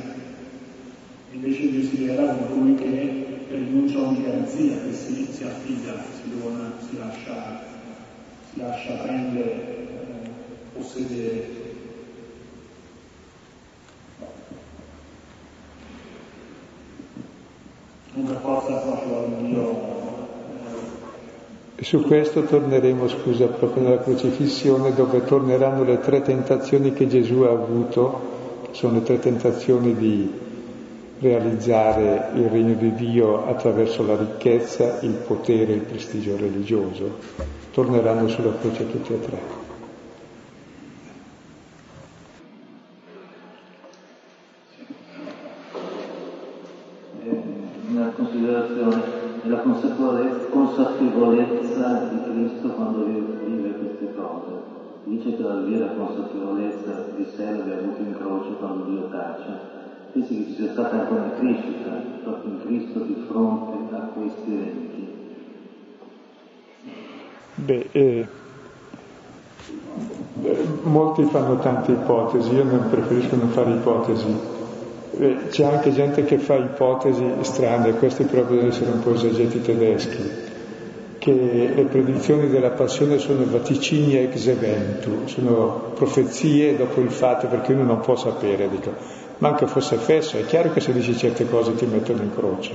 Invece 1.32 1.72
Dio 1.72 1.82
si 1.82 1.96
rivela 1.96 2.36
come 2.36 2.50
colui 2.50 2.76
che 2.76 3.26
rinuncia 3.50 3.98
a 3.98 4.02
ogni 4.02 4.22
garanzia 4.22 4.76
che 4.86 4.94
si, 4.94 5.28
si 5.32 5.44
affida, 5.44 6.04
si, 6.22 6.40
dona, 6.40 6.72
si, 6.88 7.00
lascia, 7.00 7.64
si 8.52 8.60
lascia 8.60 8.94
prendere, 8.94 9.52
eh, 9.54 10.30
possedere. 10.72 11.65
Per 18.26 18.42
su 21.86 22.02
questo 22.02 22.44
torneremo, 22.44 23.08
scusa, 23.08 23.46
proprio 23.46 23.84
nella 23.84 24.02
crocifissione, 24.02 24.94
dove 24.94 25.24
torneranno 25.24 25.84
le 25.84 26.00
tre 26.00 26.22
tentazioni 26.22 26.94
che 26.94 27.08
Gesù 27.08 27.42
ha 27.42 27.52
avuto, 27.52 28.70
sono 28.72 28.94
le 28.94 29.04
tre 29.04 29.20
tentazioni 29.20 29.94
di 29.94 30.32
realizzare 31.20 32.32
il 32.36 32.50
regno 32.50 32.74
di 32.74 32.94
Dio 32.96 33.46
attraverso 33.46 34.06
la 34.06 34.16
ricchezza, 34.16 35.00
il 35.02 35.14
potere 35.28 35.74
e 35.74 35.76
il 35.76 35.82
prestigio 35.82 36.36
religioso. 36.38 37.18
Torneranno 37.72 38.28
sulla 38.30 38.56
croce 38.58 38.90
tutti 38.90 39.14
e 39.14 39.20
tre. 39.20 39.42
Eh, 47.24 47.42
una 47.90 48.14
considerazione, 48.16 49.04
la 49.44 49.58
consapevolezza 51.16 52.10
di 52.12 52.22
Cristo 52.24 52.68
quando 52.70 53.06
vive 53.06 53.72
queste 53.72 54.14
cose. 54.16 54.74
Dice 55.06 55.36
che 55.36 55.44
la 55.44 55.56
vera 55.62 55.94
consapevolezza 55.98 57.06
di 57.16 57.26
sé 57.36 57.46
l'aveva 57.46 57.80
avuto 57.80 58.02
in 58.02 58.16
croce 58.18 58.50
quando 58.60 58.84
Dio 58.86 59.08
tace 59.10 59.74
penso 60.12 60.30
che 60.30 60.46
ci 60.46 60.54
sia 60.56 60.72
stata 60.72 61.02
anche 61.02 61.14
una 61.14 61.32
crescita 61.38 61.90
proprio 62.24 62.52
in 62.52 62.60
Cristo 62.66 63.00
di 63.00 63.26
fronte 63.28 63.96
a 63.96 64.00
questi 64.14 64.52
eventi. 64.52 65.14
Beh, 67.56 67.90
eh, 67.92 68.28
molti 70.84 71.24
fanno 71.26 71.58
tante 71.58 71.92
ipotesi, 71.92 72.54
io 72.54 72.64
non 72.64 72.88
preferisco 72.90 73.36
non 73.36 73.50
fare 73.50 73.72
ipotesi. 73.72 74.54
Eh, 75.18 75.38
c'è 75.50 75.66
anche 75.66 75.92
gente 75.92 76.24
che 76.24 76.38
fa 76.38 76.56
ipotesi 76.56 77.24
strane, 77.42 77.94
questi 77.94 78.24
proprio 78.24 78.56
devono 78.56 78.72
essere 78.72 78.92
un 78.92 79.00
po' 79.02 79.14
esageti 79.14 79.62
tedeschi, 79.62 80.54
che 81.26 81.72
le 81.74 81.86
predizioni 81.86 82.50
della 82.50 82.70
passione 82.70 83.18
sono 83.18 83.46
vaticini 83.46 84.16
ex 84.16 84.46
eventu, 84.46 85.26
sono 85.26 85.92
profezie 85.96 86.78
dopo 86.78 87.02
il 87.02 87.10
fatto 87.10 87.48
perché 87.48 87.74
uno 87.74 87.82
non 87.82 88.00
può 88.00 88.16
sapere, 88.16 88.70
dico 88.70 88.94
ma 89.40 89.58
fosse 89.58 89.96
fesso, 89.96 90.38
è 90.38 90.46
chiaro 90.46 90.72
che 90.72 90.82
se 90.82 90.94
dici 90.94 91.18
certe 91.18 91.50
cose 91.50 91.74
ti 91.74 91.88
mettono 91.88 92.22
in 92.22 92.32
croce. 92.32 92.74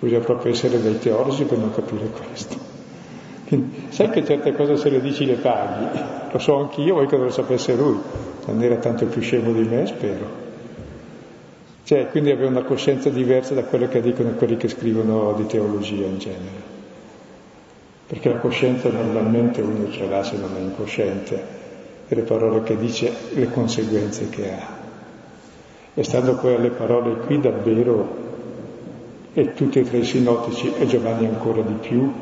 Bisogna 0.00 0.24
proprio 0.24 0.52
essere 0.52 0.82
dei 0.82 0.98
teorici 0.98 1.44
per 1.44 1.58
non 1.58 1.72
capire 1.72 2.08
questo. 2.08 2.56
Quindi, 3.46 3.86
sai 3.90 4.10
che 4.10 4.24
certe 4.24 4.52
cose 4.52 4.76
se 4.76 4.90
le 4.90 5.00
dici 5.00 5.24
le 5.24 5.34
paghi, 5.34 6.00
lo 6.32 6.38
so 6.40 6.56
anch'io, 6.56 6.94
vuoi 6.94 7.06
che 7.06 7.16
lo 7.16 7.30
sapesse 7.30 7.76
lui, 7.76 7.96
non 8.46 8.60
era 8.60 8.74
tanto 8.76 9.06
più 9.06 9.20
scemo 9.20 9.52
di 9.52 9.62
me, 9.62 9.86
spero. 9.86 10.44
Cioè, 11.84 12.08
quindi 12.10 12.32
aveva 12.32 12.48
una 12.48 12.64
coscienza 12.64 13.08
diversa 13.08 13.54
da 13.54 13.62
quella 13.62 13.86
che 13.86 14.00
dicono 14.00 14.30
quelli 14.30 14.56
che 14.56 14.66
scrivono 14.66 15.32
di 15.36 15.46
teologia 15.46 16.06
in 16.06 16.18
genere. 16.18 16.75
Perché 18.06 18.28
la 18.28 18.38
coscienza 18.38 18.88
normalmente 18.88 19.60
uno 19.60 19.90
ce 19.90 20.06
l'ha 20.06 20.22
se 20.22 20.36
non 20.36 20.50
è 20.56 20.60
incosciente, 20.60 21.42
e 22.08 22.14
le 22.14 22.22
parole 22.22 22.62
che 22.62 22.76
dice, 22.76 23.12
le 23.32 23.50
conseguenze 23.50 24.28
che 24.28 24.52
ha. 24.52 24.84
E 25.94 26.04
stando 26.04 26.36
poi 26.36 26.54
alle 26.54 26.70
parole 26.70 27.16
qui 27.26 27.40
davvero, 27.40 28.24
e 29.32 29.54
tutti 29.54 29.80
e 29.80 29.82
tre 29.82 29.98
i 29.98 30.04
sinottici, 30.04 30.72
e 30.78 30.86
Giovanni 30.86 31.26
ancora 31.26 31.62
di 31.62 31.74
più, 31.74 32.12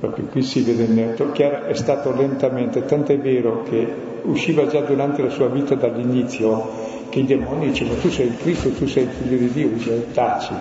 proprio 0.00 0.24
qui 0.26 0.42
si 0.42 0.62
vede 0.62 0.86
netto, 0.86 1.30
chiaro, 1.30 1.66
è 1.66 1.74
stato 1.74 2.12
lentamente, 2.12 2.84
tant'è 2.84 3.18
vero 3.18 3.62
che 3.62 3.86
usciva 4.22 4.66
già 4.66 4.80
durante 4.80 5.22
la 5.22 5.30
sua 5.30 5.48
vita 5.48 5.74
dall'inizio 5.74 6.88
che 7.10 7.20
i 7.20 7.24
demoni 7.24 7.68
dicevano 7.68 8.00
tu 8.00 8.08
sei 8.08 8.28
il 8.28 8.36
Cristo, 8.36 8.70
tu 8.70 8.86
sei 8.86 9.04
il 9.04 9.10
figlio 9.10 9.36
di 9.36 9.50
Dio, 9.50 9.68
dice 9.68 10.06
taci, 10.12 10.54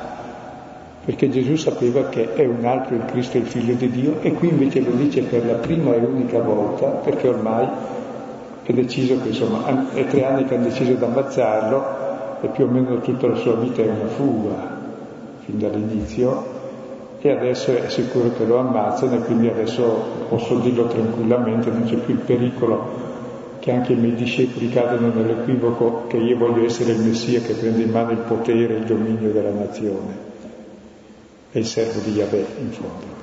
perché 1.10 1.28
Gesù 1.28 1.56
sapeva 1.56 2.08
che 2.10 2.36
è 2.36 2.46
un 2.46 2.64
altro 2.66 2.94
il 2.94 3.06
Cristo 3.06 3.38
il 3.38 3.48
figlio 3.48 3.74
di 3.74 3.90
Dio 3.90 4.22
e 4.22 4.32
qui 4.32 4.50
invece 4.50 4.80
lo 4.82 4.92
dice 4.92 5.24
per 5.24 5.44
la 5.44 5.56
prima 5.56 5.96
e 5.96 5.98
unica 5.98 6.40
volta 6.40 6.86
perché 6.86 7.28
ormai 7.28 7.68
è 8.62 8.72
deciso 8.74 9.20
che 9.20 9.30
insomma 9.30 9.90
è 9.92 10.06
tre 10.06 10.24
anni 10.24 10.46
che 10.46 10.54
hanno 10.54 10.66
deciso 10.66 10.94
di 10.94 11.04
ammazzarlo 11.04 11.84
e 12.42 12.48
più 12.50 12.66
o 12.66 12.68
meno 12.68 13.00
tutta 13.00 13.26
la 13.26 13.38
sua 13.38 13.56
vita 13.56 13.82
è 13.82 13.88
una 13.88 14.06
fuga, 14.06 14.78
fin 15.46 15.58
dall'inizio, 15.58 16.46
e 17.20 17.32
adesso 17.32 17.76
è 17.76 17.90
sicuro 17.90 18.30
che 18.38 18.46
lo 18.46 18.60
ammazzano 18.60 19.16
e 19.16 19.20
quindi 19.22 19.48
adesso 19.48 20.28
posso 20.30 20.60
dirlo 20.60 20.86
tranquillamente, 20.86 21.72
non 21.72 21.86
c'è 21.86 21.96
più 21.96 22.14
il 22.14 22.20
pericolo 22.20 23.08
che 23.58 23.72
anche 23.72 23.94
i 23.94 23.96
miei 23.96 24.14
discepoli 24.14 24.70
cadano 24.70 25.12
nell'equivoco 25.12 26.04
che 26.06 26.18
io 26.18 26.38
voglio 26.38 26.64
essere 26.66 26.92
il 26.92 27.00
Messia 27.00 27.42
che 27.42 27.54
prende 27.54 27.82
in 27.82 27.90
mano 27.90 28.12
il 28.12 28.20
potere 28.20 28.76
e 28.76 28.78
il 28.78 28.86
dominio 28.86 29.32
della 29.32 29.50
nazione. 29.50 30.29
È 31.52 31.58
il 31.58 31.66
servo 31.66 32.00
di 32.02 32.12
Yahweh, 32.12 32.46
in 32.60 32.72
fondo. 32.72 33.18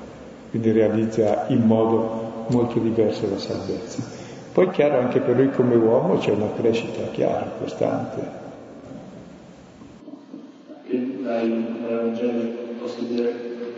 Quindi 0.50 0.72
realizza 0.72 1.46
in 1.48 1.62
modo 1.62 2.46
molto 2.48 2.78
diverso 2.78 3.28
la 3.28 3.38
salvezza. 3.38 4.02
Poi 4.52 4.70
chiaro 4.70 4.98
anche 4.98 5.20
per 5.20 5.36
lui 5.36 5.50
come 5.50 5.74
uomo 5.74 6.18
c'è 6.18 6.30
una 6.30 6.50
crescita 6.56 7.10
chiara, 7.12 7.52
costante 7.58 8.44
dai, 11.26 11.66
dai 11.82 11.94
Vangeli 11.96 12.56
possibile 12.78 13.34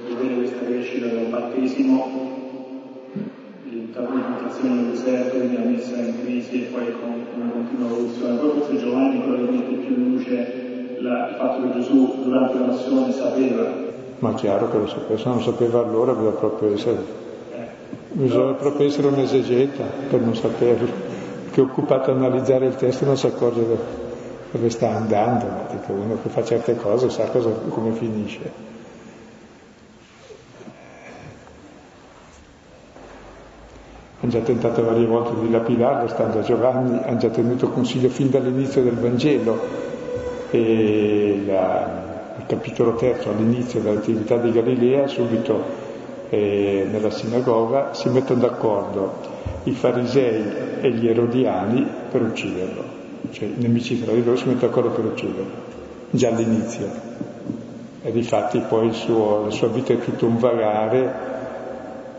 vedere 0.07 0.35
questa 0.35 0.65
crescita 0.65 1.07
dal 1.07 1.27
battesimo, 1.27 2.27
di 3.65 3.91
tentazione 3.93 4.75
nel 4.75 4.91
deserto, 4.91 5.37
quindi 5.37 5.57
la 5.57 5.65
messa 5.65 5.97
in 5.97 6.15
crisi 6.23 6.63
e 6.63 6.67
poi 6.67 6.93
con 6.93 7.25
una 7.35 7.51
continua 7.51 7.87
evoluzione. 7.87 8.39
Poi 8.39 8.51
forse 8.51 8.79
Giovanni 8.79 9.23
che 9.23 9.29
mette 9.29 9.75
più 9.77 9.95
in 9.95 10.11
luce 10.13 10.97
la, 11.01 11.29
il 11.29 11.35
fatto 11.37 11.63
che 11.63 11.79
Gesù 11.79 12.23
durante 12.23 12.59
la 12.59 12.65
passione 12.67 13.13
sapeva. 13.13 13.88
Ma 14.21 14.35
chiaro 14.35 14.69
che 14.71 14.79
lo 14.79 14.89
sapeva, 14.89 15.17
se 15.17 15.29
non 15.29 15.41
sapeva 15.43 15.81
allora 15.81 16.13
bisogna 16.13 16.37
proprio 16.37 16.75
essere, 16.75 17.05
bisogna 18.11 18.55
proprio 18.55 18.87
essere 18.87 19.07
un 19.07 19.19
esegeta 19.21 19.85
per 20.11 20.21
non 20.21 20.35
saperlo, 20.35 20.89
che 21.53 21.61
occupato 21.61 22.11
a 22.11 22.15
analizzare 22.15 22.67
il 22.67 22.75
testo 22.75 23.05
non 23.05 23.17
si 23.17 23.27
accorge 23.27 23.65
dove 24.51 24.71
sta 24.71 24.91
andando, 24.91 25.47
dico, 25.71 25.93
uno 25.93 26.19
che 26.21 26.29
fa 26.31 26.43
certe 26.43 26.77
cose 26.77 27.11
sa 27.11 27.27
cosa, 27.27 27.51
come 27.69 27.93
finisce. 27.93 28.67
Hanno 34.21 34.33
già 34.33 34.41
tentato 34.41 34.83
varie 34.85 35.07
volte 35.07 35.39
di 35.41 35.49
lapidarlo, 35.49 36.09
stando 36.09 36.41
a 36.41 36.43
Giovanni, 36.43 37.01
hanno 37.05 37.19
già 37.19 37.29
tenuto 37.29 37.69
consiglio 37.69 38.09
fin 38.09 38.31
dall'inizio 38.31 38.83
del 38.83 38.97
Vangelo. 38.97 39.87
E 40.51 41.43
la, 41.47 42.08
capitolo 42.49 42.97
terzo 42.97 43.31
all'inizio 43.31 43.81
dell'attività 43.81 44.37
di 44.39 44.51
Galilea, 44.51 45.07
subito 45.07 45.63
eh, 46.31 46.89
nella 46.91 47.11
sinagoga, 47.11 47.95
si 47.95 48.09
mettono 48.09 48.41
d'accordo 48.41 49.37
i 49.65 49.71
farisei 49.71 50.45
e 50.81 50.91
gli 50.91 51.07
erodiani 51.07 51.87
per 52.11 52.23
ucciderlo 52.23 52.99
cioè 53.31 53.49
i 53.49 53.55
nemici 53.59 54.03
tra 54.03 54.13
di 54.13 54.25
loro 54.25 54.37
si 54.37 54.47
mettono 54.49 54.69
d'accordo 54.69 54.91
per 54.91 55.05
ucciderlo, 55.05 55.53
già 56.11 56.29
all'inizio. 56.29 57.17
E 58.03 58.13
difatti 58.13 58.61
poi 58.61 58.93
suo, 58.93 59.45
la 59.45 59.51
sua 59.51 59.69
vita 59.69 59.93
è 59.93 59.99
tutto 59.99 60.27
un 60.27 60.39
vagare 60.39 61.27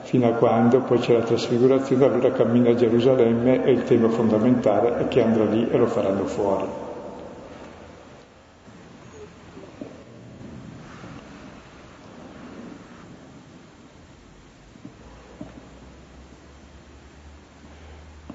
fino 0.02 0.28
a 0.28 0.32
quando 0.32 0.82
poi 0.82 1.00
c'è 1.00 1.14
la 1.14 1.24
trasfigurazione, 1.24 2.06
allora 2.06 2.32
cammina 2.32 2.72
a 2.72 2.76
Gerusalemme 2.76 3.64
e 3.64 3.72
il 3.72 3.84
tema 3.84 4.10
fondamentale 4.10 4.98
è 4.98 5.08
che 5.08 5.22
andrà 5.22 5.46
lì 5.46 5.68
e 5.70 5.78
lo 5.78 5.88
faranno 5.88 6.26
fuori. 6.26 6.79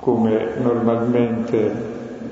Come 0.04 0.56
normalmente 0.60 1.72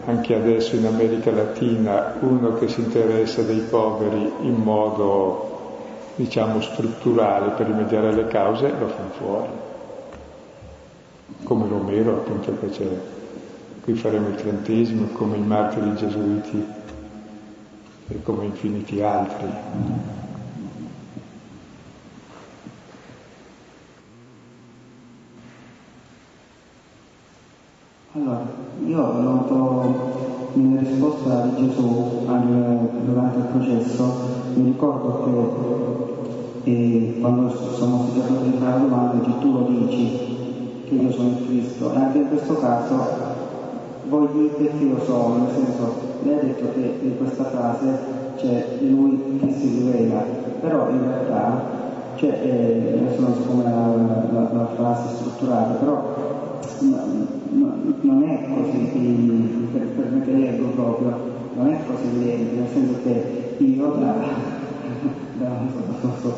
anche 0.04 0.34
adesso 0.34 0.76
in 0.76 0.84
America 0.84 1.30
Latina 1.30 2.16
uno 2.20 2.52
che 2.56 2.68
si 2.68 2.80
interessa 2.82 3.40
dei 3.40 3.60
poveri 3.60 4.30
in 4.40 4.56
modo 4.56 5.70
diciamo 6.16 6.60
strutturale 6.60 7.52
per 7.52 7.68
rimediare 7.68 8.08
alle 8.08 8.26
cause 8.26 8.74
lo 8.78 8.88
fanno 8.88 9.10
fuori. 9.16 9.48
Come 11.44 11.66
Romero 11.66 12.10
appunto 12.10 12.58
che 12.60 12.68
c'è 12.68 13.00
qui 13.80 13.94
faremo 13.94 14.28
il 14.28 14.34
trentesimo 14.34 15.06
come 15.14 15.38
i 15.38 15.42
martiri 15.42 15.94
gesuiti 15.94 16.66
e 18.08 18.22
come 18.22 18.44
infiniti 18.44 19.00
altri 19.00 19.48
Allora, 28.14 28.46
noto 29.52 30.20
in 30.54 30.78
risposta 30.78 31.46
di 31.46 31.66
Gesù 31.66 32.24
al, 32.26 32.88
durante 33.04 33.38
il 33.38 33.44
processo, 33.44 34.14
mi 34.54 34.64
ricordo 34.64 35.22
che 35.24 36.10
e 36.64 37.18
quando 37.20 37.50
sono 37.50 38.06
stato 38.12 38.44
di 38.44 38.56
fare 38.56 38.70
la 38.70 38.76
domanda 38.76 39.14
dice 39.14 39.38
tu 39.40 39.52
lo 39.52 39.62
dici 39.68 40.84
che 40.86 40.94
io 40.94 41.10
sono 41.10 41.30
il 41.30 41.46
Cristo? 41.46 41.92
E 41.92 41.96
anche 41.96 42.18
in 42.18 42.28
questo 42.28 42.54
caso 42.54 42.96
voi 44.08 44.28
dite 44.32 44.70
che 44.78 44.84
io 44.84 45.02
sono, 45.04 45.38
nel 45.38 45.54
senso 45.54 45.92
lei 46.22 46.38
ha 46.38 46.42
detto 46.42 46.72
che 46.72 46.98
in 47.02 47.16
questa 47.16 47.44
frase 47.44 47.98
c'è 48.36 48.78
lui 48.80 49.38
che 49.40 49.52
si 49.52 49.68
rivela, 49.78 50.22
però 50.60 50.88
in 50.90 51.02
realtà 51.04 51.80
cioè, 52.16 52.30
eh, 52.30 52.98
adesso 52.98 53.20
non 53.20 53.34
so 53.34 53.40
come 53.40 53.64
la, 53.64 53.70
la, 54.32 54.52
la 54.52 54.66
frase 54.76 55.16
strutturata, 55.16 55.72
però 55.74 56.14
non 58.02 58.22
è 58.22 58.48
così, 58.54 59.68
per, 59.72 59.82
per 59.82 60.10
me 60.10 60.24
che 60.24 60.32
leggo 60.32 60.66
proprio, 60.68 61.16
non 61.56 61.68
è 61.68 61.78
così 61.86 62.06
evidente, 62.06 62.54
nel 62.54 62.68
senso 62.72 62.94
che 63.02 63.56
io 63.58 63.86
da, 63.98 64.14
da, 65.38 65.48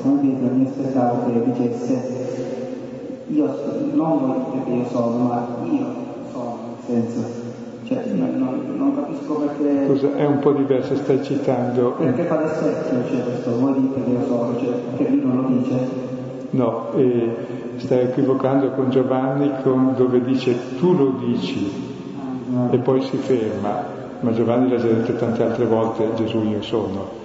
come 0.02 0.20
dire, 0.20 0.50
mi 0.50 0.66
aspettavo 0.66 1.24
che 1.26 1.44
dicesse 1.44 2.24
io 3.28 3.46
non 3.94 4.18
voi 4.18 4.38
perché 4.52 4.70
io 4.70 4.86
sono, 4.90 5.24
ma 5.24 5.46
io 5.64 5.86
sono, 6.30 6.58
nel 6.86 7.02
senso. 7.02 7.42
Cioè, 7.84 8.02
non, 8.12 8.76
non, 8.76 8.94
capisco 8.94 9.34
perché. 9.34 9.86
Scusa, 9.86 10.16
è 10.16 10.24
un 10.24 10.38
po' 10.38 10.52
diverso, 10.52 10.96
stai 10.96 11.22
citando. 11.22 11.92
Perché 11.92 12.24
fa 12.24 12.40
l'effetto, 12.40 13.08
cioè 13.08 13.22
questo, 13.24 13.58
voi 13.58 13.80
dite 13.80 14.04
che 14.04 14.10
io 14.10 14.26
sono, 14.26 14.58
cioè, 14.58 14.72
perché 14.96 15.12
lui 15.12 15.24
non 15.24 15.36
lo 15.36 15.58
dice. 15.58 15.78
No, 16.50 16.92
eh, 16.96 17.36
stai 17.78 18.02
equivocando 18.02 18.70
con 18.70 18.90
Giovanni 18.90 19.50
con 19.62 19.94
dove 19.96 20.22
dice 20.22 20.76
tu 20.78 20.94
lo 20.94 21.14
dici. 21.18 21.92
E 22.70 22.78
poi 22.78 23.02
si 23.02 23.16
ferma, 23.16 23.84
ma 24.20 24.32
Giovanni 24.32 24.70
l'ha 24.70 24.76
già 24.76 24.86
detto 24.86 25.14
tante 25.14 25.42
altre 25.42 25.64
volte, 25.64 26.12
Gesù 26.14 26.42
io 26.42 26.62
sono. 26.62 27.22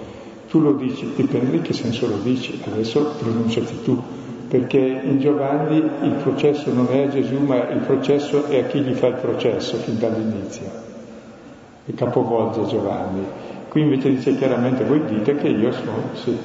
Tu 0.48 0.60
lo 0.60 0.72
dici, 0.72 1.12
dipende 1.14 1.50
di 1.52 1.60
che 1.60 1.72
senso 1.72 2.08
lo 2.08 2.16
dici, 2.22 2.60
adesso 2.66 3.14
pronunciati 3.18 3.82
tu. 3.82 4.02
Perché 4.48 4.78
in 4.78 5.20
Giovanni 5.20 5.76
il 5.76 6.14
processo 6.22 6.72
non 6.72 6.88
è 6.90 7.02
a 7.04 7.08
Gesù, 7.08 7.38
ma 7.38 7.68
il 7.68 7.78
processo 7.86 8.46
è 8.46 8.58
a 8.58 8.64
chi 8.64 8.80
gli 8.80 8.94
fa 8.94 9.06
il 9.06 9.14
processo 9.14 9.76
fin 9.76 9.98
dall'inizio. 9.98 10.66
E 11.86 11.94
capovolge 11.94 12.66
Giovanni. 12.66 13.24
Qui 13.68 13.82
invece 13.82 14.10
dice 14.10 14.36
chiaramente, 14.36 14.82
voi 14.84 15.04
dite 15.04 15.36
che 15.36 15.46
io 15.46 15.70
sono, 15.70 15.92
sì, 16.14 16.36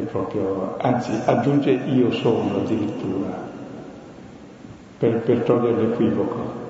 è 0.00 0.04
proprio, 0.04 0.76
anzi 0.78 1.10
aggiunge 1.24 1.70
io 1.70 2.10
sono 2.12 2.56
addirittura, 2.56 3.44
per, 4.98 5.20
per 5.20 5.38
togliere 5.38 5.86
l'equivoco. 5.86 6.64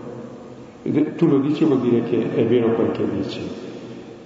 Tu 1.16 1.26
lo 1.26 1.40
dici 1.40 1.64
vuol 1.64 1.80
dire 1.80 2.04
che 2.04 2.34
è 2.36 2.46
vero 2.46 2.74
quel 2.74 2.92
che 2.92 3.10
dici 3.10 3.40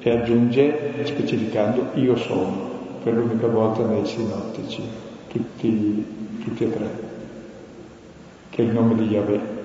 e 0.00 0.10
aggiunge 0.10 1.04
specificando 1.04 1.86
io 1.94 2.14
sono, 2.16 2.68
per 3.02 3.14
l'unica 3.14 3.46
volta 3.46 3.86
nei 3.86 4.04
sinottici 4.04 4.82
tutti, 5.28 6.04
tutti 6.42 6.64
e 6.64 6.70
tre, 6.70 6.90
che 8.50 8.62
è 8.62 8.66
il 8.66 8.72
nome 8.72 8.96
di 8.96 9.04
Yahweh. 9.04 9.58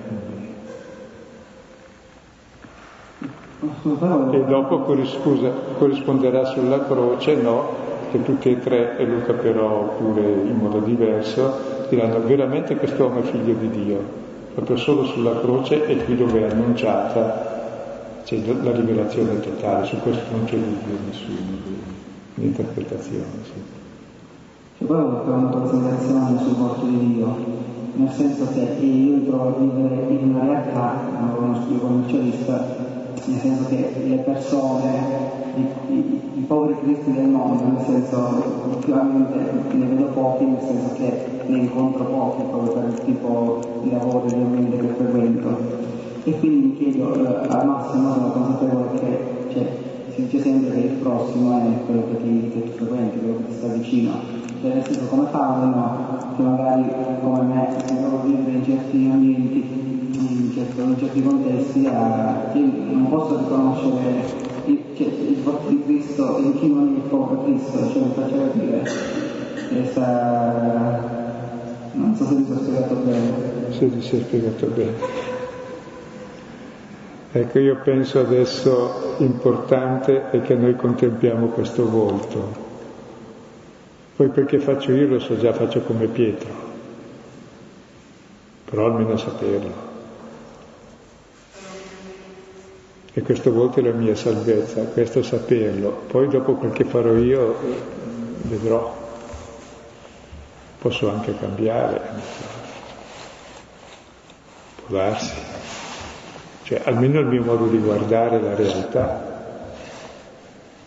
E 4.32 4.44
dopo 4.44 5.04
scusa, 5.04 5.50
corrisponderà 5.76 6.44
sulla 6.46 6.86
croce, 6.86 7.34
no, 7.34 7.85
che 8.16 8.22
tutti 8.22 8.50
e 8.50 8.58
tre, 8.58 8.96
e 8.98 9.04
Luca 9.04 9.34
però 9.34 9.96
pure 9.98 10.22
in 10.22 10.56
modo 10.56 10.80
diverso, 10.80 11.86
diranno 11.88 12.20
veramente 12.24 12.76
quest'uomo 12.76 13.20
è 13.20 13.22
figlio 13.22 13.54
di 13.54 13.70
Dio, 13.70 14.00
proprio 14.54 14.76
solo 14.76 15.04
sulla 15.04 15.38
croce 15.40 15.86
e 15.86 16.04
qui 16.04 16.16
dove 16.16 16.46
è 16.46 16.50
annunciata 16.50 17.54
c'è 18.24 18.40
la 18.62 18.72
rivelazione 18.72 19.38
totale, 19.38 19.86
su 19.86 20.00
questo 20.00 20.22
non 20.32 20.46
c'è 20.46 20.56
dubbio 20.56 20.98
nessuno 21.06 21.36
di, 21.64 21.76
di 22.34 22.46
interpretazione. 22.46 23.24
Sì. 23.44 23.52
Cioè 24.78 24.86
poi 24.88 24.96
una 24.98 25.48
considerazione 25.48 26.38
sul 26.42 26.56
volto 26.56 26.86
di 26.86 27.14
Dio, 27.14 27.36
nel 27.94 28.10
senso 28.10 28.48
che 28.52 28.60
io 28.84 29.16
mi 29.16 29.26
trovo 29.26 29.48
a 29.48 29.60
vivere 29.60 30.06
in 30.08 30.34
una 30.34 30.44
realtà, 30.44 31.02
conosco 31.36 31.72
io 31.72 31.78
commercialista, 31.78 32.66
nel 33.26 33.40
senso 33.40 33.66
che 33.68 33.92
le 34.04 34.16
persone, 34.18 34.92
i, 35.56 35.92
i, 35.92 36.20
i 36.34 36.40
poveri 36.46 36.78
cristi 36.80 37.12
del 37.12 37.28
mondo, 37.28 37.64
nel 37.64 37.84
senso 37.84 38.42
ultimamente 38.72 39.36
ne 39.72 39.86
vedo 39.86 40.04
pochi, 40.06 40.44
nel 40.44 40.60
senso 40.60 40.94
che 40.94 41.26
ne 41.46 41.56
incontro 41.58 42.04
pochi 42.04 42.42
proprio 42.48 42.72
per 42.72 42.88
il 42.88 43.04
tipo 43.04 43.60
di 43.82 43.90
lavoro 43.90 44.26
e 44.26 44.34
di 44.34 44.40
ambiente 44.40 44.78
che 44.78 44.94
frequento. 44.94 45.84
E 46.24 46.38
quindi 46.38 46.66
mi 46.66 46.76
chiedo, 46.76 47.14
eh, 47.14 47.46
al 47.48 47.66
massimo 47.66 48.12
sono 48.12 48.30
consapevole 48.30 48.98
che 48.98 49.18
cioè, 49.52 49.66
si 50.14 50.22
dice 50.22 50.40
sempre 50.40 50.70
che 50.70 50.80
il 50.86 50.92
prossimo 50.94 51.58
è 51.58 51.84
quello 51.84 52.02
che 52.08 52.16
ti, 52.22 52.50
che 52.52 52.62
ti 52.64 52.70
frequenti, 52.70 53.18
quello 53.18 53.36
che 53.36 53.46
ti 53.46 53.54
sta 53.54 53.66
vicino 53.68 54.36
cioè 54.60 54.74
nel 54.74 54.84
senso 54.84 55.06
come 55.06 55.26
fa 55.30 55.58
uno 55.62 56.34
che 56.36 56.42
magari 56.42 56.84
come 57.20 57.42
me 57.42 57.68
si 57.86 57.96
trova 57.96 58.20
a 58.20 58.24
vivere 58.24 58.56
in 58.56 58.64
certi 58.64 59.08
ambienti, 59.10 59.95
in, 60.60 60.96
certi 60.98 61.22
contesti, 61.22 61.86
a, 61.86 62.50
io 62.54 62.66
non 62.90 63.08
posso 63.08 63.38
riconoscere 63.38 64.24
il, 64.66 64.82
cioè, 64.96 65.06
il 65.06 65.42
volto 65.42 65.68
di 65.68 65.82
Cristo 65.84 66.38
in 66.38 66.58
chi 66.58 66.72
non 66.72 66.88
è 66.88 66.96
il 66.96 67.08
povero 67.08 67.42
Cristo, 67.44 67.90
cioè 67.90 68.02
mi 68.02 68.12
faccio 68.14 68.36
capire. 68.36 68.82
Questa, 69.68 71.10
non 71.92 72.14
so 72.14 72.26
se 72.26 72.34
mi 72.34 72.46
sono 72.46 72.60
spiegato 72.60 72.94
bene. 72.94 73.32
Se 73.70 73.90
ti 73.90 74.02
sei 74.02 74.20
spiegato 74.20 74.66
bene. 74.66 75.24
Ecco, 77.32 77.58
io 77.58 77.76
penso 77.82 78.20
adesso 78.20 79.14
importante 79.18 80.30
è 80.30 80.40
che 80.40 80.54
noi 80.54 80.74
contempliamo 80.74 81.48
questo 81.48 81.88
volto 81.88 82.64
poi 84.16 84.30
perché 84.30 84.58
faccio 84.58 84.92
io 84.92 85.06
lo 85.06 85.18
so 85.18 85.36
già, 85.36 85.52
faccio 85.52 85.82
come 85.82 86.06
Pietro, 86.06 86.48
però 88.64 88.86
almeno 88.86 89.18
saperlo. 89.18 89.85
E 93.18 93.22
questo 93.22 93.50
volto 93.50 93.80
è 93.80 93.82
la 93.82 93.92
mia 93.92 94.14
salvezza, 94.14 94.82
questo 94.82 95.22
saperlo. 95.22 96.02
Poi 96.06 96.28
dopo 96.28 96.52
quel 96.56 96.72
che 96.72 96.84
farò 96.84 97.14
io 97.14 97.56
vedrò, 98.42 98.94
posso 100.76 101.08
anche 101.08 101.34
cambiare, 101.38 101.98
può 104.84 104.98
darsi. 104.98 105.32
Cioè 106.64 106.82
almeno 106.84 107.20
il 107.20 107.26
mio 107.26 107.42
modo 107.42 107.68
di 107.68 107.78
guardare 107.78 108.38
la 108.38 108.54
realtà 108.54 109.34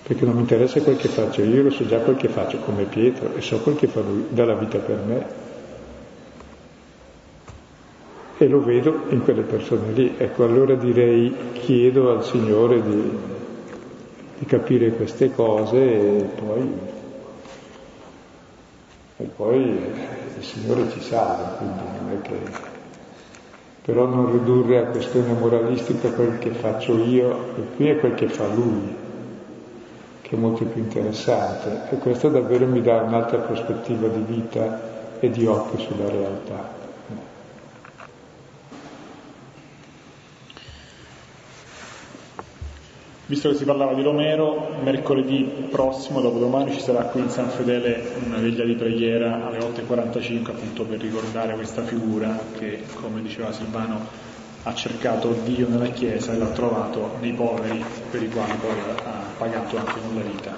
perché 0.03 0.23
non 0.23 0.36
mi 0.36 0.41
interessa 0.41 0.82
quel 0.82 0.97
che 0.97 1.07
faccio, 1.07 1.41
io 1.41 1.63
lo 1.63 1.71
so 1.71 1.88
già 1.88 1.97
quel 1.97 2.15
che 2.15 2.30
faccio 2.30 2.59
come 2.59 2.84
Pietro 2.84 3.34
e 3.34 3.41
so 3.41 3.59
quel 3.61 3.75
che 3.75 3.88
fa 3.88 4.01
lui, 4.01 4.27
dà 4.30 4.45
la 4.45 4.53
vita 4.53 4.77
per 4.77 4.97
me. 4.97 5.49
E 8.41 8.47
lo 8.47 8.63
vedo 8.63 9.01
in 9.09 9.21
quelle 9.21 9.41
persone 9.41 9.91
lì. 9.91 10.15
Ecco, 10.17 10.45
allora 10.45 10.73
direi, 10.73 11.35
chiedo 11.51 12.11
al 12.11 12.23
Signore 12.23 12.81
di, 12.81 13.17
di 14.37 14.45
capire 14.45 14.91
queste 14.91 15.35
cose 15.35 15.77
e 15.77 16.23
poi, 16.23 16.73
e 19.17 19.23
poi 19.35 19.61
il 20.37 20.43
Signore 20.43 20.89
ci 20.89 21.01
salva, 21.01 21.57
quindi 21.57 21.81
non 21.99 22.11
è 22.13 22.21
che 22.21 22.77
però 23.81 24.05
non 24.05 24.31
ridurre 24.31 24.77
a 24.77 24.85
questione 24.85 25.33
moralistica 25.33 26.11
quel 26.11 26.37
che 26.37 26.51
faccio 26.51 26.95
io, 26.95 27.55
e 27.57 27.75
qui 27.75 27.89
è 27.89 27.99
quel 27.99 28.13
che 28.13 28.29
fa 28.29 28.47
lui 28.47 28.95
che 30.21 30.35
è 30.35 30.39
molto 30.39 30.63
più 30.63 30.79
interessante 30.79 31.89
e 31.89 31.97
questo 31.97 32.29
davvero 32.29 32.67
mi 32.67 32.81
dà 32.81 33.01
un'altra 33.01 33.39
prospettiva 33.39 34.07
di 34.07 34.23
vita 34.25 34.79
e 35.19 35.29
di 35.29 35.45
occhio 35.45 35.79
sulla 35.79 36.07
realtà. 36.07 36.78
Visto 43.30 43.49
che 43.49 43.57
si 43.57 43.63
parlava 43.63 43.93
di 43.93 44.01
Romero, 44.01 44.73
mercoledì 44.82 45.67
prossimo, 45.69 46.19
dopodomani, 46.19 46.71
ci 46.71 46.80
sarà 46.80 47.03
qui 47.03 47.21
in 47.21 47.30
San 47.30 47.47
Fedele 47.49 48.15
una 48.25 48.39
veglia 48.39 48.63
di 48.63 48.73
preghiera 48.73 49.45
alle 49.45 49.59
8.45 49.59 50.49
appunto 50.49 50.84
per 50.86 50.99
ricordare 50.99 51.53
questa 51.53 51.84
figura 51.84 52.39
che, 52.57 52.82
come 52.95 53.21
diceva 53.21 53.51
Silvano, 53.51 53.99
ha 54.63 54.73
cercato 54.73 55.38
Dio 55.43 55.69
nella 55.69 55.89
Chiesa 55.89 56.34
e 56.34 56.38
l'ha 56.39 56.47
trovato 56.47 57.17
nei 57.19 57.34
poveri 57.34 57.84
per 58.09 58.23
i 58.23 58.30
quali 58.30 58.53
poi 58.53 58.80
ha 59.03 59.23
pagato 59.38 59.77
anche 59.77 59.93
con 60.01 60.15
la 60.15 60.21
vita. 60.21 60.55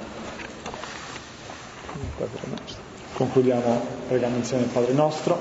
Concludiamo 3.12 3.82
pregando 4.08 4.38
insieme 4.38 4.64
il 4.64 4.70
Padre 4.70 4.94
nostro. 4.94 5.38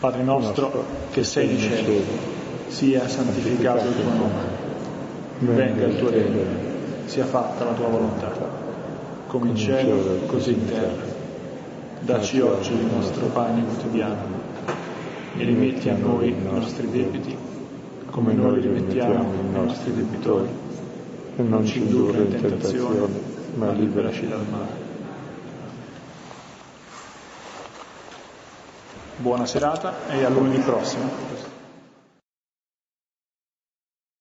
Padre 0.00 0.22
nostro 0.24 0.84
che 1.12 1.22
sei 1.22 1.48
in 1.48 1.60
cielo, 1.60 1.92
sia 2.66 3.06
santificato 3.06 3.86
il 3.86 3.94
tuo 3.94 4.10
nome, 4.10 4.67
venga 5.38 5.86
il 5.86 5.96
tuo 5.96 6.10
regno, 6.10 6.42
sia 7.04 7.24
fatta 7.24 7.64
la 7.64 7.72
tua 7.72 7.88
volontà, 7.88 8.32
come 9.26 9.50
in 9.50 9.56
cielo, 9.56 10.26
così 10.26 10.52
in 10.52 10.66
terra. 10.66 11.16
Dacci 12.00 12.40
oggi 12.40 12.72
il 12.72 12.86
nostro 12.86 13.26
pane 13.26 13.64
quotidiano 13.64 14.36
e 15.36 15.44
rimetti 15.44 15.88
a 15.88 15.96
noi 15.96 16.28
i 16.28 16.42
nostri 16.42 16.90
debiti, 16.90 17.36
come 18.10 18.32
noi 18.32 18.60
rimettiamo 18.60 19.32
i 19.34 19.52
nostri 19.52 19.94
debitori. 19.94 20.48
E 21.36 21.42
non 21.42 21.64
ci 21.64 21.78
indurre 21.78 22.22
in 22.22 22.30
tentazione, 22.30 23.06
ma 23.54 23.70
liberaci 23.70 24.26
dal 24.26 24.44
male. 24.50 24.86
Buona 29.18 29.46
serata 29.46 30.08
e 30.08 30.24
a 30.24 30.28
lunedì 30.28 30.58
prossimo. 30.58 31.47